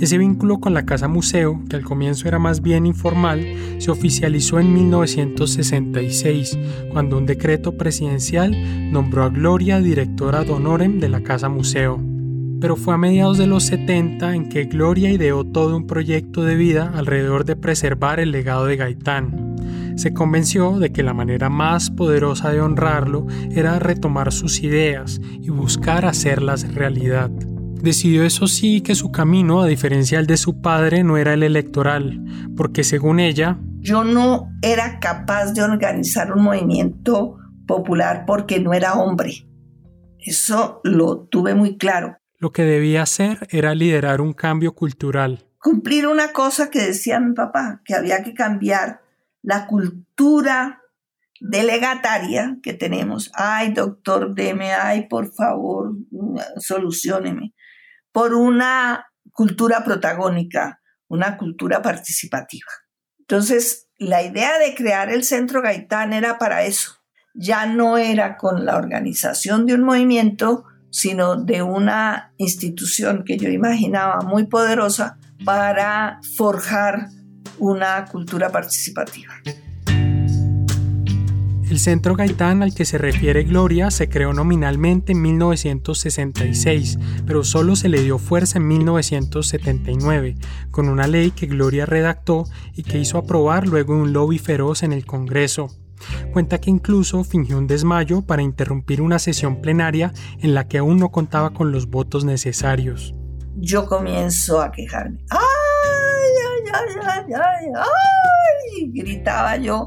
Ese 0.00 0.16
vínculo 0.16 0.60
con 0.60 0.72
la 0.72 0.86
casa 0.86 1.08
museo, 1.08 1.62
que 1.68 1.76
al 1.76 1.84
comienzo 1.84 2.26
era 2.26 2.38
más 2.38 2.62
bien 2.62 2.86
informal, 2.86 3.44
se 3.78 3.90
oficializó 3.90 4.58
en 4.58 4.72
1966, 4.72 6.58
cuando 6.90 7.18
un 7.18 7.26
decreto 7.26 7.76
presidencial 7.76 8.56
nombró 8.90 9.24
a 9.24 9.28
Gloria 9.28 9.80
directora 9.80 10.44
de 10.44 10.52
honorem 10.52 11.00
de 11.00 11.10
la 11.10 11.22
casa 11.22 11.50
museo 11.50 12.09
pero 12.60 12.76
fue 12.76 12.94
a 12.94 12.98
mediados 12.98 13.38
de 13.38 13.46
los 13.46 13.64
70 13.64 14.34
en 14.34 14.48
que 14.48 14.64
Gloria 14.64 15.10
ideó 15.10 15.44
todo 15.44 15.76
un 15.76 15.86
proyecto 15.86 16.44
de 16.44 16.54
vida 16.54 16.92
alrededor 16.94 17.44
de 17.44 17.56
preservar 17.56 18.20
el 18.20 18.32
legado 18.32 18.66
de 18.66 18.76
Gaitán. 18.76 19.94
Se 19.96 20.12
convenció 20.12 20.78
de 20.78 20.92
que 20.92 21.02
la 21.02 21.14
manera 21.14 21.48
más 21.48 21.90
poderosa 21.90 22.50
de 22.50 22.60
honrarlo 22.60 23.26
era 23.50 23.78
retomar 23.78 24.32
sus 24.32 24.62
ideas 24.62 25.20
y 25.40 25.50
buscar 25.50 26.04
hacerlas 26.04 26.74
realidad. 26.74 27.30
Decidió 27.30 28.24
eso 28.24 28.46
sí 28.46 28.82
que 28.82 28.94
su 28.94 29.10
camino, 29.10 29.62
a 29.62 29.66
diferencia 29.66 30.18
del 30.18 30.26
de 30.26 30.36
su 30.36 30.60
padre, 30.60 31.02
no 31.02 31.16
era 31.16 31.32
el 31.32 31.42
electoral, 31.42 32.22
porque 32.56 32.84
según 32.84 33.20
ella, 33.20 33.58
yo 33.82 34.04
no 34.04 34.52
era 34.60 35.00
capaz 35.00 35.52
de 35.54 35.62
organizar 35.62 36.32
un 36.32 36.44
movimiento 36.44 37.38
popular 37.66 38.24
porque 38.26 38.60
no 38.60 38.74
era 38.74 38.94
hombre. 38.94 39.46
Eso 40.18 40.80
lo 40.84 41.20
tuve 41.30 41.54
muy 41.54 41.78
claro. 41.78 42.19
Lo 42.40 42.52
que 42.52 42.62
debía 42.62 43.02
hacer 43.02 43.46
era 43.50 43.74
liderar 43.74 44.22
un 44.22 44.32
cambio 44.32 44.74
cultural. 44.74 45.46
Cumplir 45.58 46.06
una 46.06 46.32
cosa 46.32 46.70
que 46.70 46.80
decía 46.80 47.20
mi 47.20 47.34
papá, 47.34 47.82
que 47.84 47.94
había 47.94 48.22
que 48.22 48.32
cambiar 48.32 49.02
la 49.42 49.66
cultura 49.66 50.80
delegataria 51.38 52.56
que 52.62 52.72
tenemos. 52.72 53.30
Ay, 53.34 53.74
doctor, 53.74 54.34
deme, 54.34 54.72
ay, 54.72 55.06
por 55.06 55.30
favor, 55.34 55.92
solucioneme. 56.56 57.52
Por 58.10 58.32
una 58.32 59.12
cultura 59.32 59.84
protagónica, 59.84 60.80
una 61.08 61.36
cultura 61.36 61.82
participativa. 61.82 62.70
Entonces, 63.18 63.90
la 63.98 64.22
idea 64.22 64.58
de 64.58 64.74
crear 64.74 65.10
el 65.12 65.24
Centro 65.24 65.60
Gaitán 65.60 66.14
era 66.14 66.38
para 66.38 66.62
eso. 66.62 67.02
Ya 67.34 67.66
no 67.66 67.98
era 67.98 68.38
con 68.38 68.64
la 68.64 68.78
organización 68.78 69.66
de 69.66 69.74
un 69.74 69.82
movimiento, 69.82 70.64
sino 70.90 71.36
de 71.36 71.62
una 71.62 72.32
institución 72.36 73.24
que 73.24 73.38
yo 73.38 73.48
imaginaba 73.48 74.20
muy 74.22 74.46
poderosa 74.46 75.18
para 75.44 76.20
forjar 76.36 77.08
una 77.58 78.04
cultura 78.06 78.50
participativa. 78.50 79.32
El 81.70 81.78
Centro 81.78 82.16
Gaitán 82.16 82.64
al 82.64 82.74
que 82.74 82.84
se 82.84 82.98
refiere 82.98 83.44
Gloria 83.44 83.92
se 83.92 84.08
creó 84.08 84.32
nominalmente 84.32 85.12
en 85.12 85.22
1966, 85.22 86.98
pero 87.24 87.44
solo 87.44 87.76
se 87.76 87.88
le 87.88 88.02
dio 88.02 88.18
fuerza 88.18 88.58
en 88.58 88.66
1979, 88.66 90.34
con 90.72 90.88
una 90.88 91.06
ley 91.06 91.30
que 91.30 91.46
Gloria 91.46 91.86
redactó 91.86 92.44
y 92.74 92.82
que 92.82 92.98
hizo 92.98 93.18
aprobar 93.18 93.68
luego 93.68 93.94
un 93.94 94.12
lobby 94.12 94.38
feroz 94.38 94.82
en 94.82 94.92
el 94.92 95.06
Congreso. 95.06 95.68
Cuenta 96.32 96.60
que 96.60 96.70
incluso 96.70 97.24
fingió 97.24 97.58
un 97.58 97.66
desmayo 97.66 98.22
para 98.22 98.42
interrumpir 98.42 99.02
una 99.02 99.18
sesión 99.18 99.60
plenaria 99.60 100.12
en 100.40 100.54
la 100.54 100.68
que 100.68 100.78
aún 100.78 100.98
no 100.98 101.10
contaba 101.10 101.50
con 101.50 101.72
los 101.72 101.88
votos 101.88 102.24
necesarios. 102.24 103.14
Yo 103.56 103.86
comienzo 103.86 104.60
a 104.60 104.70
quejarme. 104.70 105.18
¡Ay, 105.30 105.38
ay, 106.72 106.94
ay, 107.02 107.32
ay, 107.34 107.72
ay! 107.74 108.90
Gritaba 108.92 109.56
yo 109.56 109.86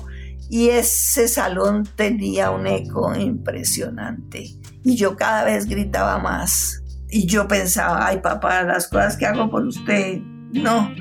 y 0.49 0.70
ese 0.70 1.28
salón 1.28 1.88
tenía 1.95 2.51
un 2.51 2.68
eco 2.68 3.16
impresionante. 3.16 4.49
Y 4.84 4.95
yo 4.95 5.16
cada 5.16 5.45
vez 5.45 5.66
gritaba 5.66 6.20
más. 6.20 6.84
Y 7.09 7.26
yo 7.26 7.47
pensaba, 7.47 8.07
ay 8.07 8.20
papá, 8.22 8.64
las 8.64 8.88
cosas 8.88 9.18
que 9.18 9.26
hago 9.26 9.49
por 9.49 9.66
usted, 9.66 10.20
no, 10.51 10.91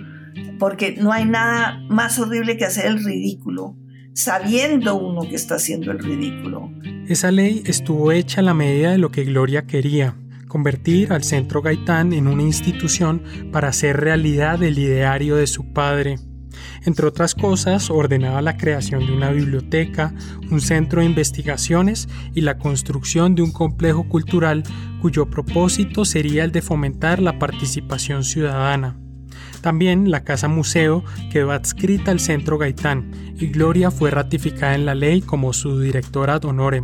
porque 0.58 0.96
no 0.98 1.12
hay 1.12 1.24
nada 1.24 1.80
más 1.88 2.18
horrible 2.18 2.56
que 2.56 2.64
hacer 2.64 2.86
el 2.86 3.04
ridículo 3.04 3.76
sabiendo 4.14 4.96
uno 4.96 5.22
que 5.22 5.36
está 5.36 5.56
haciendo 5.56 5.90
el 5.90 5.98
ridículo. 5.98 6.70
Esa 7.08 7.30
ley 7.30 7.62
estuvo 7.66 8.12
hecha 8.12 8.40
a 8.40 8.44
la 8.44 8.54
medida 8.54 8.92
de 8.92 8.98
lo 8.98 9.10
que 9.10 9.24
Gloria 9.24 9.66
quería, 9.66 10.16
convertir 10.48 11.12
al 11.12 11.24
Centro 11.24 11.62
Gaitán 11.62 12.12
en 12.12 12.26
una 12.26 12.42
institución 12.42 13.22
para 13.52 13.68
hacer 13.68 13.98
realidad 13.98 14.62
el 14.62 14.78
ideario 14.78 15.36
de 15.36 15.46
su 15.46 15.72
padre. 15.72 16.16
Entre 16.84 17.06
otras 17.06 17.34
cosas, 17.34 17.90
ordenaba 17.90 18.42
la 18.42 18.56
creación 18.56 19.06
de 19.06 19.12
una 19.12 19.30
biblioteca, 19.30 20.14
un 20.50 20.60
centro 20.60 21.00
de 21.00 21.06
investigaciones 21.06 22.08
y 22.34 22.42
la 22.42 22.58
construcción 22.58 23.34
de 23.34 23.42
un 23.42 23.52
complejo 23.52 24.08
cultural 24.08 24.62
cuyo 25.00 25.30
propósito 25.30 26.04
sería 26.04 26.44
el 26.44 26.52
de 26.52 26.62
fomentar 26.62 27.20
la 27.20 27.38
participación 27.38 28.24
ciudadana. 28.24 28.98
También 29.62 30.10
la 30.10 30.24
Casa 30.24 30.48
Museo 30.48 31.04
quedó 31.30 31.52
adscrita 31.52 32.10
al 32.10 32.20
Centro 32.20 32.58
Gaitán 32.58 33.12
y 33.38 33.46
Gloria 33.46 33.90
fue 33.90 34.10
ratificada 34.10 34.74
en 34.74 34.84
la 34.84 34.94
ley 34.94 35.22
como 35.22 35.52
su 35.52 35.80
directora 35.80 36.34
ad 36.34 36.44
honorem. 36.44 36.82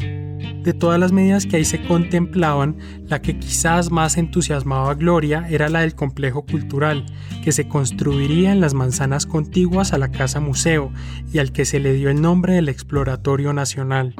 De 0.62 0.72
todas 0.72 1.00
las 1.00 1.10
medidas 1.10 1.46
que 1.46 1.56
ahí 1.56 1.64
se 1.64 1.82
contemplaban, 1.82 2.76
la 3.06 3.20
que 3.20 3.38
quizás 3.38 3.90
más 3.90 4.16
entusiasmaba 4.16 4.92
a 4.92 4.94
Gloria 4.94 5.46
era 5.50 5.68
la 5.68 5.80
del 5.80 5.94
complejo 5.94 6.46
cultural, 6.46 7.04
que 7.42 7.52
se 7.52 7.66
construiría 7.66 8.52
en 8.52 8.60
las 8.60 8.74
manzanas 8.74 9.26
contiguas 9.26 9.92
a 9.92 9.98
la 9.98 10.10
Casa 10.10 10.40
Museo 10.40 10.92
y 11.32 11.38
al 11.38 11.52
que 11.52 11.64
se 11.64 11.80
le 11.80 11.94
dio 11.94 12.10
el 12.10 12.20
nombre 12.20 12.54
del 12.54 12.68
Exploratorio 12.68 13.52
Nacional. 13.52 14.14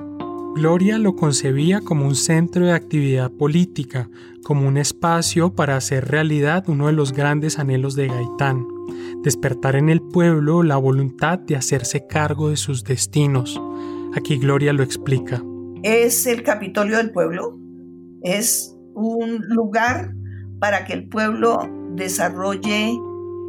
Gloria 0.59 0.99
lo 0.99 1.15
concebía 1.15 1.81
como 1.81 2.05
un 2.05 2.17
centro 2.17 2.67
de 2.67 2.73
actividad 2.73 3.31
política, 3.31 4.11
como 4.43 4.67
un 4.67 4.77
espacio 4.77 5.55
para 5.55 5.77
hacer 5.77 6.09
realidad 6.09 6.69
uno 6.69 6.89
de 6.89 6.95
los 6.95 7.13
grandes 7.13 7.61
anhelos 7.61 7.95
de 7.95 8.09
Gaitán, 8.09 8.67
despertar 9.23 9.77
en 9.77 9.89
el 9.89 10.03
pueblo 10.03 10.65
la 10.65 10.77
voluntad 10.77 11.39
de 11.39 11.55
hacerse 11.55 12.09
cargo 12.09 12.51
de 12.51 12.57
sus 12.57 12.83
destinos. 12.83 13.63
Aquí 14.17 14.37
Gloria 14.39 14.73
lo 14.73 14.83
explica. 14.83 15.41
Es 15.85 16.27
el 16.27 16.43
Capitolio 16.43 16.97
del 16.97 17.13
pueblo, 17.13 17.57
es 18.23 18.77
un 18.95 19.39
lugar 19.47 20.13
para 20.59 20.85
que 20.85 20.93
el 20.93 21.09
pueblo 21.09 21.71
desarrolle 21.95 22.99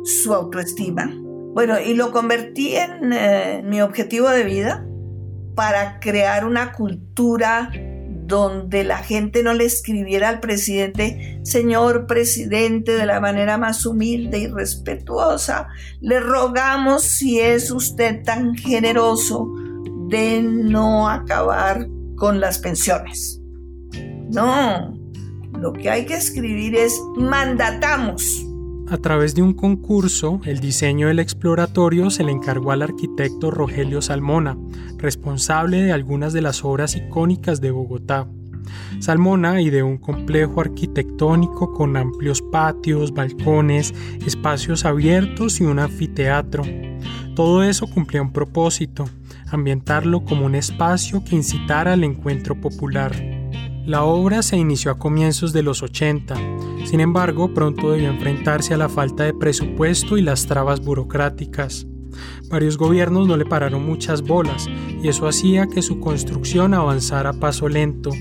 su 0.03 0.31
autoestima. 0.31 1.11
Bueno, 1.55 1.79
y 1.83 1.95
lo 1.95 2.11
convertí 2.11 2.75
en 2.75 3.13
eh, 3.13 3.63
mi 3.65 3.81
objetivo 3.81 4.29
de 4.29 4.43
vida 4.43 4.85
para 5.59 5.99
crear 5.99 6.45
una 6.45 6.71
cultura 6.71 7.69
donde 8.25 8.85
la 8.85 8.99
gente 8.99 9.43
no 9.43 9.53
le 9.53 9.65
escribiera 9.65 10.29
al 10.29 10.39
presidente, 10.39 11.41
señor 11.43 12.07
presidente, 12.07 12.93
de 12.93 13.05
la 13.05 13.19
manera 13.19 13.57
más 13.57 13.85
humilde 13.85 14.39
y 14.39 14.47
respetuosa, 14.47 15.67
le 15.99 16.21
rogamos 16.21 17.03
si 17.03 17.41
es 17.41 17.71
usted 17.71 18.23
tan 18.23 18.55
generoso 18.55 19.49
de 20.07 20.41
no 20.41 21.09
acabar 21.09 21.89
con 22.15 22.39
las 22.39 22.59
pensiones. 22.59 23.41
No, 24.29 24.97
lo 25.59 25.73
que 25.73 25.89
hay 25.89 26.05
que 26.05 26.15
escribir 26.15 26.73
es 26.77 26.97
mandatamos. 27.17 28.45
A 28.91 28.97
través 28.97 29.35
de 29.35 29.43
un 29.43 29.53
concurso, 29.53 30.41
el 30.45 30.59
diseño 30.59 31.09
del 31.09 31.19
exploratorio 31.19 32.09
se 32.09 32.23
le 32.23 32.31
encargó 32.31 32.71
al 32.71 32.81
arquitecto 32.81 33.51
Rogelio 33.51 34.01
Salmona, 34.01 34.57
responsable 34.97 35.83
de 35.83 35.91
algunas 35.91 36.33
de 36.33 36.41
las 36.41 36.65
obras 36.65 36.95
icónicas 36.95 37.61
de 37.61 37.69
Bogotá. 37.69 38.27
Salmona 38.99 39.61
ideó 39.61 39.85
un 39.85 39.99
complejo 39.99 40.61
arquitectónico 40.61 41.71
con 41.71 41.97
amplios 41.97 42.41
patios, 42.41 43.13
balcones, 43.13 43.93
espacios 44.25 44.85
abiertos 44.85 45.61
y 45.61 45.65
un 45.65 45.77
anfiteatro. 45.77 46.63
Todo 47.35 47.61
eso 47.61 47.85
cumplía 47.85 48.23
un 48.23 48.33
propósito, 48.33 49.05
ambientarlo 49.51 50.25
como 50.25 50.47
un 50.47 50.55
espacio 50.55 51.23
que 51.23 51.35
incitara 51.35 51.93
al 51.93 52.03
encuentro 52.03 52.59
popular. 52.59 53.38
La 53.89 54.03
obra 54.03 54.43
se 54.43 54.55
inició 54.55 54.91
a 54.91 54.99
comienzos 54.99 55.51
de 55.51 55.63
los 55.63 55.81
80, 55.81 56.35
sin 56.85 56.99
embargo 56.99 57.55
pronto 57.55 57.89
debió 57.89 58.07
enfrentarse 58.11 58.75
a 58.75 58.77
la 58.77 58.87
falta 58.87 59.23
de 59.23 59.33
presupuesto 59.33 60.15
y 60.15 60.21
las 60.21 60.45
trabas 60.45 60.79
burocráticas. 60.79 61.87
Varios 62.51 62.77
gobiernos 62.77 63.27
no 63.27 63.35
le 63.35 63.47
pararon 63.47 63.83
muchas 63.83 64.21
bolas 64.21 64.67
y 65.01 65.07
eso 65.07 65.27
hacía 65.27 65.65
que 65.65 65.81
su 65.81 65.99
construcción 65.99 66.75
avanzara 66.75 67.31
a 67.31 67.39
paso 67.39 67.67
lento. 67.67 68.11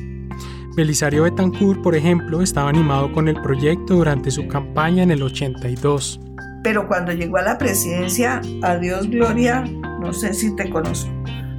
Belisario 0.74 1.24
Betancourt, 1.24 1.82
por 1.82 1.94
ejemplo, 1.94 2.40
estaba 2.40 2.70
animado 2.70 3.12
con 3.12 3.28
el 3.28 3.38
proyecto 3.42 3.96
durante 3.96 4.30
su 4.30 4.48
campaña 4.48 5.02
en 5.02 5.10
el 5.10 5.22
82. 5.22 6.18
Pero 6.64 6.88
cuando 6.88 7.12
llegó 7.12 7.36
a 7.36 7.42
la 7.42 7.58
presidencia, 7.58 8.40
adiós 8.62 9.10
Gloria, 9.10 9.64
no 10.00 10.14
sé 10.14 10.32
si 10.32 10.56
te 10.56 10.70
conozco. 10.70 11.10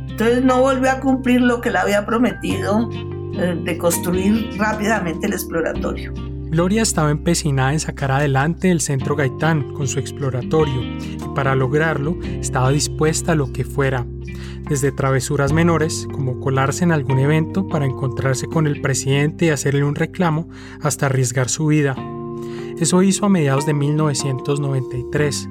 Entonces 0.07 0.43
no 0.43 0.61
volvió 0.61 0.89
a 0.89 0.99
cumplir 0.99 1.41
lo 1.41 1.61
que 1.61 1.69
le 1.69 1.77
había 1.77 2.07
prometido 2.07 2.89
de 3.39 3.77
construir 3.77 4.49
rápidamente 4.57 5.27
el 5.27 5.33
exploratorio. 5.33 6.13
Gloria 6.49 6.81
estaba 6.81 7.11
empecinada 7.11 7.73
en 7.73 7.79
sacar 7.79 8.11
adelante 8.11 8.71
el 8.71 8.81
centro 8.81 9.15
Gaitán 9.15 9.73
con 9.73 9.87
su 9.87 9.99
exploratorio 9.99 10.81
y 10.81 11.35
para 11.35 11.53
lograrlo 11.53 12.17
estaba 12.41 12.71
dispuesta 12.71 13.33
a 13.33 13.35
lo 13.35 13.53
que 13.53 13.63
fuera, 13.63 14.07
desde 14.67 14.91
travesuras 14.91 15.53
menores 15.53 16.07
como 16.11 16.39
colarse 16.39 16.83
en 16.83 16.91
algún 16.91 17.19
evento 17.19 17.67
para 17.67 17.85
encontrarse 17.85 18.47
con 18.47 18.65
el 18.65 18.81
presidente 18.81 19.45
y 19.45 19.49
hacerle 19.49 19.83
un 19.83 19.93
reclamo 19.93 20.49
hasta 20.81 21.05
arriesgar 21.05 21.49
su 21.49 21.67
vida. 21.67 21.95
Eso 22.79 23.03
hizo 23.03 23.27
a 23.27 23.29
mediados 23.29 23.67
de 23.67 23.75
1993 23.75 25.49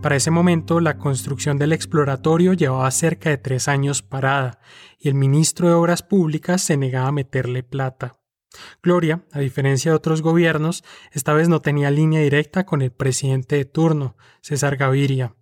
para 0.00 0.14
ese 0.14 0.30
momento, 0.30 0.78
la 0.80 0.96
construcción 0.96 1.58
del 1.58 1.72
exploratorio 1.72 2.52
llevaba 2.52 2.90
cerca 2.90 3.30
de 3.30 3.38
tres 3.38 3.66
años 3.66 4.02
parada 4.02 4.60
y 4.98 5.08
el 5.08 5.14
ministro 5.14 5.68
de 5.68 5.74
Obras 5.74 6.02
Públicas 6.02 6.62
se 6.62 6.76
negaba 6.76 7.08
a 7.08 7.12
meterle 7.12 7.64
plata. 7.64 8.20
Gloria, 8.82 9.24
a 9.32 9.40
diferencia 9.40 9.90
de 9.90 9.96
otros 9.96 10.22
gobiernos, 10.22 10.84
esta 11.12 11.32
vez 11.32 11.48
no 11.48 11.60
tenía 11.60 11.90
línea 11.90 12.20
directa 12.20 12.64
con 12.64 12.80
el 12.80 12.92
presidente 12.92 13.56
de 13.56 13.64
turno, 13.64 14.16
César 14.40 14.76
Gaviria. 14.76 15.34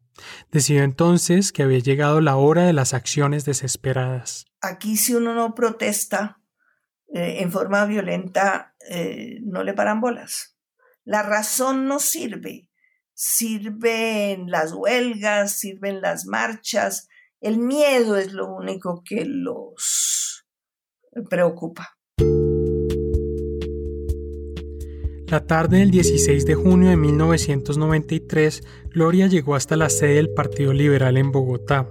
Decidió 0.50 0.82
entonces 0.82 1.52
que 1.52 1.62
había 1.62 1.78
llegado 1.78 2.22
la 2.22 2.36
hora 2.36 2.62
de 2.62 2.72
las 2.72 2.94
acciones 2.94 3.44
desesperadas. 3.44 4.46
Aquí 4.62 4.96
si 4.96 5.14
uno 5.14 5.34
no 5.34 5.54
protesta 5.54 6.40
eh, 7.12 7.38
en 7.40 7.52
forma 7.52 7.84
violenta, 7.84 8.74
eh, 8.88 9.38
no 9.42 9.62
le 9.62 9.74
paran 9.74 10.00
bolas. 10.00 10.56
La 11.04 11.22
razón 11.22 11.86
no 11.86 12.00
sirve 12.00 12.65
sirven 13.16 14.50
las 14.50 14.72
huelgas, 14.72 15.52
sirven 15.52 16.02
las 16.02 16.26
marchas. 16.26 17.08
El 17.40 17.58
miedo 17.58 18.16
es 18.16 18.32
lo 18.32 18.54
único 18.54 19.02
que 19.02 19.24
los 19.24 20.44
preocupa. 21.30 21.96
La 25.28 25.44
tarde 25.44 25.78
del 25.78 25.90
16 25.90 26.46
de 26.46 26.54
junio 26.54 26.90
de 26.90 26.96
1993, 26.96 28.62
Gloria 28.90 29.26
llegó 29.26 29.56
hasta 29.56 29.76
la 29.76 29.88
sede 29.88 30.16
del 30.16 30.32
Partido 30.34 30.72
Liberal 30.72 31.16
en 31.16 31.32
Bogotá. 31.32 31.88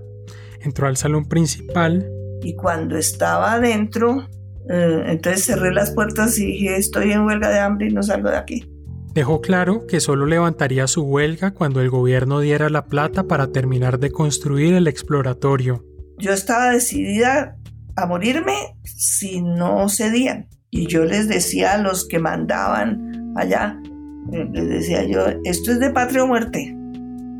Entró 0.61 0.87
al 0.87 0.95
salón 0.95 1.27
principal. 1.27 2.07
Y 2.43 2.55
cuando 2.55 2.97
estaba 2.97 3.53
adentro, 3.53 4.29
eh, 4.69 5.03
entonces 5.07 5.43
cerré 5.43 5.73
las 5.73 5.91
puertas 5.91 6.37
y 6.37 6.45
dije, 6.45 6.77
estoy 6.77 7.11
en 7.11 7.21
huelga 7.25 7.49
de 7.49 7.59
hambre 7.59 7.87
y 7.87 7.89
no 7.93 8.03
salgo 8.03 8.29
de 8.29 8.37
aquí. 8.37 8.74
Dejó 9.15 9.39
claro 9.39 9.87
que 9.87 10.01
solo 10.01 10.25
levantaría 10.25 10.87
su 10.87 11.03
huelga 11.03 11.51
cuando 11.51 11.79
el 11.79 11.89
gobierno 11.89 12.41
diera 12.41 12.69
la 12.69 12.83
plata 12.83 13.23
para 13.23 13.47
terminar 13.47 13.97
de 13.97 14.11
construir 14.11 14.73
el 14.73 14.89
exploratorio. 14.89 15.85
Yo 16.17 16.33
estaba 16.33 16.71
decidida 16.71 17.55
a 17.95 18.05
morirme 18.07 18.75
si 18.83 19.41
no 19.41 19.87
cedían. 19.87 20.49
Y 20.69 20.87
yo 20.87 21.05
les 21.05 21.29
decía 21.29 21.75
a 21.75 21.77
los 21.77 22.05
que 22.05 22.19
mandaban 22.19 23.33
allá, 23.37 23.79
eh, 24.33 24.49
les 24.51 24.67
decía 24.67 25.05
yo, 25.05 25.21
esto 25.45 25.71
es 25.71 25.79
de 25.79 25.91
patria 25.91 26.25
o 26.25 26.27
muerte. 26.27 26.75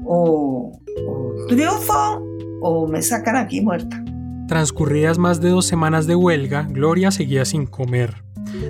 O, 0.05 0.79
o 1.05 1.45
triunfo 1.49 2.23
o 2.61 2.87
me 2.87 3.01
sacan 3.01 3.35
aquí 3.35 3.59
muerta. 3.59 4.01
Transcurridas 4.47 5.17
más 5.17 5.41
de 5.41 5.49
dos 5.49 5.65
semanas 5.65 6.07
de 6.07 6.15
huelga, 6.15 6.67
Gloria 6.69 7.11
seguía 7.11 7.43
sin 7.43 7.65
comer. 7.65 8.23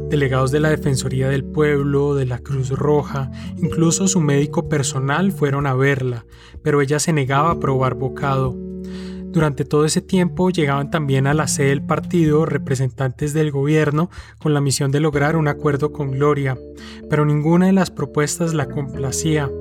Delegados 0.09 0.51
de 0.51 0.59
la 0.59 0.69
Defensoría 0.69 1.29
del 1.29 1.43
Pueblo, 1.43 2.15
de 2.15 2.25
la 2.25 2.39
Cruz 2.39 2.69
Roja, 2.69 3.31
incluso 3.57 4.07
su 4.07 4.21
médico 4.21 4.69
personal 4.69 5.31
fueron 5.31 5.67
a 5.67 5.73
verla, 5.73 6.25
pero 6.61 6.81
ella 6.81 6.99
se 6.99 7.13
negaba 7.13 7.51
a 7.51 7.59
probar 7.59 7.95
bocado. 7.95 8.55
Durante 9.35 9.65
todo 9.65 9.83
ese 9.83 10.01
tiempo 10.01 10.49
llegaban 10.49 10.89
también 10.89 11.27
a 11.27 11.33
la 11.33 11.49
sede 11.49 11.67
del 11.67 11.81
partido 11.81 12.45
representantes 12.45 13.33
del 13.33 13.51
gobierno 13.51 14.09
con 14.39 14.53
la 14.53 14.61
misión 14.61 14.91
de 14.91 15.01
lograr 15.01 15.35
un 15.35 15.49
acuerdo 15.49 15.91
con 15.91 16.11
Gloria, 16.11 16.57
pero 17.09 17.25
ninguna 17.25 17.65
de 17.65 17.73
las 17.73 17.91
propuestas 17.91 18.53
la 18.53 18.67
complacía. 18.69 19.51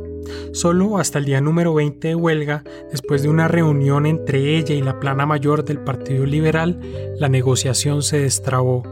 Solo 0.52 0.98
hasta 0.98 1.18
el 1.18 1.24
día 1.24 1.40
número 1.40 1.74
20 1.74 2.06
de 2.06 2.14
huelga, 2.14 2.62
después 2.92 3.22
de 3.22 3.28
una 3.28 3.48
reunión 3.48 4.06
entre 4.06 4.56
ella 4.56 4.76
y 4.76 4.80
la 4.80 5.00
plana 5.00 5.26
mayor 5.26 5.64
del 5.64 5.80
Partido 5.80 6.24
Liberal, 6.24 6.78
la 7.18 7.28
negociación 7.28 8.02
se 8.02 8.20
destrabó. 8.20 8.84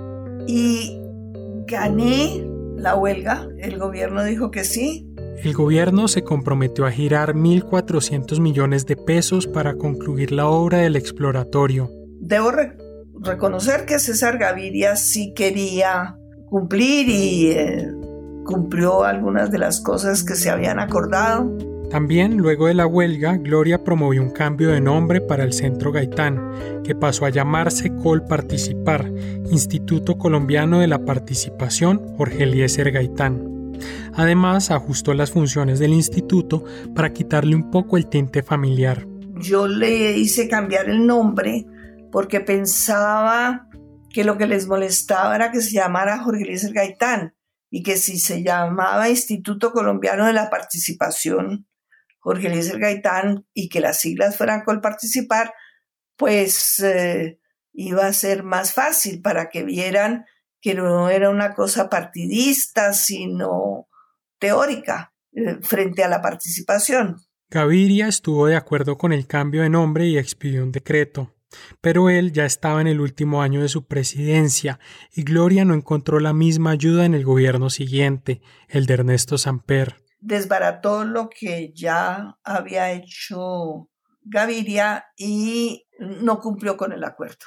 Y 0.48 0.98
gané 1.72 2.46
la 2.76 2.94
huelga, 2.94 3.48
el 3.58 3.78
gobierno 3.78 4.22
dijo 4.22 4.50
que 4.50 4.64
sí. 4.64 5.08
El 5.42 5.54
gobierno 5.54 6.06
se 6.06 6.22
comprometió 6.22 6.86
a 6.86 6.92
girar 6.92 7.34
1.400 7.34 8.38
millones 8.40 8.86
de 8.86 8.96
pesos 8.96 9.46
para 9.48 9.74
concluir 9.74 10.30
la 10.30 10.46
obra 10.46 10.78
del 10.78 10.94
exploratorio. 10.94 11.90
Debo 12.20 12.52
reconocer 13.20 13.86
que 13.86 13.98
César 13.98 14.38
Gaviria 14.38 14.94
sí 14.94 15.32
quería 15.34 16.16
cumplir 16.48 17.08
y 17.08 17.50
eh, 17.50 17.88
cumplió 18.44 19.04
algunas 19.04 19.50
de 19.50 19.58
las 19.58 19.80
cosas 19.80 20.22
que 20.22 20.34
se 20.34 20.50
habían 20.50 20.78
acordado. 20.78 21.50
También, 21.92 22.38
luego 22.38 22.68
de 22.68 22.74
la 22.74 22.86
huelga, 22.86 23.36
Gloria 23.36 23.84
promovió 23.84 24.22
un 24.22 24.30
cambio 24.30 24.70
de 24.70 24.80
nombre 24.80 25.20
para 25.20 25.44
el 25.44 25.52
Centro 25.52 25.92
Gaitán, 25.92 26.82
que 26.82 26.94
pasó 26.94 27.26
a 27.26 27.28
llamarse 27.28 27.94
Col 27.96 28.24
Participar, 28.24 29.12
Instituto 29.50 30.16
Colombiano 30.16 30.80
de 30.80 30.86
la 30.86 31.04
Participación 31.04 32.16
Jorge 32.16 32.44
Eliezer 32.44 32.92
Gaitán. 32.92 33.78
Además, 34.14 34.70
ajustó 34.70 35.12
las 35.12 35.32
funciones 35.32 35.80
del 35.80 35.92
instituto 35.92 36.64
para 36.94 37.12
quitarle 37.12 37.54
un 37.54 37.70
poco 37.70 37.98
el 37.98 38.06
tinte 38.06 38.42
familiar. 38.42 39.06
Yo 39.34 39.68
le 39.68 40.16
hice 40.16 40.48
cambiar 40.48 40.88
el 40.88 41.06
nombre 41.06 41.66
porque 42.10 42.40
pensaba 42.40 43.68
que 44.08 44.24
lo 44.24 44.38
que 44.38 44.46
les 44.46 44.66
molestaba 44.66 45.36
era 45.36 45.52
que 45.52 45.60
se 45.60 45.72
llamara 45.72 46.22
Jorge 46.22 46.44
Eliezer 46.44 46.72
Gaitán 46.72 47.34
y 47.68 47.82
que 47.82 47.96
si 47.96 48.18
se 48.18 48.42
llamaba 48.42 49.10
Instituto 49.10 49.72
Colombiano 49.72 50.24
de 50.26 50.32
la 50.32 50.48
Participación 50.48 51.66
Jorge 52.22 52.46
Eliezer 52.46 52.78
Gaitán 52.78 53.46
y 53.52 53.68
que 53.68 53.80
las 53.80 53.98
siglas 53.98 54.36
fueran 54.36 54.62
Col 54.62 54.80
Participar, 54.80 55.52
pues 56.16 56.78
eh, 56.78 57.40
iba 57.72 58.06
a 58.06 58.12
ser 58.12 58.44
más 58.44 58.72
fácil 58.72 59.20
para 59.20 59.50
que 59.50 59.64
vieran 59.64 60.24
que 60.60 60.74
no 60.74 61.10
era 61.10 61.30
una 61.30 61.52
cosa 61.52 61.90
partidista, 61.90 62.92
sino 62.92 63.88
teórica 64.38 65.12
eh, 65.32 65.58
frente 65.62 66.04
a 66.04 66.08
la 66.08 66.22
participación. 66.22 67.16
Gaviria 67.50 68.06
estuvo 68.06 68.46
de 68.46 68.54
acuerdo 68.54 68.96
con 68.96 69.12
el 69.12 69.26
cambio 69.26 69.62
de 69.62 69.68
nombre 69.68 70.06
y 70.06 70.16
expidió 70.16 70.62
un 70.62 70.70
decreto. 70.70 71.34
Pero 71.80 72.08
él 72.08 72.32
ya 72.32 72.46
estaba 72.46 72.80
en 72.80 72.86
el 72.86 73.00
último 73.00 73.42
año 73.42 73.60
de 73.60 73.68
su 73.68 73.84
presidencia 73.84 74.78
y 75.12 75.24
Gloria 75.24 75.64
no 75.64 75.74
encontró 75.74 76.20
la 76.20 76.32
misma 76.32 76.70
ayuda 76.70 77.04
en 77.04 77.14
el 77.14 77.24
gobierno 77.24 77.68
siguiente, 77.68 78.40
el 78.68 78.86
de 78.86 78.94
Ernesto 78.94 79.36
Samper. 79.38 79.96
Desbarató 80.22 81.04
lo 81.04 81.28
que 81.28 81.72
ya 81.74 82.38
había 82.44 82.92
hecho 82.92 83.88
Gaviria 84.22 85.04
y 85.16 85.84
no 85.98 86.38
cumplió 86.38 86.76
con 86.76 86.92
el 86.92 87.02
acuerdo. 87.02 87.46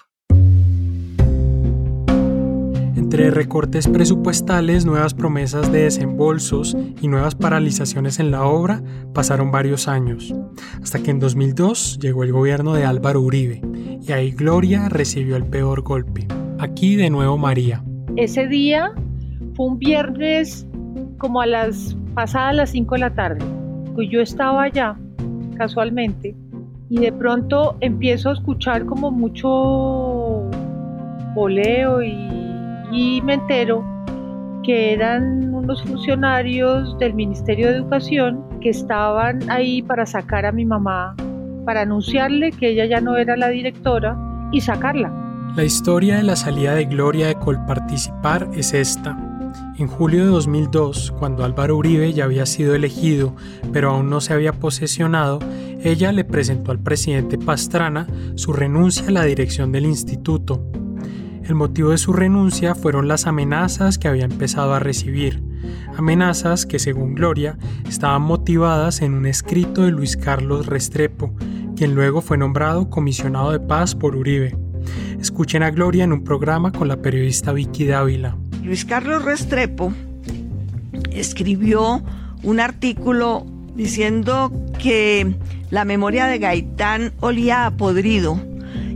Entre 2.98 3.32
recortes 3.32 3.88
presupuestales, 3.88 4.86
nuevas 4.86 5.14
promesas 5.14 5.72
de 5.72 5.84
desembolsos 5.84 6.76
y 7.02 7.08
nuevas 7.08 7.36
paralizaciones 7.36 8.20
en 8.20 8.32
la 8.32 8.44
obra, 8.44 8.84
pasaron 9.14 9.52
varios 9.52 9.88
años, 9.88 10.36
hasta 10.82 11.02
que 11.02 11.12
en 11.12 11.20
2002 11.20 12.00
llegó 12.00 12.26
el 12.26 12.34
gobierno 12.34 12.74
de 12.74 12.84
Álvaro 12.84 13.22
Uribe 13.22 13.62
y 14.02 14.12
ahí 14.12 14.32
Gloria 14.32 14.90
recibió 14.90 15.38
el 15.38 15.46
peor 15.46 15.82
golpe. 15.82 16.28
Aquí 16.60 16.98
de 16.98 17.10
nuevo 17.10 17.38
María. 17.38 17.86
Ese 18.18 18.48
día 18.48 18.92
fue 19.56 19.68
un 19.68 19.80
viernes 19.80 20.68
como 21.18 21.40
a 21.40 21.46
las 21.46 21.96
pasadas 22.16 22.56
las 22.56 22.70
5 22.72 22.96
de 22.96 23.00
la 23.00 23.10
tarde, 23.12 23.46
pues 23.94 24.10
yo 24.10 24.22
estaba 24.22 24.64
allá 24.64 24.96
casualmente 25.58 26.36
y 26.90 27.00
de 27.00 27.12
pronto 27.12 27.78
empiezo 27.82 28.30
a 28.30 28.34
escuchar 28.34 28.86
como 28.86 29.12
mucho 29.12 30.50
voleo 31.36 32.02
y 32.02 32.46
y 32.92 33.22
me 33.22 33.34
entero 33.34 33.84
que 34.64 34.94
eran 34.94 35.54
unos 35.54 35.84
funcionarios 35.84 36.98
del 36.98 37.14
Ministerio 37.14 37.68
de 37.68 37.78
Educación 37.78 38.44
que 38.62 38.70
estaban 38.70 39.50
ahí 39.50 39.82
para 39.82 40.06
sacar 40.06 40.46
a 40.46 40.52
mi 40.52 40.66
mamá, 40.66 41.16
para 41.66 41.82
anunciarle 41.82 42.52
que 42.52 42.70
ella 42.70 42.86
ya 42.86 43.02
no 43.02 43.16
era 43.16 43.36
la 43.38 43.50
directora 43.50 44.18
y 44.52 44.62
sacarla. 44.62 45.12
La 45.56 45.64
historia 45.64 46.18
de 46.18 46.24
la 46.24 46.36
salida 46.36 46.74
de 46.74 46.86
Gloria 46.86 47.28
de 47.28 47.36
Colparticipar 47.36 48.50
es 48.54 48.74
esta. 48.74 49.18
En 49.78 49.88
julio 49.88 50.24
de 50.24 50.32
2002, 50.32 51.14
cuando 51.20 51.44
Álvaro 51.44 51.76
Uribe 51.76 52.14
ya 52.14 52.24
había 52.24 52.46
sido 52.46 52.76
elegido, 52.76 53.36
pero 53.74 53.92
aún 53.92 54.10
no 54.10 54.22
se 54.22 54.32
había 54.32 54.54
posesionado, 54.54 55.40
ella 55.84 56.14
le 56.14 56.24
presentó 56.24 56.72
al 56.72 56.80
presidente 56.80 57.38
Pastrana 57.38 58.08
su 58.36 58.54
renuncia 58.54 59.10
a 59.10 59.12
la 59.12 59.24
dirección 59.26 59.74
del 59.74 59.86
instituto. 59.86 60.66
El 61.44 61.56
motivo 61.56 61.90
de 61.90 61.98
su 61.98 62.14
renuncia 62.14 62.74
fueron 62.74 63.10
las 63.10 63.28
amenazas 63.28 63.98
que 63.98 64.08
había 64.08 64.24
empezado 64.24 64.74
a 64.74 64.80
recibir, 64.80 65.44
amenazas 65.98 66.66
que 66.66 66.80
según 66.80 67.14
Gloria 67.14 67.58
estaban 67.86 68.22
motivadas 68.22 69.02
en 69.02 69.14
un 69.14 69.26
escrito 69.26 69.84
de 69.84 69.92
Luis 69.92 70.16
Carlos 70.16 70.68
Restrepo, 70.68 71.36
quien 71.76 71.96
luego 71.96 72.22
fue 72.22 72.38
nombrado 72.38 72.90
comisionado 72.90 73.52
de 73.52 73.60
paz 73.60 73.94
por 73.94 74.16
Uribe. 74.16 74.58
Escuchen 75.20 75.64
a 75.64 75.72
Gloria 75.72 76.06
en 76.06 76.14
un 76.14 76.24
programa 76.24 76.72
con 76.72 76.88
la 76.88 77.02
periodista 77.02 77.52
Vicky 77.52 77.86
Dávila. 77.86 78.38
Luis 78.66 78.84
Carlos 78.84 79.24
Restrepo 79.24 79.94
escribió 81.12 82.04
un 82.42 82.60
artículo 82.60 83.46
diciendo 83.76 84.52
que 84.80 85.36
la 85.70 85.86
memoria 85.86 86.26
de 86.26 86.40
Gaitán 86.40 87.14
olía 87.20 87.68
a 87.68 87.78
podrido 87.78 88.42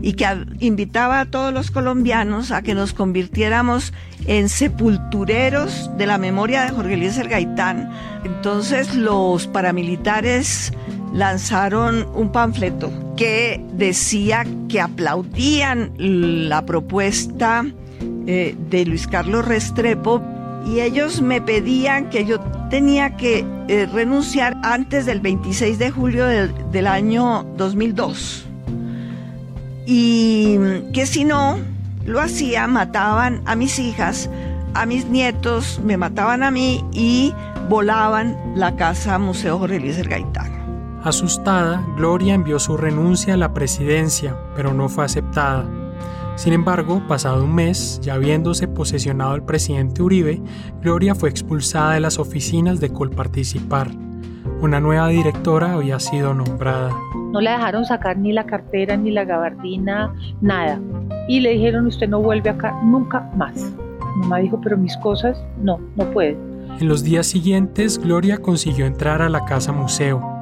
y 0.01 0.13
que 0.13 0.25
invitaba 0.59 1.19
a 1.19 1.25
todos 1.25 1.53
los 1.53 1.69
colombianos 1.69 2.51
a 2.51 2.63
que 2.63 2.73
nos 2.73 2.93
convirtiéramos 2.93 3.93
en 4.25 4.49
sepultureros 4.49 5.91
de 5.99 6.07
la 6.07 6.17
memoria 6.17 6.63
de 6.63 6.71
Jorge 6.71 6.95
Eliezer 6.95 7.29
Gaitán. 7.29 7.91
Entonces 8.23 8.95
los 8.95 9.45
paramilitares 9.45 10.73
lanzaron 11.13 12.07
un 12.15 12.31
panfleto 12.31 12.91
que 13.15 13.63
decía 13.73 14.47
que 14.67 14.81
aplaudían 14.81 15.91
la 15.99 16.65
propuesta 16.65 17.65
eh, 18.27 18.55
de 18.69 18.85
Luis 18.85 19.07
Carlos 19.07 19.45
Restrepo 19.45 20.21
y 20.65 20.81
ellos 20.81 21.21
me 21.21 21.41
pedían 21.41 22.09
que 22.09 22.25
yo 22.25 22.39
tenía 22.69 23.15
que 23.17 23.45
eh, 23.67 23.87
renunciar 23.91 24.57
antes 24.63 25.05
del 25.05 25.21
26 25.21 25.79
de 25.79 25.91
julio 25.91 26.25
del 26.27 26.87
año 26.87 27.45
2002 27.57 28.45
y 29.91 30.59
que 30.93 31.07
si 31.07 31.25
no 31.25 31.57
lo 32.05 32.21
hacía, 32.21 32.67
mataban 32.67 33.41
a 33.45 33.55
mis 33.55 33.79
hijas, 33.79 34.29
a 34.75 34.85
mis 34.85 35.05
nietos, 35.05 35.81
me 35.83 35.97
mataban 35.97 36.43
a 36.43 36.51
mí 36.51 36.85
y 36.91 37.33
volaban 37.69 38.37
la 38.55 38.75
casa 38.75 39.17
Museo 39.17 39.57
Jorge 39.57 39.77
Eliezer 39.77 40.07
Gaitán. 40.07 40.59
Asustada, 41.03 41.83
Gloria 41.95 42.35
envió 42.35 42.59
su 42.59 42.77
renuncia 42.77 43.33
a 43.33 43.37
la 43.37 43.53
presidencia, 43.53 44.35
pero 44.55 44.73
no 44.73 44.89
fue 44.89 45.05
aceptada. 45.05 45.65
Sin 46.39 46.53
embargo, 46.53 47.01
pasado 47.05 47.43
un 47.43 47.53
mes, 47.53 47.99
ya 48.01 48.13
habiéndose 48.13 48.65
posesionado 48.65 49.35
el 49.35 49.43
presidente 49.43 50.01
Uribe, 50.01 50.41
Gloria 50.81 51.13
fue 51.13 51.29
expulsada 51.29 51.95
de 51.95 51.99
las 51.99 52.17
oficinas 52.17 52.79
de 52.79 52.93
Colparticipar. 52.93 53.89
Una 54.61 54.79
nueva 54.79 55.09
directora 55.09 55.73
había 55.73 55.99
sido 55.99 56.33
nombrada. 56.33 56.95
No 57.33 57.41
le 57.41 57.49
dejaron 57.49 57.83
sacar 57.83 58.17
ni 58.17 58.31
la 58.31 58.45
cartera, 58.45 58.95
ni 58.95 59.11
la 59.11 59.25
gabardina, 59.25 60.15
nada. 60.39 60.79
Y 61.27 61.41
le 61.41 61.55
dijeron, 61.55 61.87
usted 61.87 62.07
no 62.07 62.21
vuelve 62.21 62.49
acá 62.51 62.73
nunca 62.85 63.29
más. 63.35 63.73
Mamá 64.15 64.37
dijo, 64.37 64.61
pero 64.63 64.77
mis 64.77 64.95
cosas, 64.95 65.43
no, 65.61 65.77
no 65.97 66.09
puede. 66.11 66.37
En 66.79 66.87
los 66.87 67.03
días 67.03 67.27
siguientes, 67.27 67.99
Gloria 67.99 68.37
consiguió 68.37 68.85
entrar 68.85 69.21
a 69.21 69.27
la 69.27 69.43
casa 69.43 69.73
museo. 69.73 70.38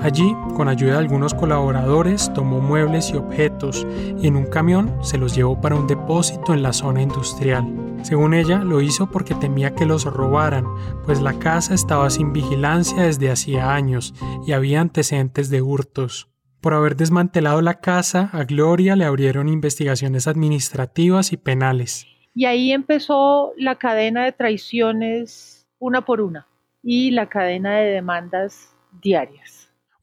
Allí, 0.00 0.32
con 0.56 0.68
ayuda 0.68 0.92
de 0.92 0.98
algunos 0.98 1.34
colaboradores, 1.34 2.32
tomó 2.32 2.60
muebles 2.60 3.10
y 3.10 3.16
objetos 3.16 3.86
y 4.20 4.28
en 4.28 4.36
un 4.36 4.46
camión 4.46 4.96
se 5.02 5.18
los 5.18 5.34
llevó 5.34 5.60
para 5.60 5.74
un 5.74 5.86
depósito 5.86 6.54
en 6.54 6.62
la 6.62 6.72
zona 6.72 7.02
industrial. 7.02 7.66
Según 8.02 8.32
ella, 8.32 8.58
lo 8.58 8.80
hizo 8.80 9.10
porque 9.10 9.34
temía 9.34 9.74
que 9.74 9.86
los 9.86 10.04
robaran, 10.04 10.64
pues 11.04 11.20
la 11.20 11.38
casa 11.38 11.74
estaba 11.74 12.10
sin 12.10 12.32
vigilancia 12.32 13.02
desde 13.02 13.30
hacía 13.30 13.74
años 13.74 14.14
y 14.46 14.52
había 14.52 14.80
antecedentes 14.80 15.50
de 15.50 15.62
hurtos. 15.62 16.28
Por 16.60 16.74
haber 16.74 16.94
desmantelado 16.94 17.60
la 17.60 17.80
casa, 17.80 18.30
a 18.32 18.44
Gloria 18.44 18.94
le 18.94 19.04
abrieron 19.04 19.48
investigaciones 19.48 20.28
administrativas 20.28 21.32
y 21.32 21.36
penales. 21.36 22.06
Y 22.34 22.44
ahí 22.44 22.70
empezó 22.70 23.52
la 23.56 23.76
cadena 23.76 24.24
de 24.24 24.32
traiciones 24.32 25.66
una 25.80 26.04
por 26.04 26.20
una 26.20 26.46
y 26.82 27.10
la 27.10 27.28
cadena 27.28 27.78
de 27.78 27.90
demandas 27.90 28.74
diarias. 29.02 29.57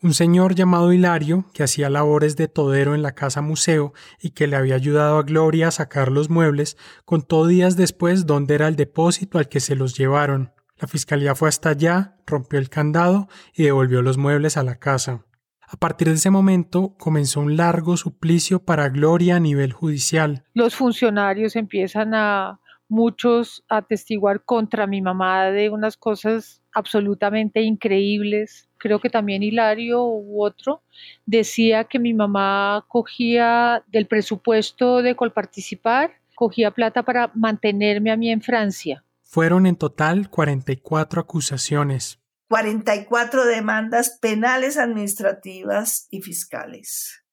Un 0.06 0.14
señor 0.14 0.53
llamado 0.53 0.93
Hilario, 0.93 1.45
que 1.51 1.64
hacía 1.64 1.89
labores 1.89 2.36
de 2.36 2.47
todero 2.47 2.93
en 2.93 3.01
la 3.01 3.16
casa 3.16 3.41
museo 3.41 3.91
y 4.22 4.30
que 4.30 4.45
le 4.45 4.56
había 4.56 4.76
ayudado 4.76 5.18
a 5.18 5.24
Gloria 5.24 5.70
a 5.70 5.72
sacar 5.72 6.12
los 6.12 6.30
muebles, 6.30 6.78
contó 7.06 7.47
días 7.47 7.76
después 7.76 8.28
dónde 8.28 8.53
era 8.53 8.68
el 8.68 8.76
depósito 8.76 9.39
al 9.39 9.49
que 9.49 9.60
se 9.60 9.76
los 9.76 9.97
llevaron. 9.97 10.51
La 10.78 10.88
fiscalía 10.88 11.34
fue 11.34 11.49
hasta 11.49 11.70
allá, 11.70 12.18
rompió 12.28 12.60
el 12.60 12.70
candado 12.70 13.30
y 13.56 13.64
devolvió 13.64 14.03
los 14.03 14.20
muebles 14.20 14.58
a 14.58 14.64
la 14.64 14.76
casa. 14.76 15.26
A 15.68 15.76
partir 15.76 16.10
de 16.10 16.14
ese 16.14 16.30
momento 16.30 16.93
comenzó 16.99 17.39
un 17.39 17.58
largo 17.58 17.97
suplicio 17.97 18.64
para 18.64 18.89
Gloria 18.89 19.38
a 19.38 19.39
nivel 19.39 19.74
judicial. 19.74 20.43
Los 20.53 20.76
funcionarios 20.76 21.56
empiezan 21.56 22.14
a 22.14 22.60
muchos 22.88 23.64
a 23.70 23.78
atestiguar 23.78 24.43
contra 24.43 24.86
mi 24.86 25.01
mamá 25.01 25.45
de 25.45 25.72
unas 25.72 25.97
cosas 25.97 26.62
absolutamente 26.74 27.62
increíbles. 27.62 28.70
Creo 28.86 29.00
que 29.00 29.10
también 29.10 29.42
Hilario 29.42 30.06
u 30.06 30.44
otro 30.44 30.84
decía 31.26 31.86
que 31.86 31.98
mi 31.98 32.14
mamá 32.14 32.86
cogía 32.88 33.84
del 33.88 34.06
presupuesto 34.06 35.02
de 35.02 35.16
Colparticipar, 35.16 36.12
cogía 36.36 36.70
plata 36.70 37.02
para 37.02 37.32
mantenerme 37.34 38.12
a 38.12 38.16
mí 38.16 38.30
en 38.30 38.44
Francia. 38.44 39.04
Fueron 39.24 39.66
en 39.66 39.76
total 39.76 40.30
44 40.30 41.20
acusaciones. 41.20 42.20
44 42.48 43.46
demandas 43.46 44.20
penales, 44.22 44.78
administrativas 44.78 46.08
y 46.12 46.22
fiscales 46.22 47.24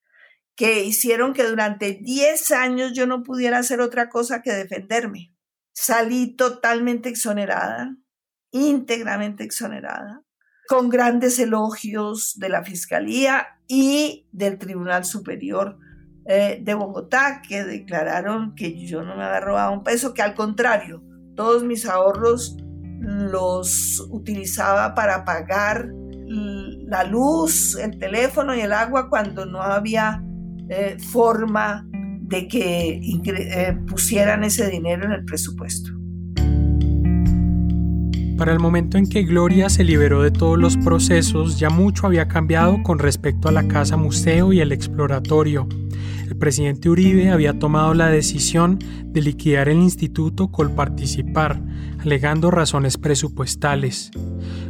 que 0.54 0.84
hicieron 0.84 1.34
que 1.34 1.44
durante 1.44 1.92
10 1.92 2.50
años 2.52 2.92
yo 2.94 3.06
no 3.06 3.22
pudiera 3.22 3.58
hacer 3.58 3.82
otra 3.82 4.08
cosa 4.08 4.40
que 4.40 4.52
defenderme. 4.52 5.34
Salí 5.74 6.34
totalmente 6.34 7.10
exonerada, 7.10 7.94
íntegramente 8.52 9.44
exonerada, 9.44 10.22
con 10.68 10.88
grandes 10.88 11.38
elogios 11.38 12.38
de 12.38 12.48
la 12.48 12.62
Fiscalía 12.62 13.46
y 13.68 14.26
del 14.32 14.58
Tribunal 14.58 15.04
Superior 15.04 15.78
eh, 16.24 16.60
de 16.62 16.74
Bogotá, 16.74 17.42
que 17.46 17.64
declararon 17.64 18.54
que 18.54 18.86
yo 18.86 19.02
no 19.02 19.16
me 19.16 19.24
había 19.24 19.40
robado 19.40 19.72
un 19.72 19.82
peso, 19.82 20.14
que 20.14 20.22
al 20.22 20.34
contrario, 20.34 21.02
todos 21.34 21.64
mis 21.64 21.86
ahorros 21.86 22.56
los 23.00 24.06
utilizaba 24.10 24.94
para 24.94 25.24
pagar 25.24 25.88
la 26.28 27.04
luz, 27.04 27.76
el 27.76 27.98
teléfono 27.98 28.54
y 28.54 28.60
el 28.60 28.72
agua 28.72 29.08
cuando 29.08 29.44
no 29.44 29.60
había 29.60 30.22
eh, 30.68 30.96
forma 30.98 31.86
de 31.92 32.48
que 32.48 33.00
eh, 33.02 33.78
pusieran 33.88 34.44
ese 34.44 34.68
dinero 34.68 35.04
en 35.04 35.12
el 35.12 35.24
presupuesto. 35.24 35.90
Para 38.42 38.54
el 38.54 38.58
momento 38.58 38.98
en 38.98 39.06
que 39.06 39.22
Gloria 39.22 39.70
se 39.70 39.84
liberó 39.84 40.20
de 40.20 40.32
todos 40.32 40.58
los 40.58 40.76
procesos, 40.76 41.60
ya 41.60 41.70
mucho 41.70 42.08
había 42.08 42.26
cambiado 42.26 42.82
con 42.82 42.98
respecto 42.98 43.48
a 43.48 43.52
la 43.52 43.68
casa 43.68 43.96
museo 43.96 44.52
y 44.52 44.58
el 44.58 44.72
exploratorio. 44.72 45.68
El 46.26 46.36
presidente 46.36 46.90
Uribe 46.90 47.30
había 47.30 47.56
tomado 47.60 47.94
la 47.94 48.08
decisión 48.08 48.80
de 49.04 49.20
liquidar 49.20 49.68
el 49.68 49.78
instituto 49.78 50.50
Colparticipar, 50.50 51.62
alegando 52.00 52.50
razones 52.50 52.98
presupuestales. 52.98 54.10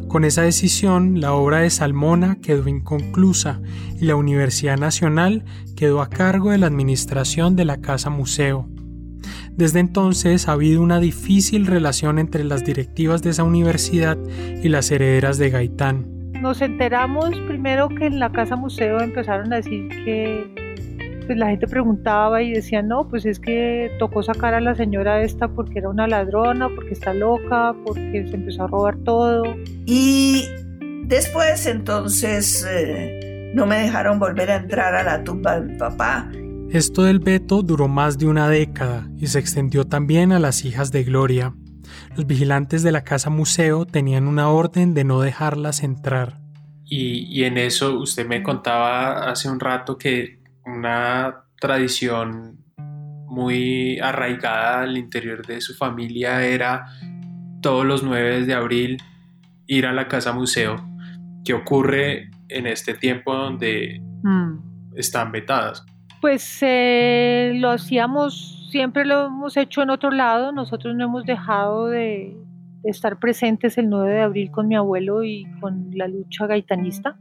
Con 0.06 0.26
esa 0.26 0.42
decisión, 0.42 1.22
la 1.22 1.32
obra 1.32 1.60
de 1.60 1.70
Salmona 1.70 2.36
quedó 2.42 2.68
inconclusa 2.68 3.62
y 3.98 4.04
la 4.04 4.16
Universidad 4.16 4.76
Nacional 4.76 5.46
quedó 5.76 6.02
a 6.02 6.10
cargo 6.10 6.50
de 6.50 6.58
la 6.58 6.66
administración 6.66 7.56
de 7.56 7.64
la 7.64 7.80
Casa 7.80 8.10
Museo. 8.10 8.68
Desde 9.56 9.80
entonces 9.80 10.48
ha 10.48 10.52
habido 10.52 10.80
una 10.80 10.98
difícil 10.98 11.66
relación 11.66 12.18
entre 12.18 12.44
las 12.44 12.64
directivas 12.64 13.22
de 13.22 13.30
esa 13.30 13.44
universidad 13.44 14.16
y 14.62 14.68
las 14.68 14.90
herederas 14.90 15.38
de 15.38 15.50
Gaitán. 15.50 16.06
Nos 16.40 16.60
enteramos 16.62 17.30
primero 17.46 17.88
que 17.88 18.06
en 18.06 18.18
la 18.18 18.32
Casa 18.32 18.56
Museo 18.56 19.00
empezaron 19.00 19.52
a 19.52 19.56
decir 19.56 19.88
que 20.04 20.62
pues 21.26 21.38
la 21.38 21.48
gente 21.48 21.68
preguntaba 21.68 22.42
y 22.42 22.52
decía, 22.52 22.82
no, 22.82 23.08
pues 23.08 23.24
es 23.26 23.38
que 23.38 23.92
tocó 23.98 24.22
sacar 24.22 24.54
a 24.54 24.60
la 24.60 24.74
señora 24.74 25.22
esta 25.22 25.48
porque 25.48 25.78
era 25.78 25.88
una 25.88 26.06
ladrona, 26.06 26.68
porque 26.68 26.94
está 26.94 27.14
loca, 27.14 27.74
porque 27.84 28.26
se 28.28 28.34
empezó 28.34 28.64
a 28.64 28.66
robar 28.66 28.96
todo. 29.04 29.44
Y 29.86 30.46
después 31.04 31.66
entonces 31.66 32.66
eh, 32.68 33.52
no 33.54 33.66
me 33.66 33.82
dejaron 33.82 34.18
volver 34.18 34.50
a 34.50 34.56
entrar 34.56 34.94
a 34.94 35.02
la 35.02 35.22
tumba 35.22 35.60
de 35.60 35.72
mi 35.72 35.78
papá. 35.78 36.30
Esto 36.72 37.02
del 37.02 37.18
veto 37.18 37.62
duró 37.62 37.86
más 37.86 38.16
de 38.16 38.26
una 38.26 38.48
década 38.48 39.06
y 39.18 39.26
se 39.26 39.38
extendió 39.38 39.84
también 39.84 40.32
a 40.32 40.38
las 40.38 40.64
hijas 40.64 40.90
de 40.90 41.04
Gloria. 41.04 41.52
Los 42.16 42.26
vigilantes 42.26 42.82
de 42.82 42.92
la 42.92 43.04
casa 43.04 43.28
museo 43.28 43.84
tenían 43.84 44.26
una 44.26 44.48
orden 44.48 44.94
de 44.94 45.04
no 45.04 45.20
dejarlas 45.20 45.82
entrar. 45.82 46.38
Y, 46.86 47.26
y 47.28 47.44
en 47.44 47.58
eso 47.58 47.98
usted 47.98 48.26
me 48.26 48.42
contaba 48.42 49.30
hace 49.30 49.50
un 49.50 49.60
rato 49.60 49.98
que 49.98 50.40
una 50.64 51.44
tradición 51.60 52.64
muy 53.26 53.98
arraigada 53.98 54.80
al 54.80 54.96
interior 54.96 55.44
de 55.46 55.60
su 55.60 55.74
familia 55.74 56.42
era 56.42 56.86
todos 57.60 57.84
los 57.84 58.02
9 58.02 58.46
de 58.46 58.54
abril 58.54 58.96
ir 59.66 59.84
a 59.84 59.92
la 59.92 60.08
casa 60.08 60.32
museo. 60.32 60.82
¿Qué 61.44 61.52
ocurre 61.52 62.30
en 62.48 62.66
este 62.66 62.94
tiempo 62.94 63.34
donde 63.34 64.00
mm. 64.22 64.96
están 64.96 65.32
vetadas? 65.32 65.84
Pues 66.22 66.60
eh, 66.62 67.50
lo 67.56 67.70
hacíamos, 67.70 68.68
siempre 68.70 69.04
lo 69.04 69.26
hemos 69.26 69.56
hecho 69.56 69.82
en 69.82 69.90
otro 69.90 70.12
lado, 70.12 70.52
nosotros 70.52 70.94
no 70.94 71.02
hemos 71.02 71.24
dejado 71.24 71.88
de, 71.88 72.36
estar 72.84 73.18
presentes 73.18 73.76
el 73.76 73.90
9 73.90 74.14
de 74.14 74.20
abril 74.20 74.50
con 74.52 74.68
mi 74.68 74.76
abuelo 74.76 75.24
y 75.24 75.48
con 75.60 75.90
la 75.94 76.06
lucha 76.06 76.46
gaitanista. 76.46 77.18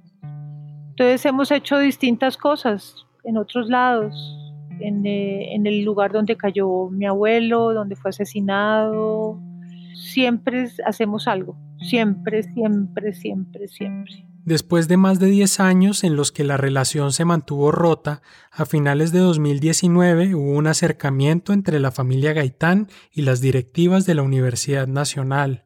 Entonces 0.89 1.25
hemos 1.25 1.49
hecho 1.49 1.79
distintas 1.79 2.37
cosas 2.37 3.07
en 3.23 3.37
otros 3.37 3.69
lados, 3.69 4.37
eh, 4.79 5.47
en, 5.55 5.65
el 5.65 5.83
lugar 5.83 6.11
donde 6.11 6.37
cayó 6.37 6.91
mi 6.91 7.07
abuelo, 7.07 7.73
donde 7.73 7.95
fue 7.95 8.09
asesinado. 8.09 9.39
Siempre 9.95 10.69
hacemos 10.85 11.27
algo, 11.27 11.55
siempre, 11.79 12.43
siempre, 12.43 13.13
siempre, 13.13 13.67
siempre. 13.67 14.30
Después 14.43 14.87
de 14.87 14.97
más 14.97 15.19
de 15.19 15.27
10 15.27 15.59
años 15.59 16.03
en 16.03 16.15
los 16.15 16.31
que 16.31 16.43
la 16.43 16.57
relación 16.57 17.11
se 17.11 17.25
mantuvo 17.25 17.71
rota, 17.71 18.23
a 18.51 18.65
finales 18.65 19.11
de 19.11 19.19
2019 19.19 20.33
hubo 20.33 20.53
un 20.53 20.65
acercamiento 20.65 21.53
entre 21.53 21.79
la 21.79 21.91
familia 21.91 22.33
Gaitán 22.33 22.89
y 23.11 23.21
las 23.21 23.39
directivas 23.39 24.07
de 24.07 24.15
la 24.15 24.23
Universidad 24.23 24.87
Nacional. 24.87 25.65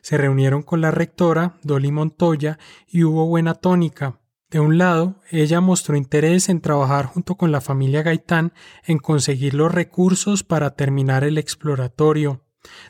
Se 0.00 0.16
reunieron 0.16 0.62
con 0.62 0.80
la 0.80 0.92
rectora, 0.92 1.58
Dolly 1.64 1.90
Montoya, 1.90 2.60
y 2.86 3.02
hubo 3.02 3.26
buena 3.26 3.54
tónica. 3.54 4.20
De 4.48 4.60
un 4.60 4.78
lado, 4.78 5.20
ella 5.32 5.60
mostró 5.60 5.96
interés 5.96 6.48
en 6.48 6.60
trabajar 6.60 7.06
junto 7.06 7.34
con 7.34 7.50
la 7.50 7.60
familia 7.60 8.04
Gaitán 8.04 8.52
en 8.84 8.98
conseguir 8.98 9.54
los 9.54 9.74
recursos 9.74 10.44
para 10.44 10.76
terminar 10.76 11.24
el 11.24 11.36
exploratorio. 11.36 12.43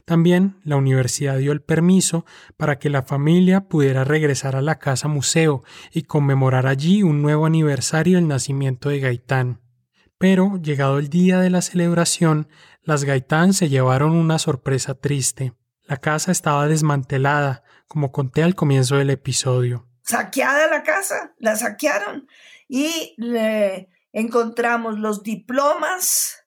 También 0.05 0.61
la 0.65 0.77
universidad 0.77 1.39
dio 1.39 1.53
el 1.53 1.63
permiso 1.63 2.25
para 2.57 2.79
que 2.79 2.91
la 2.91 3.03
familia 3.03 3.69
pudiera 3.69 4.05
regresar 4.05 4.57
a 4.57 4.63
la 4.63 4.79
casa 4.79 5.09
museo 5.09 5.63
y 5.93 6.03
conmemorar 6.03 6.67
allí 6.67 7.03
un 7.03 7.23
nuevo 7.23 7.47
aniversario 7.47 8.17
del 8.17 8.29
nacimiento 8.29 8.89
de 8.89 9.01
Gaitán. 9.01 9.61
Pero, 10.19 10.61
llegado 10.63 10.99
el 10.99 11.09
día 11.09 11.41
de 11.41 11.51
la 11.51 11.63
celebración, 11.63 12.49
las 12.83 13.05
Gaitán 13.05 13.53
se 13.53 13.69
llevaron 13.69 14.13
una 14.13 14.39
sorpresa 14.39 14.95
triste. 14.95 15.53
La 15.87 15.97
casa 15.99 16.33
estaba 16.33 16.69
desmantelada, 16.69 17.63
como 17.89 18.13
conté 18.13 18.43
al 18.43 18.55
comienzo 18.55 18.97
del 18.97 19.11
episodio 19.11 19.87
saqueada 20.05 20.69
la 20.69 20.83
casa, 20.83 21.35
la 21.39 21.57
saquearon 21.57 22.29
y 22.69 23.15
le 23.17 23.89
encontramos 24.13 24.99
los 24.99 25.23
diplomas 25.23 26.44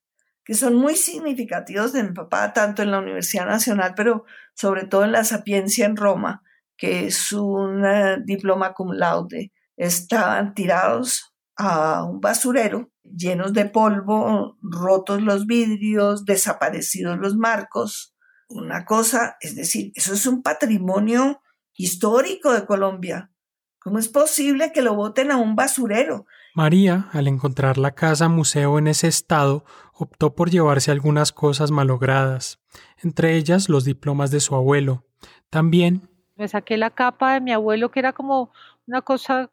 que 0.48 0.54
son 0.54 0.76
muy 0.76 0.96
significativos 0.96 1.92
de 1.92 2.04
mi 2.04 2.14
papá, 2.14 2.54
tanto 2.54 2.82
en 2.82 2.92
la 2.92 3.00
Universidad 3.00 3.46
Nacional, 3.46 3.96
pero 3.98 4.24
sobre 4.54 4.86
todo 4.86 5.04
en 5.04 5.12
la 5.12 5.26
Sapiencia 5.26 5.86
en 5.86 5.98
Roma, 5.98 6.42
que 6.78 7.08
es 7.08 7.34
un 7.34 7.86
eh, 7.86 8.20
diploma 8.24 8.74
cum 8.74 8.94
laude. 8.94 9.52
Estaban 9.76 10.54
tirados 10.54 11.36
a 11.58 12.06
un 12.06 12.22
basurero, 12.22 12.90
llenos 13.04 13.52
de 13.52 13.66
polvo, 13.66 14.58
rotos 14.62 15.22
los 15.22 15.48
vidrios, 15.48 16.24
desaparecidos 16.24 17.18
los 17.18 17.36
marcos. 17.36 18.16
Una 18.48 18.86
cosa, 18.86 19.36
es 19.42 19.54
decir, 19.54 19.92
eso 19.96 20.14
es 20.14 20.26
un 20.26 20.44
patrimonio 20.44 21.42
histórico 21.74 22.54
de 22.54 22.66
Colombia. 22.66 23.34
¿Cómo 23.82 24.00
es 24.00 24.08
posible 24.08 24.72
que 24.72 24.82
lo 24.82 24.96
boten 24.96 25.30
a 25.30 25.36
un 25.36 25.58
basurero? 25.58 26.26
María, 26.58 27.08
al 27.14 27.28
encontrar 27.28 27.78
la 27.78 27.92
casa 27.92 28.30
museo 28.30 28.80
en 28.80 28.88
ese 28.88 29.08
estado, 29.08 29.64
optó 29.94 30.34
por 30.34 30.50
llevarse 30.50 30.90
algunas 30.90 31.32
cosas 31.32 31.70
malogradas, 31.70 32.60
entre 33.04 33.36
ellas 33.36 33.70
los 33.70 33.86
diplomas 33.86 34.32
de 34.32 34.40
su 34.40 34.56
abuelo. 34.56 35.06
También 35.52 36.10
me 36.36 36.48
saqué 36.48 36.76
la 36.78 36.90
capa 36.90 37.36
de 37.36 37.42
mi 37.42 37.52
abuelo, 37.52 37.92
que 37.92 38.00
era 38.00 38.12
como 38.12 38.52
una 38.88 39.04
cosa 39.04 39.52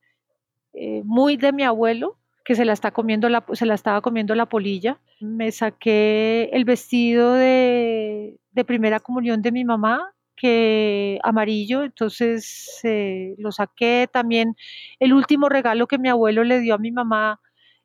eh, 0.73 1.03
muy 1.05 1.37
de 1.37 1.53
mi 1.53 1.63
abuelo, 1.63 2.17
que 2.43 2.55
se 2.55 2.65
la, 2.65 2.73
está 2.73 2.91
comiendo 2.91 3.29
la, 3.29 3.45
se 3.53 3.67
la 3.67 3.75
estaba 3.75 4.01
comiendo 4.01 4.35
la 4.35 4.47
polilla. 4.47 4.99
Me 5.21 5.53
saqué 5.53 6.49
el 6.55 6.65
vestido 6.65 7.35
de, 7.35 8.41
de 8.53 8.65
primera 8.65 8.99
comunión 8.99 9.43
de 9.43 9.53
mi 9.53 9.67
mamá, 9.67 10.15
que 10.37 11.19
amarillo, 11.23 11.85
entonces 11.85 12.81
eh, 12.83 13.35
lo 13.39 13.53
saqué 13.53 14.09
también. 14.13 14.57
El 14.99 15.13
último 15.13 15.49
regalo 15.49 15.87
que 15.87 15.99
mi 15.99 16.09
abuelo 16.09 16.45
le 16.45 16.61
dio 16.61 16.75
a 16.75 16.79
mi 16.79 16.93
mamá 16.93 17.41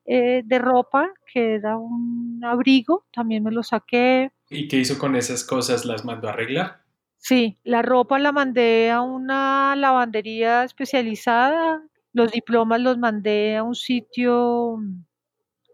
eh, 0.05 0.41
de 0.45 0.59
ropa, 0.59 1.11
que 1.31 1.55
era 1.55 1.77
un 1.77 2.41
abrigo, 2.43 3.05
también 3.13 3.43
me 3.43 3.51
lo 3.51 3.63
saqué. 3.63 4.31
¿Y 4.49 4.67
qué 4.67 4.77
hizo 4.77 4.97
con 4.97 5.15
esas 5.15 5.43
cosas? 5.43 5.85
¿Las 5.85 6.05
mandó 6.05 6.27
a 6.27 6.31
arreglar? 6.31 6.81
Sí, 7.17 7.59
la 7.63 7.81
ropa 7.81 8.17
la 8.17 8.31
mandé 8.31 8.89
a 8.91 9.01
una 9.01 9.75
lavandería 9.75 10.63
especializada, 10.63 11.83
los 12.13 12.31
diplomas 12.31 12.81
los 12.81 12.97
mandé 12.97 13.57
a 13.57 13.63
un 13.63 13.75
sitio 13.75 14.77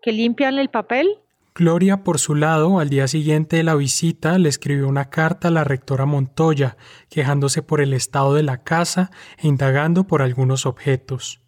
que 0.02 0.12
limpian 0.12 0.58
el 0.58 0.70
papel 0.70 1.20
Gloria, 1.58 2.04
por 2.04 2.20
su 2.20 2.36
lado, 2.36 2.80
al 2.80 2.90
día 2.90 3.08
siguiente 3.08 3.56
de 3.56 3.64
la 3.64 3.76
visita, 3.76 4.38
le 4.38 4.50
escribió 4.50 4.90
una 4.90 5.10
carta 5.10 5.48
a 5.48 5.52
la 5.52 5.64
rectora 5.64 6.06
Montoya, 6.06 6.76
quejándose 7.10 7.62
por 7.62 7.80
el 7.80 7.94
estado 7.94 8.34
de 8.34 8.44
la 8.44 8.64
casa 8.64 9.10
e 9.38 9.48
indagando 9.48 10.06
por 10.06 10.22
algunos 10.22 10.66
objetos. 10.66 11.42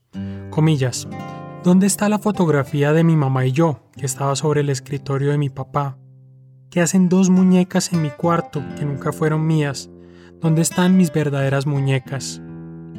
Comillas. 0.50 1.10
¿Dónde 1.62 1.88
está 1.88 2.08
la 2.08 2.20
fotografía 2.20 2.94
de 2.94 3.04
mi 3.04 3.18
mamá 3.18 3.48
y 3.48 3.52
yo, 3.52 3.82
que 3.98 4.06
estaba 4.06 4.38
sobre 4.38 4.62
el 4.62 4.70
escritorio 4.70 5.32
de 5.32 5.38
mi 5.38 5.50
papá? 5.50 5.98
¿Qué 6.70 6.80
hacen 6.80 7.10
dos 7.10 7.30
muñecas 7.30 7.92
en 7.92 8.02
mi 8.02 8.10
cuarto, 8.10 8.64
que 8.78 8.86
nunca 8.86 9.12
fueron 9.12 9.46
mías? 9.46 9.90
¿Dónde 10.40 10.62
están 10.62 10.96
mis 10.96 11.12
verdaderas 11.12 11.66
muñecas? 11.66 12.42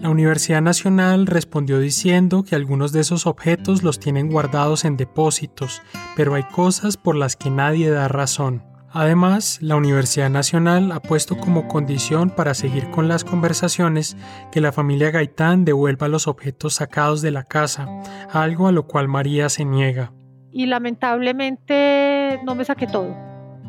La 0.00 0.10
Universidad 0.10 0.62
Nacional 0.62 1.26
respondió 1.26 1.80
diciendo 1.80 2.44
que 2.44 2.54
algunos 2.54 2.92
de 2.92 3.00
esos 3.00 3.26
objetos 3.26 3.82
los 3.82 3.98
tienen 3.98 4.30
guardados 4.30 4.84
en 4.84 4.96
depósitos, 4.96 5.82
pero 6.16 6.34
hay 6.34 6.44
cosas 6.44 6.96
por 6.96 7.16
las 7.16 7.34
que 7.34 7.50
nadie 7.50 7.90
da 7.90 8.06
razón. 8.06 8.62
Además, 8.90 9.58
la 9.60 9.74
Universidad 9.74 10.30
Nacional 10.30 10.92
ha 10.92 11.00
puesto 11.00 11.36
como 11.36 11.66
condición 11.66 12.30
para 12.30 12.54
seguir 12.54 12.90
con 12.90 13.08
las 13.08 13.24
conversaciones 13.24 14.16
que 14.52 14.60
la 14.60 14.70
familia 14.70 15.10
Gaitán 15.10 15.64
devuelva 15.64 16.06
los 16.06 16.28
objetos 16.28 16.74
sacados 16.74 17.20
de 17.20 17.32
la 17.32 17.42
casa, 17.42 17.88
algo 18.30 18.68
a 18.68 18.72
lo 18.72 18.86
cual 18.86 19.08
María 19.08 19.48
se 19.48 19.64
niega. 19.64 20.12
Y 20.52 20.66
lamentablemente 20.66 22.40
no 22.44 22.54
me 22.54 22.64
saqué 22.64 22.86
todo. 22.86 23.16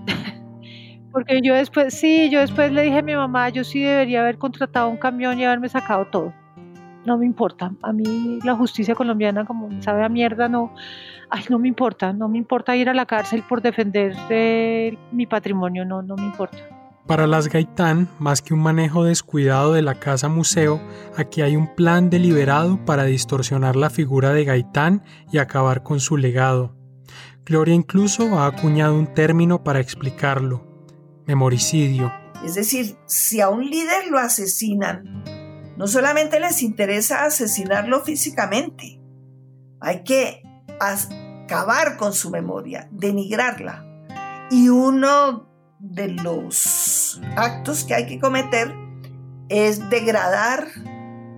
Porque 1.12 1.40
yo 1.44 1.56
después, 1.56 1.94
sí, 1.94 2.30
yo 2.30 2.40
después 2.40 2.72
le 2.72 2.84
dije 2.84 3.00
a 3.00 3.02
mi 3.02 3.16
mamá, 3.16 3.50
yo 3.50 3.64
sí 3.64 3.82
debería 3.82 4.22
haber 4.22 4.38
contratado 4.38 4.90
un 4.90 4.98
camión 4.98 5.40
y 5.40 5.46
haberme 5.46 5.70
sacado 5.70 6.06
todo. 6.06 6.34
no 7.06 7.18
me 7.18 7.26
importa. 7.26 7.72
A 7.82 7.92
mí 7.92 8.40
la 8.44 8.56
justicia 8.56 8.94
colombiana, 8.94 9.46
como 9.46 9.70
sabe 9.82 10.04
a 10.04 10.10
mierda, 10.10 10.48
no, 10.48 10.74
ay, 11.30 11.44
no 11.50 11.58
me 11.58 11.68
importa. 11.68 12.14
No 12.14 12.28
me 12.28 12.38
importa 12.38 12.76
ir 12.76 12.90
a 12.90 12.94
la 12.94 13.06
cárcel 13.06 13.44
por 13.48 13.62
defender 13.62 14.16
eh, 14.30 14.98
mi 15.12 15.26
patrimonio, 15.26 15.86
no, 15.86 16.02
no 16.02 16.16
me 16.16 16.24
importa. 16.24 16.60
Para 17.10 17.26
las 17.26 17.48
Gaitán, 17.48 18.08
más 18.20 18.44
que 18.44 18.54
un 18.54 18.62
manejo 18.62 19.04
descuidado 19.04 19.74
de 19.74 19.82
la 19.82 19.96
casa 19.96 20.30
museo, 20.30 20.80
aquí 21.18 21.42
hay 21.42 21.56
un 21.56 21.74
plan 21.74 22.12
deliberado 22.12 22.86
para 22.86 23.06
distorsionar 23.06 23.76
la 23.76 23.90
figura 23.90 24.32
de 24.32 24.46
Gaitán 24.46 25.02
y 25.32 25.40
acabar 25.40 25.82
con 25.82 26.00
su 26.00 26.18
legado. 26.18 26.76
Gloria 27.46 27.74
incluso 27.74 28.38
ha 28.38 28.46
acuñado 28.46 28.94
un 28.94 29.08
término 29.08 29.64
para 29.64 29.80
explicarlo, 29.80 30.69
memoricidio. 31.30 32.12
Es 32.44 32.56
decir, 32.56 32.98
si 33.06 33.40
a 33.40 33.50
un 33.50 33.64
líder 33.64 34.08
lo 34.08 34.18
asesinan, 34.18 35.24
no 35.78 35.86
solamente 35.86 36.40
les 36.40 36.64
interesa 36.64 37.24
asesinarlo 37.24 38.02
físicamente, 38.04 39.00
hay 39.80 40.04
que 40.04 40.42
acabar 40.80 41.98
con 41.98 42.14
su 42.14 42.32
memoria, 42.32 42.90
denigrarla. 42.92 43.86
Y 44.50 44.70
uno 44.70 45.48
de 45.78 46.08
los 46.08 47.22
actos 47.38 47.84
que 47.84 47.94
hay 47.94 48.08
que 48.08 48.20
cometer 48.20 48.74
es 49.50 49.88
degradar 49.92 50.68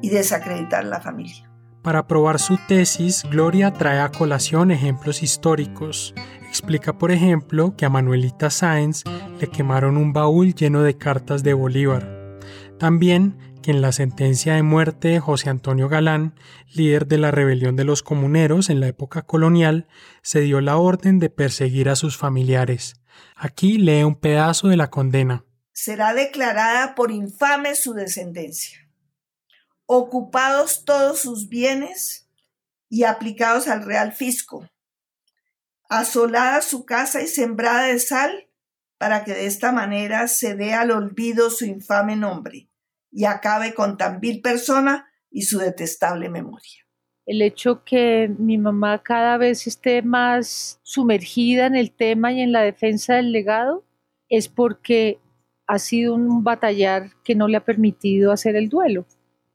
y 0.02 0.10
desacreditar 0.10 0.86
la 0.86 1.02
familia. 1.02 1.52
Para 1.82 2.08
probar 2.08 2.40
su 2.40 2.58
tesis, 2.70 3.24
Gloria 3.30 3.74
trae 3.74 4.00
a 4.00 4.10
colación 4.10 4.72
ejemplos 4.72 5.22
históricos. 5.22 6.14
Explica, 6.52 6.98
por 6.98 7.14
ejemplo, 7.14 7.78
que 7.78 7.86
a 7.86 7.90
Manuelita 7.90 8.50
Sáenz 8.50 9.06
le 9.40 9.48
quemaron 9.48 9.96
un 9.96 10.12
baúl 10.12 10.54
lleno 10.54 10.84
de 10.84 10.98
cartas 10.98 11.44
de 11.44 11.54
Bolívar. 11.54 12.38
También 12.78 13.38
que 13.64 13.72
en 13.72 13.82
la 13.82 13.94
sentencia 13.94 14.56
de 14.56 14.62
muerte 14.62 15.08
de 15.08 15.22
José 15.22 15.50
Antonio 15.50 15.88
Galán, 15.88 16.36
líder 16.74 17.08
de 17.08 17.20
la 17.20 17.32
rebelión 17.32 17.78
de 17.78 17.86
los 17.86 18.04
comuneros 18.04 18.70
en 18.70 18.82
la 18.82 18.88
época 18.88 19.22
colonial, 19.22 19.88
se 20.24 20.42
dio 20.42 20.60
la 20.60 20.76
orden 20.76 21.20
de 21.20 21.30
perseguir 21.30 21.88
a 21.88 21.96
sus 21.96 22.18
familiares. 22.18 22.96
Aquí 23.38 23.78
lee 23.78 24.04
un 24.04 24.16
pedazo 24.16 24.68
de 24.68 24.76
la 24.76 24.90
condena. 24.90 25.46
Será 25.72 26.14
declarada 26.14 26.96
por 26.96 27.12
infame 27.12 27.76
su 27.76 27.94
descendencia, 27.94 28.90
ocupados 29.86 30.84
todos 30.84 31.22
sus 31.22 31.48
bienes 31.48 32.30
y 32.90 33.06
aplicados 33.06 33.70
al 33.70 33.86
real 33.86 34.12
fisco, 34.12 34.68
asolada 35.92 36.62
su 36.62 36.86
casa 36.86 37.22
y 37.22 37.28
sembrada 37.28 37.88
de 37.88 38.00
sal, 38.00 38.48
para 38.98 39.26
que 39.26 39.34
de 39.34 39.46
esta 39.46 39.74
manera 39.74 40.28
se 40.30 40.56
dé 40.56 40.74
al 40.74 40.90
olvido 40.92 41.50
su 41.50 41.66
infame 41.66 42.16
nombre 42.16 42.70
y 43.12 43.26
acabe 43.26 43.74
con 43.74 43.98
tan 43.98 44.22
vil 44.22 44.42
persona 44.42 45.10
y 45.30 45.42
su 45.42 45.60
detestable 45.60 46.30
memoria. 46.30 46.86
El 47.26 47.42
hecho 47.42 47.84
que 47.84 48.34
mi 48.38 48.58
mamá 48.58 49.04
cada 49.04 49.38
vez 49.38 49.68
esté 49.68 50.02
más 50.02 50.80
sumergida 50.82 51.66
en 51.66 51.76
el 51.76 51.92
tema 51.92 52.32
y 52.32 52.40
en 52.40 52.54
la 52.54 52.62
defensa 52.62 53.16
del 53.16 53.34
legado 53.34 53.84
es 54.30 54.48
porque 54.48 55.20
ha 55.68 55.78
sido 55.78 56.16
un 56.16 56.44
batallar 56.44 57.10
que 57.26 57.36
no 57.36 57.50
le 57.50 57.58
ha 57.58 57.66
permitido 57.66 58.32
hacer 58.32 58.56
el 58.56 58.70
duelo. 58.70 59.06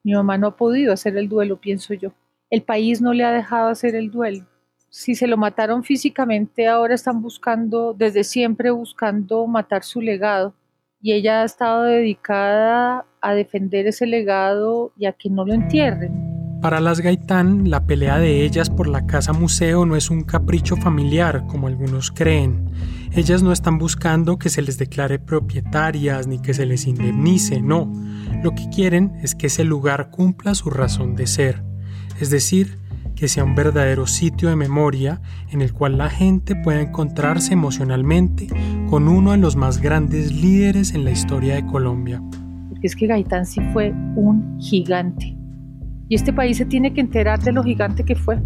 Mi 0.03 0.13
mamá 0.13 0.37
no 0.37 0.49
ha 0.49 0.57
podido 0.57 0.93
hacer 0.93 1.17
el 1.17 1.31
duelo, 1.31 1.61
pienso 1.61 1.95
yo. 1.95 2.13
El 2.51 2.63
país 2.63 3.01
no 3.01 3.15
le 3.15 3.25
ha 3.25 3.33
dejado 3.33 3.69
hacer 3.69 3.95
el 3.95 4.11
duelo. 4.11 4.47
Si 4.89 5.15
se 5.15 5.27
lo 5.27 5.37
mataron 5.37 5.85
físicamente, 5.85 6.67
ahora 6.67 6.95
están 6.95 7.21
buscando, 7.21 7.93
desde 7.93 8.25
siempre 8.25 8.71
buscando 8.71 9.47
matar 9.47 9.83
su 9.83 10.01
legado 10.01 10.55
y 11.01 11.13
ella 11.13 11.43
ha 11.43 11.45
estado 11.45 11.85
dedicada 11.85 13.05
a 13.21 13.35
defender 13.35 13.87
ese 13.87 14.07
legado 14.07 14.93
y 14.97 15.07
a 15.07 15.13
que 15.13 15.31
no 15.31 15.45
lo 15.45 15.55
entierren. 15.55 16.37
Para 16.61 16.81
las 16.81 17.01
Gaitán, 17.01 17.71
la 17.71 17.87
pelea 17.87 18.19
de 18.19 18.45
ellas 18.45 18.71
por 18.71 18.89
la 18.89 19.07
casa 19.07 19.33
museo 19.33 19.85
no 19.85 19.95
es 19.95 20.11
un 20.11 20.23
capricho 20.23 20.77
familiar, 20.77 21.47
como 21.47 21.69
algunos 21.69 22.11
creen. 22.11 22.71
Ellas 23.13 23.43
no 23.43 23.53
están 23.53 23.79
buscando 23.79 24.39
que 24.39 24.49
se 24.49 24.63
les 24.63 24.79
declare 24.79 25.19
propietarias 25.19 26.27
ni 26.27 26.41
que 26.41 26.55
se 26.55 26.67
les 26.67 26.87
indemnice, 26.87 27.61
no. 27.61 27.93
Lo 28.43 28.53
que 28.53 28.69
quieren 28.75 29.13
es 29.23 29.35
que 29.35 29.47
ese 29.47 29.65
lugar 29.65 30.11
cumpla 30.11 30.55
su 30.55 30.71
razón 30.71 31.15
de 31.15 31.27
ser, 31.27 31.63
es 32.21 32.31
decir, 32.31 32.79
que 33.17 33.29
sea 33.29 33.43
un 33.43 33.55
verdadero 33.55 34.07
sitio 34.07 34.49
de 34.49 34.57
memoria 34.57 35.21
en 35.51 35.63
el 35.63 35.73
cual 35.73 35.99
la 35.99 36.11
gente 36.11 36.55
pueda 36.55 36.81
encontrarse 36.81 37.55
emocionalmente 37.55 38.47
con 38.89 39.09
uno 39.09 39.33
de 39.33 39.39
los 39.39 39.57
más 39.57 39.81
grandes 39.81 40.33
líderes 40.33 40.95
en 40.95 41.05
la 41.05 41.11
historia 41.11 41.55
de 41.57 41.67
Colombia. 41.67 42.23
Porque 42.69 42.87
es 42.87 42.95
que 42.95 43.07
Gaitán 43.07 43.47
sí 43.47 43.61
fue 43.73 43.91
un 43.91 44.59
gigante. 44.61 45.37
Y 46.09 46.15
este 46.15 46.33
país 46.33 46.59
se 46.59 46.67
tiene 46.67 46.93
que 46.93 47.01
enterar 47.01 47.43
de 47.43 47.53
lo 47.53 47.65
gigante 47.65 48.05
que 48.05 48.15
fue. 48.15 48.39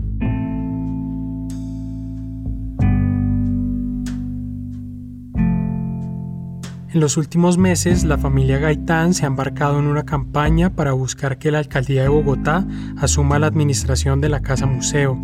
En 6.92 6.98
los 6.98 7.16
últimos 7.16 7.56
meses, 7.56 8.02
la 8.02 8.18
familia 8.18 8.58
Gaitán 8.58 9.14
se 9.14 9.24
ha 9.24 9.28
embarcado 9.28 9.78
en 9.78 9.86
una 9.86 10.04
campaña 10.04 10.74
para 10.74 10.90
buscar 10.90 11.38
que 11.38 11.52
la 11.52 11.60
alcaldía 11.60 12.02
de 12.02 12.08
Bogotá 12.08 12.66
asuma 12.98 13.38
la 13.38 13.46
administración 13.46 14.20
de 14.20 14.28
la 14.28 14.40
Casa 14.40 14.66
Museo. 14.66 15.16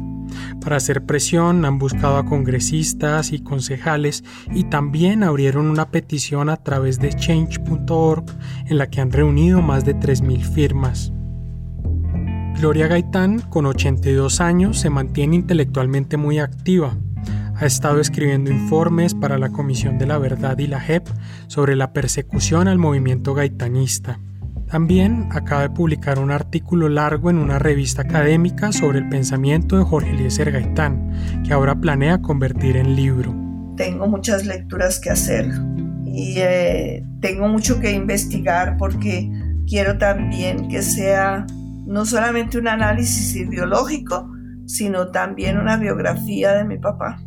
Para 0.61 0.77
hacer 0.77 1.05
presión 1.07 1.65
han 1.65 1.81
buscado 1.81 2.19
a 2.19 2.25
congresistas 2.25 3.33
y 3.33 3.41
concejales 3.41 4.23
y 4.55 4.65
también 4.65 5.25
abrieron 5.25 5.69
una 5.69 5.91
petición 5.91 6.51
a 6.51 6.57
través 6.57 7.01
de 7.01 7.13
change.org 7.13 8.27
en 8.67 8.79
la 8.79 8.89
que 8.89 9.01
han 9.01 9.11
reunido 9.11 9.61
más 9.61 9.85
de 9.85 9.97
3.000 9.97 10.43
firmas. 10.43 11.13
Gloria 12.61 12.87
Gaitán, 12.87 13.41
con 13.41 13.67
82 13.67 14.41
años, 14.41 14.79
se 14.79 14.89
mantiene 14.89 15.35
intelectualmente 15.35 16.17
muy 16.17 16.39
activa 16.39 16.97
ha 17.55 17.65
estado 17.65 18.01
escribiendo 18.01 18.51
informes 18.51 19.15
para 19.15 19.39
la 19.39 19.49
Comisión 19.49 19.99
de 19.99 20.07
la 20.07 20.19
Verdad 20.19 20.59
y 20.59 20.67
la 20.67 20.81
JEP 20.81 21.07
sobre 21.47 21.77
la 21.77 21.93
persecución 21.93 22.69
al 22.69 22.79
movimiento 22.79 23.35
gaitanista. 23.35 24.21
También 24.71 25.29
acaba 25.31 25.63
de 25.63 25.71
publicar 25.71 26.19
un 26.19 26.33
artículo 26.33 26.89
largo 26.89 27.31
en 27.31 27.39
una 27.39 27.59
revista 27.59 28.03
académica 28.03 28.73
sobre 28.73 28.99
el 28.99 29.09
pensamiento 29.09 29.79
de 29.79 29.85
Jorge 29.85 30.11
Eliezer 30.11 30.51
Gaitán, 30.51 31.43
que 31.47 31.53
ahora 31.53 31.81
planea 31.81 32.21
convertir 32.21 32.77
en 32.77 32.97
libro. 32.97 33.35
Tengo 33.77 34.09
muchas 34.09 34.45
lecturas 34.45 34.99
que 34.99 35.11
hacer 35.11 35.49
y 36.05 36.35
eh, 36.39 37.05
tengo 37.21 37.47
mucho 37.49 37.79
que 37.79 37.93
investigar 37.93 38.77
porque 38.77 39.31
quiero 39.69 39.99
también 39.99 40.69
que 40.69 40.83
sea 40.83 41.47
no 41.87 42.05
solamente 42.05 42.59
un 42.59 42.69
análisis 42.69 43.37
ideológico, 43.37 44.29
sino 44.67 45.11
también 45.11 45.59
una 45.59 45.77
biografía 45.77 46.53
de 46.53 46.65
mi 46.65 46.79
papá. 46.79 47.19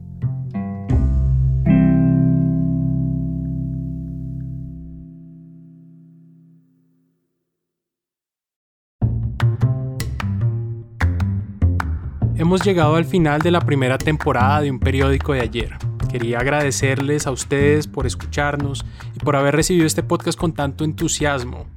Hemos 12.36 12.64
llegado 12.64 12.96
al 12.96 13.04
final 13.04 13.42
de 13.42 13.52
la 13.52 13.60
primera 13.60 13.98
temporada 13.98 14.62
de 14.62 14.72
un 14.72 14.80
periódico 14.80 15.34
de 15.34 15.42
ayer. 15.42 15.78
Quería 16.10 16.40
agradecerles 16.40 17.28
a 17.28 17.32
ustedes 17.32 17.86
por 17.86 18.08
escucharnos 18.08 18.86
y 19.14 19.20
por 19.20 19.36
haber 19.36 19.56
recibido 19.56 19.86
este 19.86 20.04
podcast 20.04 20.40
con 20.40 20.54
tanto 20.54 20.86
entusiasmo. 20.86 21.68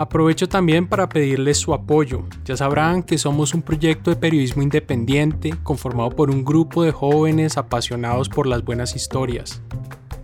Aprovecho 0.00 0.48
también 0.48 0.88
para 0.88 1.10
pedirles 1.10 1.58
su 1.58 1.74
apoyo. 1.74 2.24
Ya 2.46 2.56
sabrán 2.56 3.02
que 3.02 3.18
somos 3.18 3.52
un 3.52 3.60
proyecto 3.60 4.08
de 4.10 4.16
periodismo 4.16 4.62
independiente 4.62 5.54
conformado 5.62 6.08
por 6.08 6.30
un 6.30 6.42
grupo 6.42 6.82
de 6.82 6.90
jóvenes 6.90 7.58
apasionados 7.58 8.30
por 8.30 8.46
las 8.46 8.64
buenas 8.64 8.96
historias. 8.96 9.60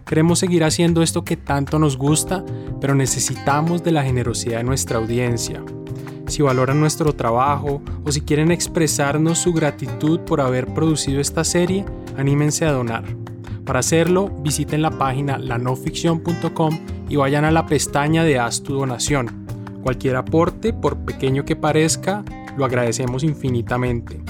Queremos 0.06 0.38
seguir 0.38 0.64
haciendo 0.64 1.02
esto 1.02 1.24
que 1.24 1.36
tanto 1.36 1.78
nos 1.78 1.98
gusta, 1.98 2.42
pero 2.80 2.94
necesitamos 2.94 3.84
de 3.84 3.92
la 3.92 4.02
generosidad 4.02 4.56
de 4.56 4.64
nuestra 4.64 4.96
audiencia 4.96 5.62
si 6.26 6.42
valoran 6.42 6.80
nuestro 6.80 7.12
trabajo 7.12 7.82
o 8.04 8.10
si 8.10 8.22
quieren 8.22 8.50
expresarnos 8.50 9.38
su 9.38 9.52
gratitud 9.52 10.20
por 10.20 10.40
haber 10.40 10.66
producido 10.66 11.20
esta 11.20 11.44
serie, 11.44 11.84
anímense 12.16 12.64
a 12.64 12.72
donar. 12.72 13.04
Para 13.64 13.78
hacerlo, 13.78 14.30
visiten 14.42 14.82
la 14.82 14.90
página 14.90 15.38
lanoficción.com 15.38 16.78
y 17.08 17.16
vayan 17.16 17.44
a 17.44 17.52
la 17.52 17.66
pestaña 17.66 18.24
de 18.24 18.40
Haz 18.40 18.62
tu 18.62 18.74
donación. 18.74 19.45
Cualquier 19.86 20.16
aporte, 20.16 20.72
por 20.72 20.96
pequeño 21.04 21.44
que 21.44 21.54
parezca, 21.54 22.24
lo 22.56 22.64
agradecemos 22.64 23.22
infinitamente. 23.22 24.20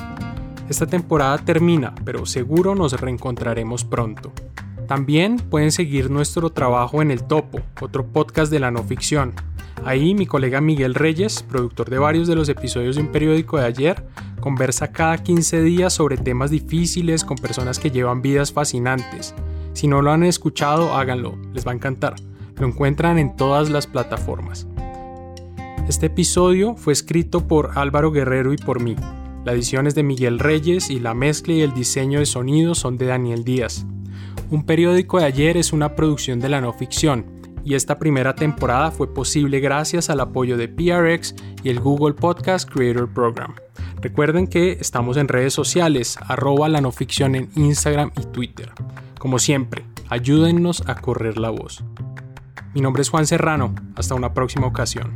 Esta 0.69 0.87
temporada 0.87 1.39
termina, 1.39 1.95
pero 2.05 2.27
seguro 2.27 2.75
nos 2.75 3.01
reencontraremos 3.01 3.83
pronto. 3.83 4.33
También 4.87 5.37
pueden 5.39 5.73
seguir 5.73 6.11
nuestro 6.11 6.51
trabajo 6.51 7.01
en 7.01 7.11
El 7.11 7.23
Topo, 7.23 7.63
otro 7.81 8.05
podcast 8.05 8.53
de 8.53 8.61
la 8.61 8.71
no 8.71 8.83
ficción. 8.83 9.33
Ahí 9.83 10.15
mi 10.15 10.27
colega 10.27 10.61
Miguel 10.61 10.95
Reyes, 10.95 11.43
productor 11.43 11.89
de 11.89 12.01
varios 12.01 12.29
de 12.29 12.37
los 12.37 12.51
episodios 12.51 12.97
de 12.97 13.01
un 13.01 13.09
periódico 13.11 13.57
de 13.57 13.65
ayer, 13.65 14.05
conversa 14.41 14.93
cada 14.93 15.17
15 15.17 15.63
días 15.63 15.95
sobre 15.95 16.19
temas 16.19 16.51
difíciles 16.51 17.25
con 17.25 17.39
personas 17.39 17.79
que 17.79 17.91
llevan 17.91 18.21
vidas 18.21 18.53
fascinantes. 18.53 19.35
Si 19.73 19.89
no 19.89 20.03
lo 20.03 20.11
han 20.11 20.23
escuchado, 20.23 20.95
háganlo, 20.95 21.39
les 21.55 21.67
va 21.67 21.73
a 21.73 21.77
encantar. 21.77 22.17
Lo 22.57 22.67
encuentran 22.67 23.19
en 23.19 23.37
todas 23.37 23.71
las 23.71 23.87
plataformas. 23.87 24.67
Este 25.89 26.07
episodio 26.07 26.75
fue 26.75 26.93
escrito 26.93 27.47
por 27.47 27.79
Álvaro 27.79 28.11
Guerrero 28.11 28.53
y 28.53 28.57
por 28.57 28.83
mí. 28.83 28.97
La 29.45 29.53
edición 29.53 29.87
es 29.87 29.95
de 29.95 30.03
Miguel 30.03 30.41
Reyes 30.41 30.91
y 30.91 30.99
la 30.99 31.15
mezcla 31.15 31.55
y 31.55 31.61
el 31.61 31.75
diseño 31.75 32.19
de 32.19 32.27
sonido 32.27 32.75
son 32.75 32.99
de 32.99 33.07
Daniel 33.07 33.45
Díaz. 33.45 33.87
Un 34.51 34.67
periódico 34.67 35.21
de 35.21 35.27
ayer 35.27 35.57
es 35.57 35.73
una 35.73 35.95
producción 35.95 36.41
de 36.41 36.49
la 36.49 36.61
no 36.61 36.73
ficción 36.73 37.25
y 37.65 37.75
esta 37.75 38.01
primera 38.01 38.35
temporada 38.35 38.91
fue 38.91 39.15
posible 39.15 39.61
gracias 39.61 40.11
al 40.11 40.19
apoyo 40.19 40.57
de 40.57 40.67
PRX 40.67 41.37
y 41.63 41.69
el 41.69 41.79
Google 41.79 42.15
Podcast 42.15 42.69
Creator 42.69 43.09
Program. 43.09 43.55
Recuerden 44.03 44.49
que 44.49 44.73
estamos 44.73 45.17
en 45.17 45.29
redes 45.29 45.55
sociales, 45.55 46.19
arroba 46.21 46.69
la 46.69 46.81
no 46.81 46.91
ficción 46.91 47.37
en 47.37 47.49
Instagram 47.55 48.11
y 48.21 48.25
Twitter. 48.25 48.73
Como 49.21 49.39
siempre, 49.39 49.85
ayúdennos 50.09 50.83
a 50.89 50.97
correr 50.97 51.39
la 51.39 51.51
voz. 51.51 51.85
Mi 52.75 52.81
nombre 52.81 53.03
es 53.03 53.09
Juan 53.09 53.27
Serrano, 53.29 53.73
hasta 53.95 54.17
una 54.17 54.35
próxima 54.35 54.67
ocasión. 54.67 55.15